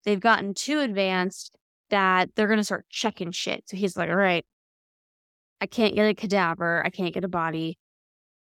they've 0.04 0.20
gotten 0.20 0.54
too 0.54 0.80
advanced 0.80 1.56
that 1.90 2.30
they're 2.34 2.46
going 2.46 2.58
to 2.58 2.64
start 2.64 2.86
checking 2.88 3.32
shit. 3.32 3.64
So 3.68 3.76
he's 3.76 3.96
like, 3.96 4.08
all 4.08 4.16
right, 4.16 4.44
I 5.60 5.66
can't 5.66 5.94
get 5.94 6.08
a 6.08 6.14
cadaver. 6.14 6.84
I 6.84 6.90
can't 6.90 7.14
get 7.14 7.24
a 7.24 7.28
body. 7.28 7.78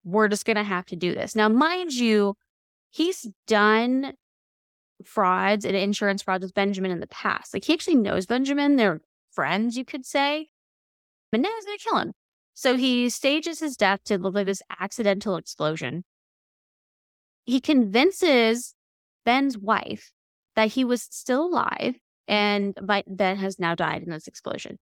We're 0.04 0.28
just 0.28 0.44
going 0.44 0.56
to 0.56 0.64
have 0.64 0.86
to 0.86 0.96
do 0.96 1.14
this. 1.14 1.34
Now, 1.34 1.48
mind 1.48 1.92
you, 1.92 2.34
he's 2.90 3.26
done 3.46 4.12
frauds 5.04 5.64
and 5.64 5.76
insurance 5.76 6.22
frauds 6.22 6.42
with 6.42 6.54
Benjamin 6.54 6.90
in 6.90 7.00
the 7.00 7.06
past. 7.06 7.54
Like 7.54 7.64
he 7.64 7.72
actually 7.72 7.96
knows 7.96 8.26
Benjamin. 8.26 8.76
They're 8.76 9.00
friends, 9.32 9.76
you 9.76 9.84
could 9.84 10.04
say. 10.04 10.48
But 11.30 11.40
now 11.40 11.50
he's 11.54 11.64
going 11.64 11.78
to 11.78 11.84
kill 11.84 11.98
him. 11.98 12.12
So 12.54 12.76
he 12.76 13.08
stages 13.08 13.60
his 13.60 13.76
death 13.76 14.00
to 14.06 14.18
look 14.18 14.34
like 14.34 14.46
this 14.46 14.62
accidental 14.80 15.36
explosion. 15.36 16.04
He 17.44 17.60
convinces 17.60 18.74
Ben's 19.24 19.56
wife 19.56 20.10
that 20.56 20.72
he 20.72 20.84
was 20.84 21.02
still 21.02 21.46
alive 21.46 21.96
and 22.28 22.78
Ben 23.08 23.36
has 23.38 23.58
now 23.58 23.74
died 23.74 24.02
in 24.02 24.10
this 24.10 24.28
explosion. 24.28 24.78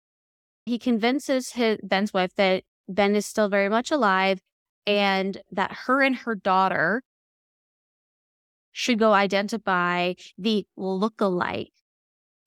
He 0.65 0.79
convinces 0.79 1.53
his, 1.53 1.79
Ben's 1.83 2.15
wife 2.15 2.35
that 2.37 2.63
Ben 2.89 3.15
is 3.15 3.27
still 3.27 3.49
very 3.49 3.69
much 3.69 3.91
alive 3.91 4.41
and 4.87 5.43
that 5.51 5.73
her 5.87 6.01
and 6.03 6.17
her 6.17 6.35
daughter 6.35 7.03
should 8.71 8.99
go 8.99 9.13
identify 9.13 10.15
the 10.39 10.67
look-alike 10.77 11.73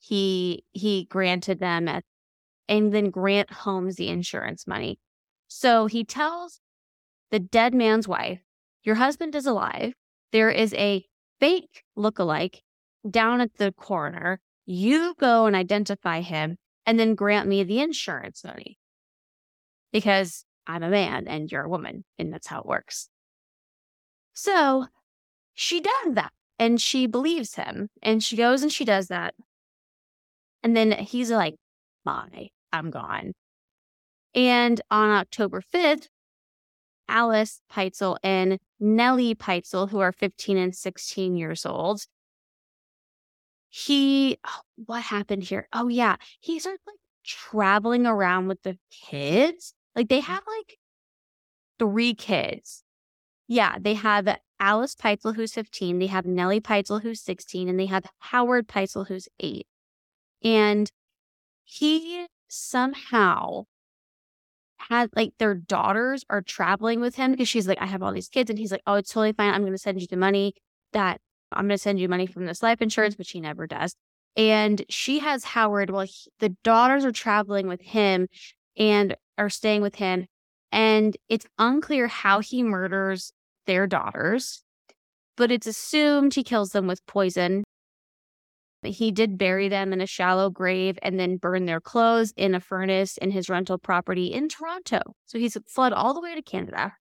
he 0.05 0.63
he 0.71 1.05
granted 1.05 1.59
them 1.59 1.87
at, 1.87 2.03
and 2.69 2.93
then 2.93 3.09
grant 3.09 3.51
Holmes 3.51 3.95
the 3.95 4.09
insurance 4.09 4.67
money. 4.67 4.99
So 5.47 5.87
he 5.87 6.03
tells 6.03 6.59
the 7.31 7.39
dead 7.39 7.73
man's 7.73 8.07
wife, 8.07 8.41
Your 8.83 8.95
husband 8.95 9.33
is 9.33 9.47
alive. 9.47 9.93
There 10.31 10.51
is 10.51 10.73
a 10.75 11.05
fake 11.39 11.83
look-alike 11.95 12.61
down 13.09 13.41
at 13.41 13.55
the 13.55 13.71
coroner. 13.71 14.39
You 14.65 15.15
go 15.19 15.45
and 15.45 15.55
identify 15.55 16.21
him 16.21 16.57
and 16.85 16.99
then 16.99 17.15
grant 17.15 17.47
me 17.47 17.63
the 17.63 17.79
insurance 17.79 18.43
money 18.43 18.77
because 19.91 20.45
I'm 20.67 20.83
a 20.83 20.89
man 20.89 21.27
and 21.27 21.51
you're 21.51 21.63
a 21.63 21.69
woman, 21.69 22.03
and 22.17 22.33
that's 22.33 22.47
how 22.47 22.59
it 22.59 22.65
works. 22.65 23.09
So 24.33 24.87
she 25.53 25.79
does 25.81 26.13
that 26.13 26.31
and 26.59 26.81
she 26.81 27.07
believes 27.07 27.55
him 27.55 27.89
and 28.01 28.23
she 28.23 28.35
goes 28.35 28.61
and 28.61 28.71
she 28.71 28.85
does 28.85 29.07
that. 29.07 29.33
And 30.63 30.75
then 30.75 30.91
he's 30.91 31.31
like, 31.31 31.55
bye, 32.03 32.49
I'm 32.73 32.89
gone. 32.89 33.33
And 34.33 34.81
on 34.91 35.11
October 35.11 35.61
5th, 35.61 36.07
Alice 37.07 37.61
Pitezel 37.71 38.17
and 38.23 38.59
Nellie 38.79 39.35
Pitezel, 39.35 39.89
who 39.89 39.99
are 39.99 40.11
15 40.11 40.57
and 40.57 40.75
16 40.75 41.37
years 41.37 41.65
old, 41.65 42.01
he, 43.77 44.37
oh, 44.47 44.61
what 44.85 45.01
happened 45.01 45.43
here? 45.43 45.67
Oh, 45.73 45.89
yeah. 45.89 46.15
He 46.39 46.59
started 46.59 46.79
like 46.87 46.95
traveling 47.25 48.05
around 48.05 48.47
with 48.47 48.63
the 48.63 48.77
kids. 48.89 49.73
Like 49.97 50.07
they 50.07 50.21
mm. 50.21 50.25
have 50.25 50.43
like 50.47 50.77
three 51.77 52.13
kids. 52.13 52.83
Yeah, 53.49 53.75
they 53.77 53.95
have 53.95 54.37
Alice 54.61 54.95
Pitezel, 54.95 55.35
who's 55.35 55.51
15. 55.51 55.99
They 55.99 56.07
have 56.07 56.25
Nellie 56.25 56.61
Pitezel, 56.61 57.01
who's 57.01 57.21
16. 57.21 57.67
And 57.67 57.77
they 57.77 57.87
have 57.87 58.05
Howard 58.19 58.69
Pitezel, 58.69 59.09
who's 59.09 59.27
eight. 59.41 59.67
And 60.41 60.89
he 61.65 62.27
somehow 62.47 63.65
had 64.77 65.09
like 65.17 65.33
their 65.37 65.53
daughters 65.53 66.23
are 66.29 66.41
traveling 66.41 67.01
with 67.01 67.15
him 67.15 67.31
because 67.31 67.49
she's 67.49 67.67
like, 67.67 67.81
I 67.81 67.87
have 67.87 68.01
all 68.01 68.13
these 68.13 68.29
kids. 68.29 68.49
And 68.49 68.57
he's 68.57 68.71
like, 68.71 68.83
Oh, 68.87 68.93
it's 68.93 69.11
totally 69.11 69.33
fine. 69.33 69.53
I'm 69.53 69.63
going 69.63 69.73
to 69.73 69.77
send 69.77 69.99
you 69.99 70.07
the 70.07 70.15
money 70.15 70.53
that 70.93 71.19
I'm 71.55 71.67
going 71.67 71.77
to 71.77 71.81
send 71.81 71.99
you 71.99 72.09
money 72.09 72.25
from 72.25 72.45
this 72.45 72.61
life 72.61 72.81
insurance, 72.81 73.15
mm-hmm. 73.15 73.21
but 73.21 73.27
she 73.27 73.39
never 73.39 73.67
does. 73.67 73.95
And 74.37 74.83
she 74.89 75.19
has 75.19 75.43
Howard. 75.43 75.89
Well, 75.89 76.05
he, 76.05 76.29
the 76.39 76.55
daughters 76.63 77.05
are 77.05 77.11
traveling 77.11 77.67
with 77.67 77.81
him 77.81 78.27
and 78.77 79.15
are 79.37 79.49
staying 79.49 79.81
with 79.81 79.95
him. 79.95 80.25
And 80.71 81.15
it's 81.29 81.45
unclear 81.57 82.07
how 82.07 82.41
he 82.41 82.61
murders 82.63 83.31
their 83.65 83.87
daughters, 83.87 84.63
but 85.37 85.51
it's 85.51 85.67
assumed 85.67 86.33
he 86.33 86.43
kills 86.43 86.71
them 86.71 86.87
with 86.87 87.05
poison. 87.05 87.63
He 88.83 89.11
did 89.11 89.37
bury 89.37 89.67
them 89.69 89.93
in 89.93 90.01
a 90.01 90.05
shallow 90.05 90.49
grave 90.49 90.99
and 91.01 91.19
then 91.19 91.37
burn 91.37 91.65
their 91.65 91.81
clothes 91.81 92.33
in 92.37 92.53
a 92.53 92.59
furnace 92.59 93.17
in 93.17 93.31
his 93.31 93.49
rental 93.49 93.77
property 93.77 94.27
in 94.27 94.49
Toronto. 94.49 94.99
So 95.25 95.39
he's 95.39 95.57
fled 95.67 95.93
all 95.93 96.13
the 96.13 96.21
way 96.21 96.35
to 96.35 96.41
Canada 96.41 96.93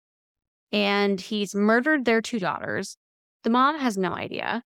and 0.72 1.22
he's 1.22 1.54
murdered 1.54 2.06
their 2.06 2.22
two 2.22 2.39
daughters. 2.39 2.97
The 3.44 3.50
mom 3.50 3.80
has 3.80 3.98
no 3.98 4.14
idea. 4.14 4.64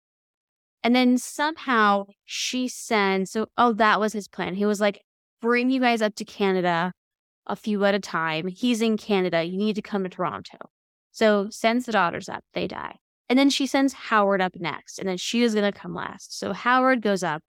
And 0.84 0.96
then 0.96 1.18
somehow 1.18 2.08
she 2.26 2.68
sends, 2.68 3.32
so, 3.32 3.48
oh, 3.58 3.74
that 3.74 4.00
was 4.00 4.14
his 4.14 4.28
plan. 4.28 4.56
He 4.56 4.66
was 4.66 4.82
like, 4.82 5.02
bring 5.42 5.70
you 5.70 5.80
guys 5.80 6.02
up 6.02 6.16
to 6.16 6.26
Canada 6.26 6.92
a 7.48 7.56
few 7.56 7.86
at 7.86 7.96
a 7.96 8.00
time. 8.00 8.48
He's 8.48 8.82
in 8.82 8.98
Canada. 8.98 9.44
You 9.44 9.58
need 9.58 9.76
to 9.76 9.82
come 9.82 10.04
to 10.04 10.10
Toronto. 10.10 10.58
So 11.12 11.48
sends 11.50 11.86
the 11.86 11.92
daughters 11.92 12.28
up. 12.28 12.44
They 12.54 12.68
die. 12.68 12.98
And 13.30 13.40
then 13.40 13.50
she 13.50 13.66
sends 13.66 13.94
Howard 13.94 14.42
up 14.42 14.56
next. 14.56 15.00
And 15.00 15.08
then 15.08 15.18
she 15.18 15.44
is 15.44 15.54
going 15.54 15.72
to 15.72 15.78
come 15.78 15.94
last. 15.94 16.38
So 16.38 16.52
Howard 16.54 17.02
goes 17.02 17.24
up 17.24 17.42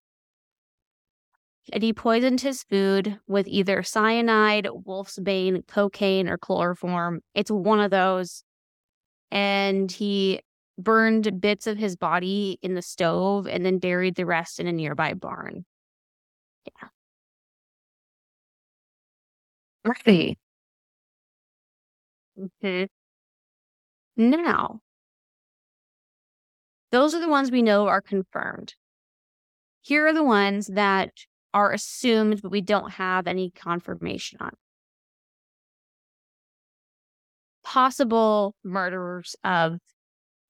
and 1.71 1.81
he 1.81 1.93
poisoned 1.93 2.41
his 2.41 2.63
food 2.63 3.19
with 3.27 3.47
either 3.47 3.81
cyanide, 3.83 4.67
wolf's 4.85 5.17
bane, 5.17 5.63
cocaine, 5.67 6.27
or 6.27 6.37
chloroform. 6.37 7.21
It's 7.33 7.49
one 7.49 7.79
of 7.79 7.89
those. 7.89 8.43
And 9.31 9.91
he 9.91 10.41
burned 10.77 11.39
bits 11.41 11.67
of 11.67 11.77
his 11.77 11.95
body 11.95 12.59
in 12.61 12.73
the 12.73 12.81
stove 12.81 13.47
and 13.47 13.65
then 13.65 13.77
buried 13.79 14.15
the 14.15 14.25
rest 14.25 14.59
in 14.59 14.67
a 14.67 14.71
nearby 14.71 15.13
barn. 15.13 15.65
Yeah. 16.65 16.89
Right. 19.85 20.37
Mm-hmm. 22.37 22.85
Now, 24.15 24.81
those 26.91 27.13
are 27.13 27.19
the 27.19 27.29
ones 27.29 27.51
we 27.51 27.61
know 27.61 27.87
are 27.87 28.01
confirmed. 28.01 28.75
Here 29.81 30.07
are 30.07 30.13
the 30.13 30.23
ones 30.23 30.67
that 30.67 31.11
are 31.53 31.71
assumed, 31.71 32.41
but 32.41 32.51
we 32.51 32.61
don't 32.61 32.91
have 32.91 33.27
any 33.27 33.51
confirmation 33.51 34.39
on. 34.41 34.51
Possible 37.63 38.55
murderers 38.63 39.35
of 39.43 39.79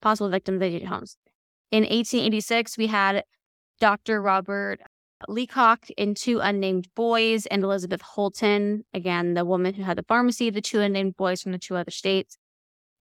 possible 0.03 0.29
victims 0.29 0.61
of. 0.61 0.83
Holmes. 0.83 1.17
In 1.71 1.83
1886, 1.83 2.77
we 2.77 2.87
had 2.87 3.23
Dr. 3.79 4.21
Robert 4.21 4.79
Leacock 5.27 5.87
and 5.97 6.15
two 6.15 6.39
unnamed 6.39 6.87
boys, 6.95 7.45
and 7.47 7.63
Elizabeth 7.63 8.01
Holton, 8.01 8.83
again, 8.93 9.33
the 9.33 9.45
woman 9.45 9.73
who 9.73 9.83
had 9.83 9.97
the 9.97 10.03
pharmacy, 10.03 10.49
the 10.49 10.61
two 10.61 10.81
unnamed 10.81 11.15
boys 11.15 11.41
from 11.41 11.53
the 11.53 11.57
two 11.57 11.75
other 11.75 11.91
states. 11.91 12.37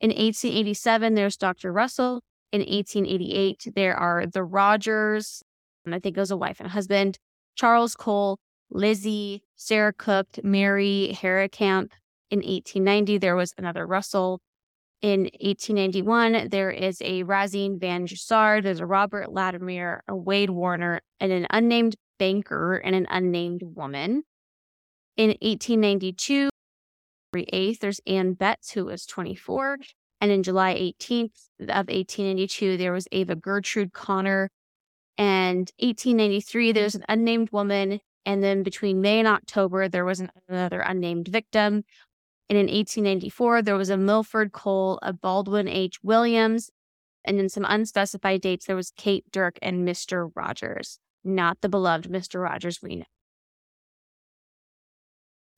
In 0.00 0.10
1887, 0.10 1.14
there's 1.14 1.36
Dr. 1.36 1.72
Russell. 1.72 2.22
In 2.52 2.60
1888, 2.60 3.72
there 3.74 3.96
are 3.96 4.24
the 4.26 4.44
Rogers, 4.44 5.42
and 5.84 5.94
I 5.94 5.98
think 5.98 6.16
it 6.16 6.20
was 6.20 6.30
a 6.30 6.36
wife 6.36 6.60
and 6.60 6.68
a 6.68 6.72
husband, 6.72 7.18
Charles 7.56 7.94
Cole, 7.96 8.38
Lizzie, 8.70 9.42
Sarah 9.56 9.92
Cook, 9.92 10.26
Mary 10.42 11.16
Camp. 11.50 11.92
In 12.30 12.38
1890, 12.38 13.18
there 13.18 13.36
was 13.36 13.52
another 13.58 13.86
Russell. 13.86 14.40
In 15.02 15.22
1891, 15.40 16.48
there 16.50 16.70
is 16.70 17.02
a 17.02 17.24
Razine 17.24 17.80
Van 17.80 18.06
Jussard, 18.06 18.62
there's 18.62 18.78
a 18.78 18.86
Robert 18.86 19.32
Latimer, 19.32 20.04
a 20.06 20.14
Wade 20.14 20.50
Warner, 20.50 21.00
and 21.18 21.32
an 21.32 21.48
unnamed 21.50 21.96
banker 22.20 22.76
and 22.76 22.94
an 22.94 23.08
unnamed 23.10 23.62
woman. 23.64 24.22
In 25.16 25.30
1892, 25.40 26.50
February 27.32 27.48
8th, 27.52 27.78
there's 27.80 28.00
Anne 28.06 28.34
Betts, 28.34 28.70
who 28.70 28.84
was 28.84 29.04
24. 29.04 29.78
And 30.20 30.30
in 30.30 30.44
July 30.44 30.74
18th 30.74 31.48
of 31.58 31.88
1892, 31.88 32.76
there 32.76 32.92
was 32.92 33.08
Ava 33.10 33.34
Gertrude 33.34 33.92
Connor. 33.92 34.50
And 35.18 35.68
1893, 35.80 36.70
there's 36.70 36.94
an 36.94 37.04
unnamed 37.08 37.50
woman. 37.50 37.98
And 38.24 38.40
then 38.40 38.62
between 38.62 39.00
May 39.00 39.18
and 39.18 39.26
October, 39.26 39.88
there 39.88 40.04
was 40.04 40.22
another 40.48 40.80
unnamed 40.80 41.26
victim. 41.26 41.82
And 42.48 42.58
in 42.58 42.66
1894, 42.66 43.62
there 43.62 43.76
was 43.76 43.90
a 43.90 43.96
Milford 43.96 44.52
Cole, 44.52 44.98
a 45.02 45.12
Baldwin 45.12 45.68
H. 45.68 46.02
Williams. 46.02 46.70
And 47.24 47.38
in 47.38 47.48
some 47.48 47.64
unspecified 47.68 48.40
dates, 48.40 48.66
there 48.66 48.76
was 48.76 48.92
Kate 48.96 49.24
Dirk 49.30 49.58
and 49.62 49.86
Mr. 49.86 50.30
Rogers, 50.34 50.98
not 51.22 51.60
the 51.60 51.68
beloved 51.68 52.10
Mr. 52.10 52.42
Rogers 52.42 52.80
we 52.82 52.96
know. 52.96 53.04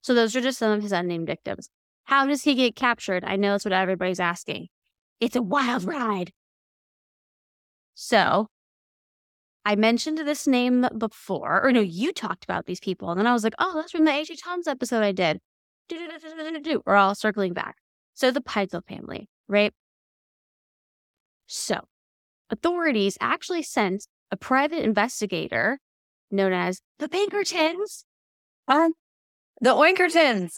So 0.01 0.13
those 0.13 0.35
are 0.35 0.41
just 0.41 0.59
some 0.59 0.71
of 0.71 0.83
his 0.83 0.91
unnamed 0.91 1.25
victims. 1.25 1.69
How 2.03 2.27
does 2.27 2.43
he 2.43 2.53
get 2.53 2.75
captured? 2.75 3.23
I 3.25 3.35
know 3.35 3.53
that's 3.53 3.65
what 3.65 3.73
everybody's 3.73 4.19
asking. 4.19 4.67
It's 5.19 5.35
a 5.35 5.41
wild 5.41 5.83
ride. 5.83 6.31
So 7.95 8.47
I 9.65 9.75
mentioned 9.75 10.19
this 10.19 10.45
name 10.45 10.87
before, 10.95 11.65
or 11.65 11.71
no, 11.71 11.81
you 11.81 12.13
talked 12.13 12.43
about 12.43 12.67
these 12.67 12.79
people. 12.79 13.09
And 13.09 13.19
then 13.19 13.25
I 13.25 13.33
was 13.33 13.43
like, 13.43 13.55
oh, 13.57 13.73
that's 13.73 13.91
from 13.91 14.05
the 14.05 14.13
H.H. 14.13 14.41
Holmes 14.45 14.67
episode 14.67 15.01
I 15.01 15.11
did. 15.11 15.39
We're 15.89 16.95
all 16.95 17.15
circling 17.15 17.53
back. 17.53 17.77
So 18.13 18.31
the 18.31 18.41
Pitezel 18.41 18.85
family, 18.87 19.27
right? 19.47 19.73
So 21.47 21.81
authorities 22.49 23.17
actually 23.19 23.63
sent 23.63 24.07
a 24.31 24.37
private 24.37 24.83
investigator 24.83 25.79
known 26.31 26.53
as 26.53 26.81
the 26.99 27.07
Pinkertons. 27.09 28.05
Um, 28.67 28.93
the 29.61 29.71
Oinkertons. 29.71 30.53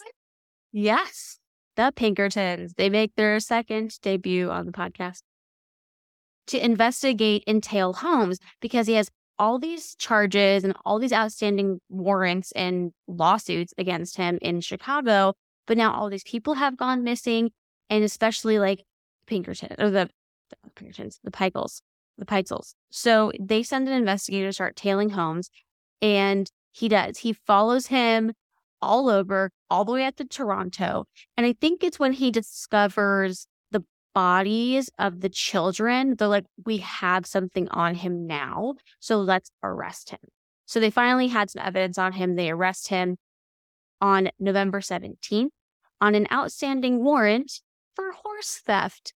Yes, 0.72 1.38
the 1.76 1.92
Pinkertons. 1.94 2.74
They 2.76 2.88
make 2.88 3.14
their 3.16 3.38
second 3.40 3.98
debut 4.02 4.50
on 4.50 4.66
the 4.66 4.72
podcast 4.72 5.20
to 6.48 6.64
investigate 6.64 7.44
Entail 7.46 7.92
Holmes 7.92 8.38
because 8.60 8.86
he 8.86 8.94
has 8.94 9.10
all 9.38 9.58
these 9.58 9.94
charges 9.94 10.64
and 10.64 10.74
all 10.84 10.98
these 10.98 11.12
outstanding 11.12 11.80
warrants 11.88 12.52
and 12.52 12.92
lawsuits 13.06 13.72
against 13.78 14.16
him 14.16 14.38
in 14.42 14.60
Chicago. 14.60 15.34
But 15.66 15.76
now 15.76 15.92
all 15.92 16.08
these 16.10 16.24
people 16.24 16.54
have 16.54 16.76
gone 16.76 17.04
missing, 17.04 17.50
and 17.90 18.02
especially 18.02 18.58
like 18.58 18.82
Pinkerton 19.26 19.76
or 19.78 19.90
the, 19.90 20.08
the 20.50 20.70
Pinkertons, 20.74 21.20
the 21.22 21.30
Pikels, 21.30 21.82
the 22.16 22.24
Pitezels. 22.24 22.74
So 22.90 23.32
they 23.38 23.62
send 23.62 23.88
an 23.88 23.94
investigator 23.94 24.46
to 24.46 24.52
start 24.52 24.76
tailing 24.76 25.10
Holmes, 25.10 25.50
and 26.00 26.50
he 26.72 26.88
does. 26.88 27.18
He 27.18 27.32
follows 27.32 27.88
him 27.88 28.32
all 28.80 29.08
over, 29.08 29.50
all 29.70 29.84
the 29.84 29.92
way 29.92 30.04
up 30.04 30.16
to 30.16 30.24
Toronto. 30.24 31.04
And 31.36 31.46
I 31.46 31.52
think 31.52 31.82
it's 31.82 31.98
when 31.98 32.12
he 32.12 32.30
discovers 32.30 33.46
bodies 34.18 34.90
of 34.98 35.20
the 35.20 35.28
children, 35.28 36.16
they're 36.16 36.26
like, 36.26 36.46
we 36.66 36.78
have 36.78 37.24
something 37.24 37.68
on 37.68 37.94
him 37.94 38.26
now. 38.26 38.74
So 38.98 39.18
let's 39.18 39.52
arrest 39.62 40.10
him. 40.10 40.18
So 40.66 40.80
they 40.80 40.90
finally 40.90 41.28
had 41.28 41.50
some 41.50 41.62
evidence 41.64 41.98
on 41.98 42.14
him. 42.14 42.34
They 42.34 42.50
arrest 42.50 42.88
him 42.88 43.16
on 44.00 44.30
November 44.40 44.80
17th 44.80 45.50
on 46.00 46.16
an 46.16 46.26
outstanding 46.32 47.04
warrant 47.04 47.60
for 47.94 48.10
horse 48.10 48.60
theft. 48.66 49.14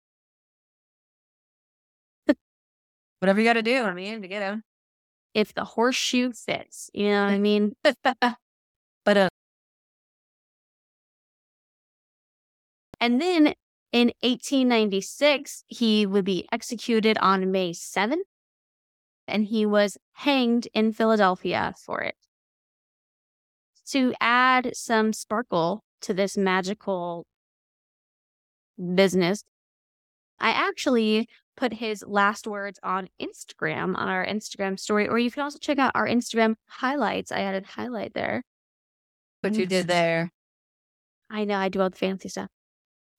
Whatever 3.20 3.40
you 3.40 3.46
got 3.46 3.54
to 3.54 3.62
do, 3.62 3.84
I 3.84 3.94
mean, 3.94 4.22
to 4.22 4.28
get 4.28 4.42
him. 4.42 4.64
If 5.34 5.54
the 5.54 5.64
horseshoe 5.64 6.34
fits, 6.34 6.90
you 6.94 7.08
know 7.08 7.24
what 7.24 7.32
I 7.32 7.38
mean? 7.40 7.74
but 9.06 9.18
uh, 9.18 9.30
and 13.00 13.22
then 13.22 13.54
in 13.92 14.12
1896, 14.22 15.64
he 15.68 16.06
would 16.06 16.26
be 16.26 16.48
executed 16.52 17.18
on 17.20 17.52
May 17.52 17.72
7th, 17.72 18.18
and 19.28 19.46
he 19.46 19.66
was 19.66 19.98
hanged 20.14 20.68
in 20.74 20.94
Philadelphia 20.94 21.74
for 21.84 22.02
it. 22.02 22.16
To 23.92 24.14
add 24.20 24.76
some 24.76 25.14
sparkle 25.14 25.84
to 26.02 26.14
this 26.14 26.38
magical 26.38 27.26
business, 28.94 29.44
I 30.40 30.52
actually 30.52 31.28
put 31.58 31.74
his 31.74 32.04
last 32.08 32.48
words 32.48 32.80
on 32.84 33.10
Instagram, 33.20 33.98
on 33.98 34.08
our 34.08 34.26
Instagram 34.26 34.80
story, 34.80 35.08
or 35.08 35.18
you 35.18 35.32
can 35.32 35.44
also 35.44 35.58
check 35.60 35.80
out 35.80 35.92
our 35.96 36.08
Instagram 36.08 36.56
highlights. 36.68 37.32
I 37.32 37.40
added 37.42 37.66
highlight 37.66 38.14
there. 38.14 38.44
What 39.42 39.56
you 39.56 39.66
did 39.66 39.88
there. 39.88 40.32
I 41.30 41.46
know, 41.46 41.58
I 41.58 41.70
do 41.70 41.82
all 41.82 41.90
the 41.90 41.98
fancy 41.98 42.30
stuff. 42.30 42.50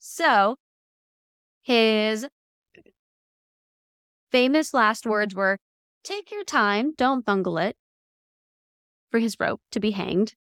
So 0.00 0.56
his 1.62 2.26
famous 4.32 4.74
last 4.74 5.06
words 5.06 5.34
were 5.34 5.58
take 6.02 6.30
your 6.30 6.44
time, 6.44 6.94
don't 6.96 7.24
bungle 7.24 7.58
it 7.58 7.76
for 9.10 9.18
his 9.18 9.36
rope 9.38 9.60
to 9.72 9.80
be 9.80 9.90
hanged. 9.92 10.34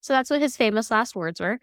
So 0.00 0.12
that's 0.12 0.30
what 0.30 0.40
his 0.40 0.56
famous 0.56 0.90
last 0.90 1.14
words 1.14 1.40
were. 1.40 1.58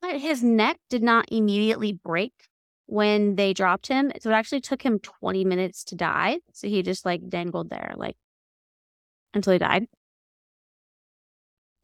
But 0.00 0.20
his 0.20 0.42
neck 0.42 0.78
did 0.90 1.02
not 1.02 1.26
immediately 1.30 1.92
break 1.92 2.48
when 2.86 3.36
they 3.36 3.52
dropped 3.52 3.86
him. 3.86 4.10
So 4.20 4.30
it 4.30 4.34
actually 4.34 4.60
took 4.60 4.82
him 4.82 4.98
20 4.98 5.44
minutes 5.44 5.84
to 5.84 5.94
die. 5.94 6.40
So 6.52 6.68
he 6.68 6.82
just 6.82 7.04
like 7.04 7.28
dangled 7.28 7.70
there, 7.70 7.94
like 7.96 8.16
until 9.34 9.52
he 9.52 9.58
died. 9.58 9.86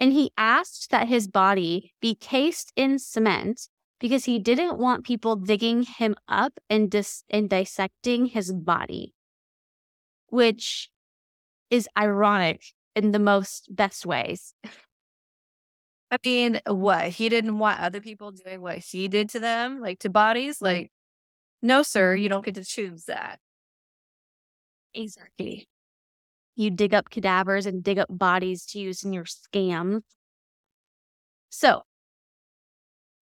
And 0.01 0.13
he 0.13 0.31
asked 0.37 0.91
that 0.91 1.09
his 1.09 1.27
body 1.29 1.93
be 2.01 2.15
cased 2.15 2.73
in 2.77 2.99
cement 2.99 3.69
because 3.99 4.27
he 4.27 4.39
didn't 4.39 4.79
want 4.79 5.05
people 5.05 5.35
digging 5.37 5.83
him 5.83 6.15
up 6.29 6.61
and 6.71 6.91
dis- 6.91 7.25
and 7.29 7.51
dissecting 7.51 8.27
his 8.27 8.53
body, 8.53 9.15
which 10.29 10.91
is 11.71 11.89
ironic 11.99 12.63
in 12.97 13.13
the 13.13 13.19
most 13.19 13.75
best 13.75 14.07
ways. 14.07 14.55
I 16.11 16.17
mean, 16.25 16.61
what? 16.67 17.09
He 17.09 17.29
didn't 17.29 17.59
want 17.59 17.81
other 17.81 18.01
people 18.01 18.33
doing 18.33 18.61
what 18.63 18.79
he 18.79 19.09
did 19.09 19.29
to 19.31 19.41
them, 19.41 19.81
like 19.81 19.99
to 20.01 20.11
bodies? 20.11 20.63
Like, 20.63 20.91
no, 21.63 21.83
sir, 21.83 22.15
you 22.15 22.29
don't 22.29 22.45
get 22.45 22.57
to 22.57 22.65
choose 22.65 23.07
that. 23.07 23.41
Exactly. 24.93 25.67
You 26.59 26.73
dig 26.73 26.93
up 26.93 27.09
cadavers 27.09 27.67
and 27.67 27.85
dig 27.85 28.01
up 28.01 28.09
bodies 28.11 28.67
to 28.67 28.81
use 28.81 29.05
in 29.05 29.13
your 29.13 29.27
scams. 29.27 30.03
So, 31.51 31.83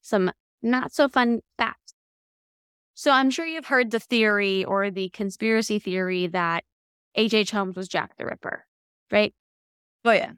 some 0.00 0.32
not 0.62 0.94
so 0.94 1.06
fun 1.06 1.40
facts. 1.58 1.92
So 2.94 3.10
I'm 3.10 3.28
sure 3.28 3.44
you've 3.44 3.66
heard 3.66 3.90
the 3.90 4.00
theory 4.00 4.64
or 4.64 4.90
the 4.90 5.10
conspiracy 5.10 5.78
theory 5.78 6.28
that 6.28 6.64
H.H. 7.14 7.50
Holmes 7.50 7.76
was 7.76 7.88
Jack 7.88 8.16
the 8.16 8.24
Ripper, 8.24 8.64
right? 9.10 9.34
Oh, 10.06 10.12
yeah. 10.12 10.32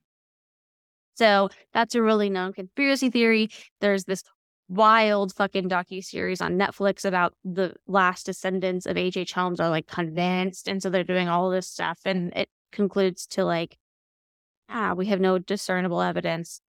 So 1.14 1.50
that's 1.72 1.94
a 1.94 2.02
really 2.02 2.30
known 2.30 2.52
conspiracy 2.52 3.10
theory. 3.10 3.48
There's 3.80 4.06
this 4.06 4.24
wild 4.68 5.32
fucking 5.34 5.68
docu 5.68 6.04
series 6.04 6.40
on 6.40 6.58
Netflix 6.58 7.04
about 7.04 7.34
the 7.44 7.74
last 7.86 8.26
descendants 8.26 8.86
of 8.86 8.96
H.H. 8.96 9.16
H. 9.16 9.32
Holmes 9.34 9.60
are 9.60 9.70
like 9.70 9.86
convinced, 9.86 10.66
and 10.66 10.82
so 10.82 10.90
they're 10.90 11.04
doing 11.04 11.28
all 11.28 11.50
this 11.50 11.68
stuff, 11.68 12.00
and 12.04 12.32
it 12.34 12.48
concludes 12.72 13.26
to 13.28 13.44
like, 13.44 13.78
ah, 14.68 14.94
we 14.94 15.06
have 15.06 15.20
no 15.20 15.38
discernible 15.38 16.00
evidence. 16.00 16.60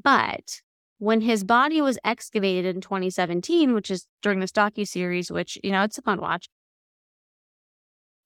But 0.00 0.60
when 0.98 1.20
his 1.20 1.44
body 1.44 1.80
was 1.80 1.98
excavated 2.04 2.74
in 2.74 2.80
2017, 2.80 3.74
which 3.74 3.90
is 3.90 4.06
during 4.22 4.40
this 4.40 4.52
docu 4.52 4.86
series, 4.86 5.30
which 5.30 5.58
you 5.62 5.70
know 5.70 5.82
it's 5.82 5.98
a 5.98 6.02
fun 6.02 6.20
watch, 6.20 6.48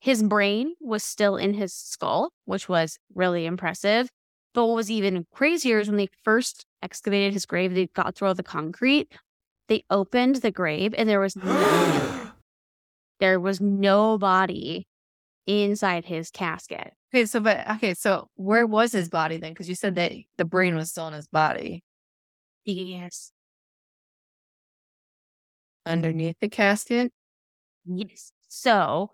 his 0.01 0.23
brain 0.23 0.75
was 0.81 1.05
still 1.05 1.37
in 1.37 1.55
his 1.55 1.73
skull, 1.73 2.33
which 2.45 2.69
was 2.69 2.99
really 3.15 3.47
impressive. 3.47 4.09
But 4.55 4.67
what 4.67 4.75
was 4.75 4.91
even 4.91 5.27
crazier 5.33 5.79
is 5.79 5.89
when 5.89 5.97
they 5.97 6.09
first 6.25 6.67
excavated 6.83 7.33
his 7.33 7.47
grave, 7.47 7.75
they 7.75 7.87
got 7.87 8.15
through 8.15 8.29
all 8.29 8.35
the 8.35 8.43
concrete. 8.43 9.13
They 9.69 9.85
opened 9.89 10.37
the 10.37 10.51
grave, 10.51 10.95
and 10.99 11.09
there 11.09 11.21
was 11.21 11.37
no, 11.37 12.33
there 13.21 13.41
was 13.41 13.61
no 13.61 14.19
body 14.19 14.87
inside 15.47 16.05
his 16.05 16.31
casket. 16.31 16.93
Okay, 17.13 17.27
so 17.27 17.41
but 17.41 17.69
okay, 17.73 17.95
so 17.95 18.29
where 18.37 18.67
was 18.67 18.93
his 18.93 19.09
body 19.09 19.37
then? 19.37 19.53
Because 19.53 19.69
you 19.69 19.75
said 19.75 19.95
that 19.97 20.13
the 20.39 20.45
brain 20.45 20.75
was 20.75 20.91
still 20.91 21.09
in 21.09 21.15
his 21.15 21.29
body. 21.29 21.83
Yes. 22.65 23.33
Underneath 25.85 26.37
the 26.41 26.49
casket? 26.49 27.13
Yes. 27.85 28.33
So 28.49 29.11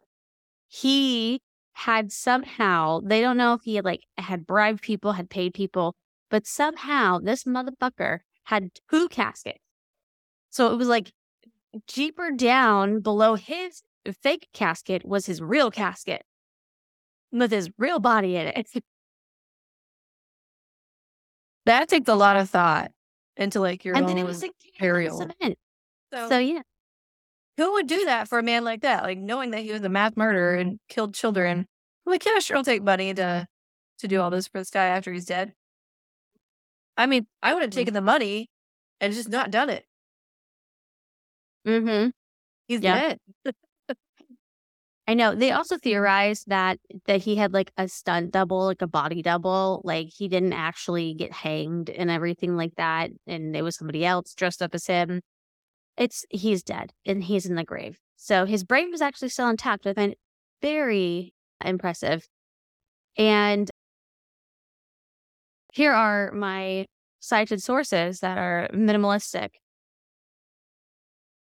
he 0.68 1.40
had 1.72 2.12
somehow, 2.12 3.00
they 3.02 3.20
don't 3.20 3.36
know 3.36 3.54
if 3.54 3.62
he 3.62 3.76
had 3.76 3.84
like 3.84 4.02
had 4.18 4.46
bribed 4.46 4.82
people, 4.82 5.12
had 5.12 5.30
paid 5.30 5.54
people, 5.54 5.94
but 6.28 6.46
somehow 6.46 7.18
this 7.18 7.44
motherfucker 7.44 8.18
had 8.44 8.70
two 8.90 9.08
caskets. 9.08 9.60
So 10.50 10.72
it 10.72 10.76
was 10.76 10.88
like 10.88 11.12
deeper 11.86 12.30
down 12.30 13.00
below 13.00 13.34
his 13.34 13.82
fake 14.12 14.48
casket 14.52 15.04
was 15.06 15.26
his 15.26 15.40
real 15.40 15.70
casket 15.70 16.22
with 17.32 17.50
his 17.50 17.70
real 17.78 17.98
body 17.98 18.36
in 18.36 18.48
it. 18.48 18.68
that 21.66 21.88
takes 21.88 22.08
a 22.08 22.14
lot 22.14 22.36
of 22.36 22.48
thought 22.48 22.90
into 23.36 23.60
like 23.60 23.84
your 23.84 23.94
and 23.94 24.04
own 24.04 24.08
then 24.08 24.18
it 24.18 24.26
was 24.26 24.42
like 24.42 24.52
burial. 24.78 25.28
So, 26.12 26.28
so 26.28 26.38
yeah, 26.38 26.62
who 27.58 27.72
would 27.72 27.86
do 27.86 28.04
that 28.06 28.28
for 28.28 28.38
a 28.38 28.42
man 28.42 28.64
like 28.64 28.82
that? 28.82 29.02
Like 29.02 29.18
knowing 29.18 29.50
that 29.50 29.62
he 29.62 29.72
was 29.72 29.82
a 29.82 29.88
mass 29.88 30.12
murderer 30.16 30.54
and 30.54 30.78
killed 30.88 31.14
children. 31.14 31.66
I'm 32.06 32.10
like, 32.10 32.24
yeah, 32.24 32.38
sure, 32.38 32.56
I'll 32.56 32.64
take 32.64 32.82
money 32.82 33.12
to 33.14 33.46
to 33.98 34.08
do 34.08 34.20
all 34.20 34.30
this 34.30 34.48
for 34.48 34.58
this 34.58 34.70
guy 34.70 34.86
after 34.86 35.12
he's 35.12 35.26
dead. 35.26 35.52
I 36.96 37.06
mean, 37.06 37.26
I 37.42 37.54
would 37.54 37.62
have 37.62 37.70
mm-hmm. 37.70 37.78
taken 37.78 37.94
the 37.94 38.00
money 38.00 38.48
and 39.00 39.12
just 39.12 39.28
not 39.28 39.50
done 39.50 39.70
it. 39.70 39.84
Mm-hmm. 41.66 42.10
He's 42.68 42.80
yeah. 42.80 43.14
dead. 43.44 43.54
I 45.08 45.14
know. 45.14 45.34
They 45.34 45.52
also 45.52 45.76
mm-hmm. 45.76 45.88
theorized 45.88 46.48
that 46.48 46.78
that 47.06 47.22
he 47.22 47.36
had 47.36 47.54
like 47.54 47.72
a 47.78 47.88
stunt 47.88 48.30
double, 48.32 48.66
like 48.66 48.82
a 48.82 48.86
body 48.86 49.22
double, 49.22 49.80
like 49.84 50.08
he 50.14 50.28
didn't 50.28 50.52
actually 50.52 51.14
get 51.14 51.32
hanged 51.32 51.88
and 51.90 52.10
everything 52.10 52.56
like 52.56 52.74
that, 52.76 53.10
and 53.26 53.56
it 53.56 53.62
was 53.62 53.76
somebody 53.76 54.04
else 54.04 54.34
dressed 54.34 54.62
up 54.62 54.74
as 54.74 54.86
him. 54.86 55.22
it's 55.96 56.24
he's 56.30 56.62
dead 56.62 56.92
and 57.06 57.24
he's 57.24 57.46
in 57.46 57.56
the 57.56 57.64
grave. 57.64 57.98
So 58.16 58.46
his 58.46 58.64
brain 58.64 58.90
was 58.90 59.02
actually 59.02 59.30
still 59.30 59.48
intact. 59.48 59.86
I 59.86 59.94
find 59.94 60.12
it 60.12 60.18
very 60.62 61.34
impressive. 61.64 62.28
And 63.16 63.70
here 65.72 65.92
are 65.92 66.32
my 66.32 66.86
cited 67.20 67.62
sources 67.62 68.20
that 68.20 68.38
are 68.38 68.68
minimalistic. 68.74 69.50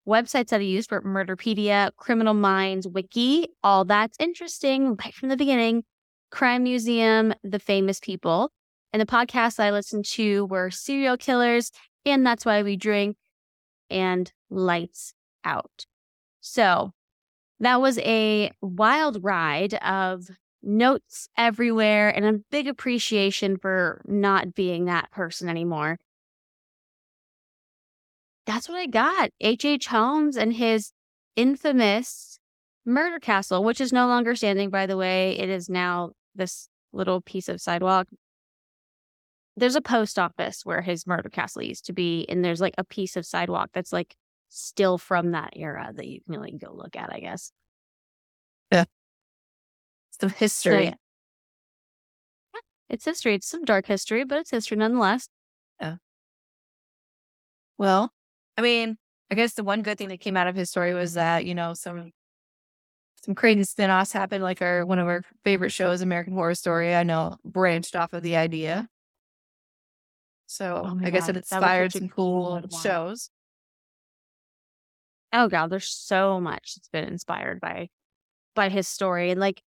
Websites 0.10 0.47
that 0.47 0.60
I 0.60 0.64
use 0.64 0.88
for 0.88 1.01
Murderpedia, 1.03 1.91
Criminal 1.95 2.34
Minds, 2.34 2.88
Wiki, 2.88 3.49
all 3.64 3.86
that's 3.86 4.18
interesting 4.20 4.95
right 4.95 5.14
from 5.14 5.30
the 5.30 5.38
beginning. 5.38 5.84
Crime 6.32 6.64
Museum, 6.64 7.32
The 7.43 7.60
Famous 7.60 7.99
People. 7.99 8.51
And 8.91 8.99
the 8.99 9.05
podcasts 9.05 9.60
I 9.60 9.70
listened 9.70 10.05
to 10.05 10.45
were 10.47 10.72
Serial 10.72 11.16
Killers, 11.16 11.72
and 12.05 12.26
That's 12.26 12.43
Why 12.43 12.64
We 12.64 12.76
Drink, 12.76 13.18
and 13.91 14.32
Lights 14.49 15.14
Out. 15.45 15.86
So 16.41 16.91
that 17.60 17.80
was 17.80 17.99
a 17.99 18.51
wild 18.62 19.24
ride 19.24 19.76
of 19.76 20.28
notes 20.64 21.30
everywhere 21.38 22.10
and 22.10 22.26
a 22.26 22.39
big 22.49 22.68
appreciation 22.68 23.57
for 23.57 24.01
not 24.07 24.55
being 24.55 24.86
that 24.86 25.12
person 25.12 25.49
anymore. 25.49 25.99
That's 28.46 28.68
what 28.68 28.78
I 28.78 28.88
got. 28.88 29.30
H.H. 29.40 29.66
H. 29.66 29.88
Holmes 29.88 30.36
and 30.36 30.54
his 30.54 30.92
infamous 31.36 32.40
murder 32.86 33.20
castle, 33.20 33.64
which 33.64 33.80
is 33.80 33.94
no 33.94 34.08
longer 34.08 34.36
standing, 34.36 34.70
by 34.70 34.86
the 34.86 34.98
way. 34.98 35.38
It 35.38 35.50
is 35.50 35.70
now 35.70 36.12
this 36.36 36.68
little 36.92 37.22
piece 37.22 37.48
of 37.48 37.62
sidewalk. 37.62 38.08
There's 39.56 39.76
a 39.76 39.82
post 39.82 40.18
office 40.18 40.66
where 40.66 40.82
his 40.82 41.06
murder 41.06 41.30
castle 41.30 41.62
used 41.62 41.86
to 41.86 41.94
be, 41.94 42.26
and 42.30 42.44
there's 42.44 42.62
like 42.62 42.76
a 42.78 42.84
piece 42.84 43.16
of 43.16 43.26
sidewalk 43.26 43.70
that's 43.74 43.94
like 43.94 44.16
still 44.50 44.98
from 44.98 45.32
that 45.32 45.54
era 45.56 45.92
that 45.94 46.08
you 46.08 46.22
can 46.22 46.42
like 46.42 46.58
go 46.58 46.74
look 46.74 46.96
at, 46.96 47.14
I 47.14 47.20
guess. 47.20 47.52
Yeah. 48.72 48.86
Some 50.20 50.30
history. 50.30 50.72
So, 50.72 50.80
yeah. 50.80 50.94
It's 52.90 53.06
history. 53.06 53.36
It's 53.36 53.48
some 53.48 53.66
dark 53.66 53.86
history, 53.86 54.24
but 54.24 54.40
it's 54.40 54.50
history 54.50 54.78
nonetheless. 54.78 55.30
Yeah. 55.80 55.98
Well, 57.78 58.12
I 58.60 58.62
mean, 58.62 58.97
I 59.32 59.36
guess 59.36 59.53
the 59.53 59.64
one 59.64 59.84
good 59.84 59.97
thing 59.97 60.10
that 60.10 60.20
came 60.20 60.36
out 60.36 60.47
of 60.47 60.55
his 60.55 60.70
story 60.70 60.93
was 60.93 61.14
that, 61.14 61.45
you 61.45 61.55
know, 61.55 61.74
some 61.74 62.12
some 63.24 63.34
crazy 63.34 63.64
spin-offs 63.64 64.12
happened, 64.12 64.43
like 64.43 64.62
our 64.62 64.86
one 64.86 64.99
of 64.99 65.07
our 65.07 65.24
favorite 65.45 65.70
shows, 65.70 66.01
American 66.01 66.34
Horror 66.34 66.55
Story, 66.55 66.93
I 66.93 67.03
know 67.03 67.38
branched 67.45 67.95
off 67.95 68.12
of 68.12 68.22
the 68.22 68.36
idea. 68.36 68.89
So 70.47 70.82
oh 70.86 70.99
I 71.01 71.10
guess 71.10 71.28
God, 71.28 71.30
it 71.30 71.38
inspired 71.38 71.93
some 71.93 72.10
cool 72.10 72.62
shows. 72.82 73.30
Oh 75.32 75.47
god, 75.47 75.70
there's 75.70 75.88
so 75.88 76.41
much 76.41 76.76
that's 76.76 76.89
been 76.89 77.05
inspired 77.05 77.62
by 77.62 77.88
by 78.55 78.68
his 78.68 78.89
story 78.89 79.32
and 79.32 79.39
like 79.39 79.64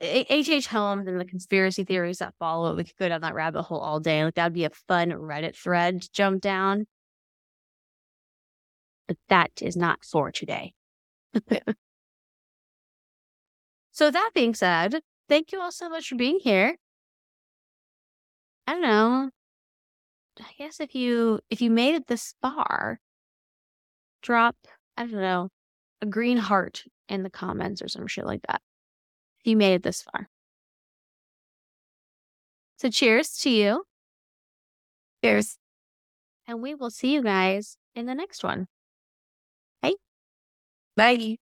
H. 0.00 0.48
H. 0.48 0.66
Holmes 0.66 1.06
and 1.06 1.20
the 1.20 1.24
conspiracy 1.24 1.84
theories 1.84 2.18
that 2.18 2.34
follow. 2.40 2.72
It, 2.72 2.76
we 2.76 2.82
could 2.82 2.96
go 2.98 3.08
down 3.08 3.20
that 3.20 3.34
rabbit 3.34 3.62
hole 3.62 3.78
all 3.78 4.00
day. 4.00 4.24
Like 4.24 4.34
that'd 4.34 4.52
be 4.52 4.64
a 4.64 4.70
fun 4.88 5.10
Reddit 5.10 5.54
thread 5.54 6.02
to 6.02 6.10
jump 6.10 6.40
down. 6.40 6.88
But 9.08 9.16
that 9.28 9.50
is 9.60 9.76
not 9.76 10.04
for 10.04 10.30
today. 10.30 10.74
so 13.92 14.10
that 14.10 14.30
being 14.34 14.54
said, 14.54 15.00
thank 15.28 15.52
you 15.52 15.60
all 15.60 15.72
so 15.72 15.88
much 15.88 16.08
for 16.08 16.16
being 16.16 16.38
here. 16.40 16.76
I 18.66 18.72
don't 18.72 18.82
know. 18.82 19.30
I 20.40 20.52
guess 20.58 20.80
if 20.80 20.94
you 20.94 21.40
if 21.50 21.60
you 21.60 21.70
made 21.70 21.94
it 21.94 22.06
this 22.06 22.34
far, 22.40 23.00
drop 24.22 24.56
I 24.96 25.06
don't 25.06 25.20
know 25.20 25.48
a 26.00 26.06
green 26.06 26.36
heart 26.36 26.84
in 27.08 27.22
the 27.22 27.30
comments 27.30 27.82
or 27.82 27.88
some 27.88 28.06
shit 28.06 28.26
like 28.26 28.42
that. 28.48 28.60
If 29.40 29.46
you 29.46 29.56
made 29.56 29.74
it 29.74 29.82
this 29.82 30.02
far. 30.02 30.28
So 32.76 32.90
cheers 32.90 33.36
to 33.38 33.50
you. 33.50 33.84
Cheers. 35.22 35.58
And 36.48 36.60
we 36.60 36.74
will 36.74 36.90
see 36.90 37.12
you 37.12 37.22
guys 37.22 37.76
in 37.94 38.06
the 38.06 38.14
next 38.14 38.42
one. 38.42 38.66
Bye. 40.96 41.38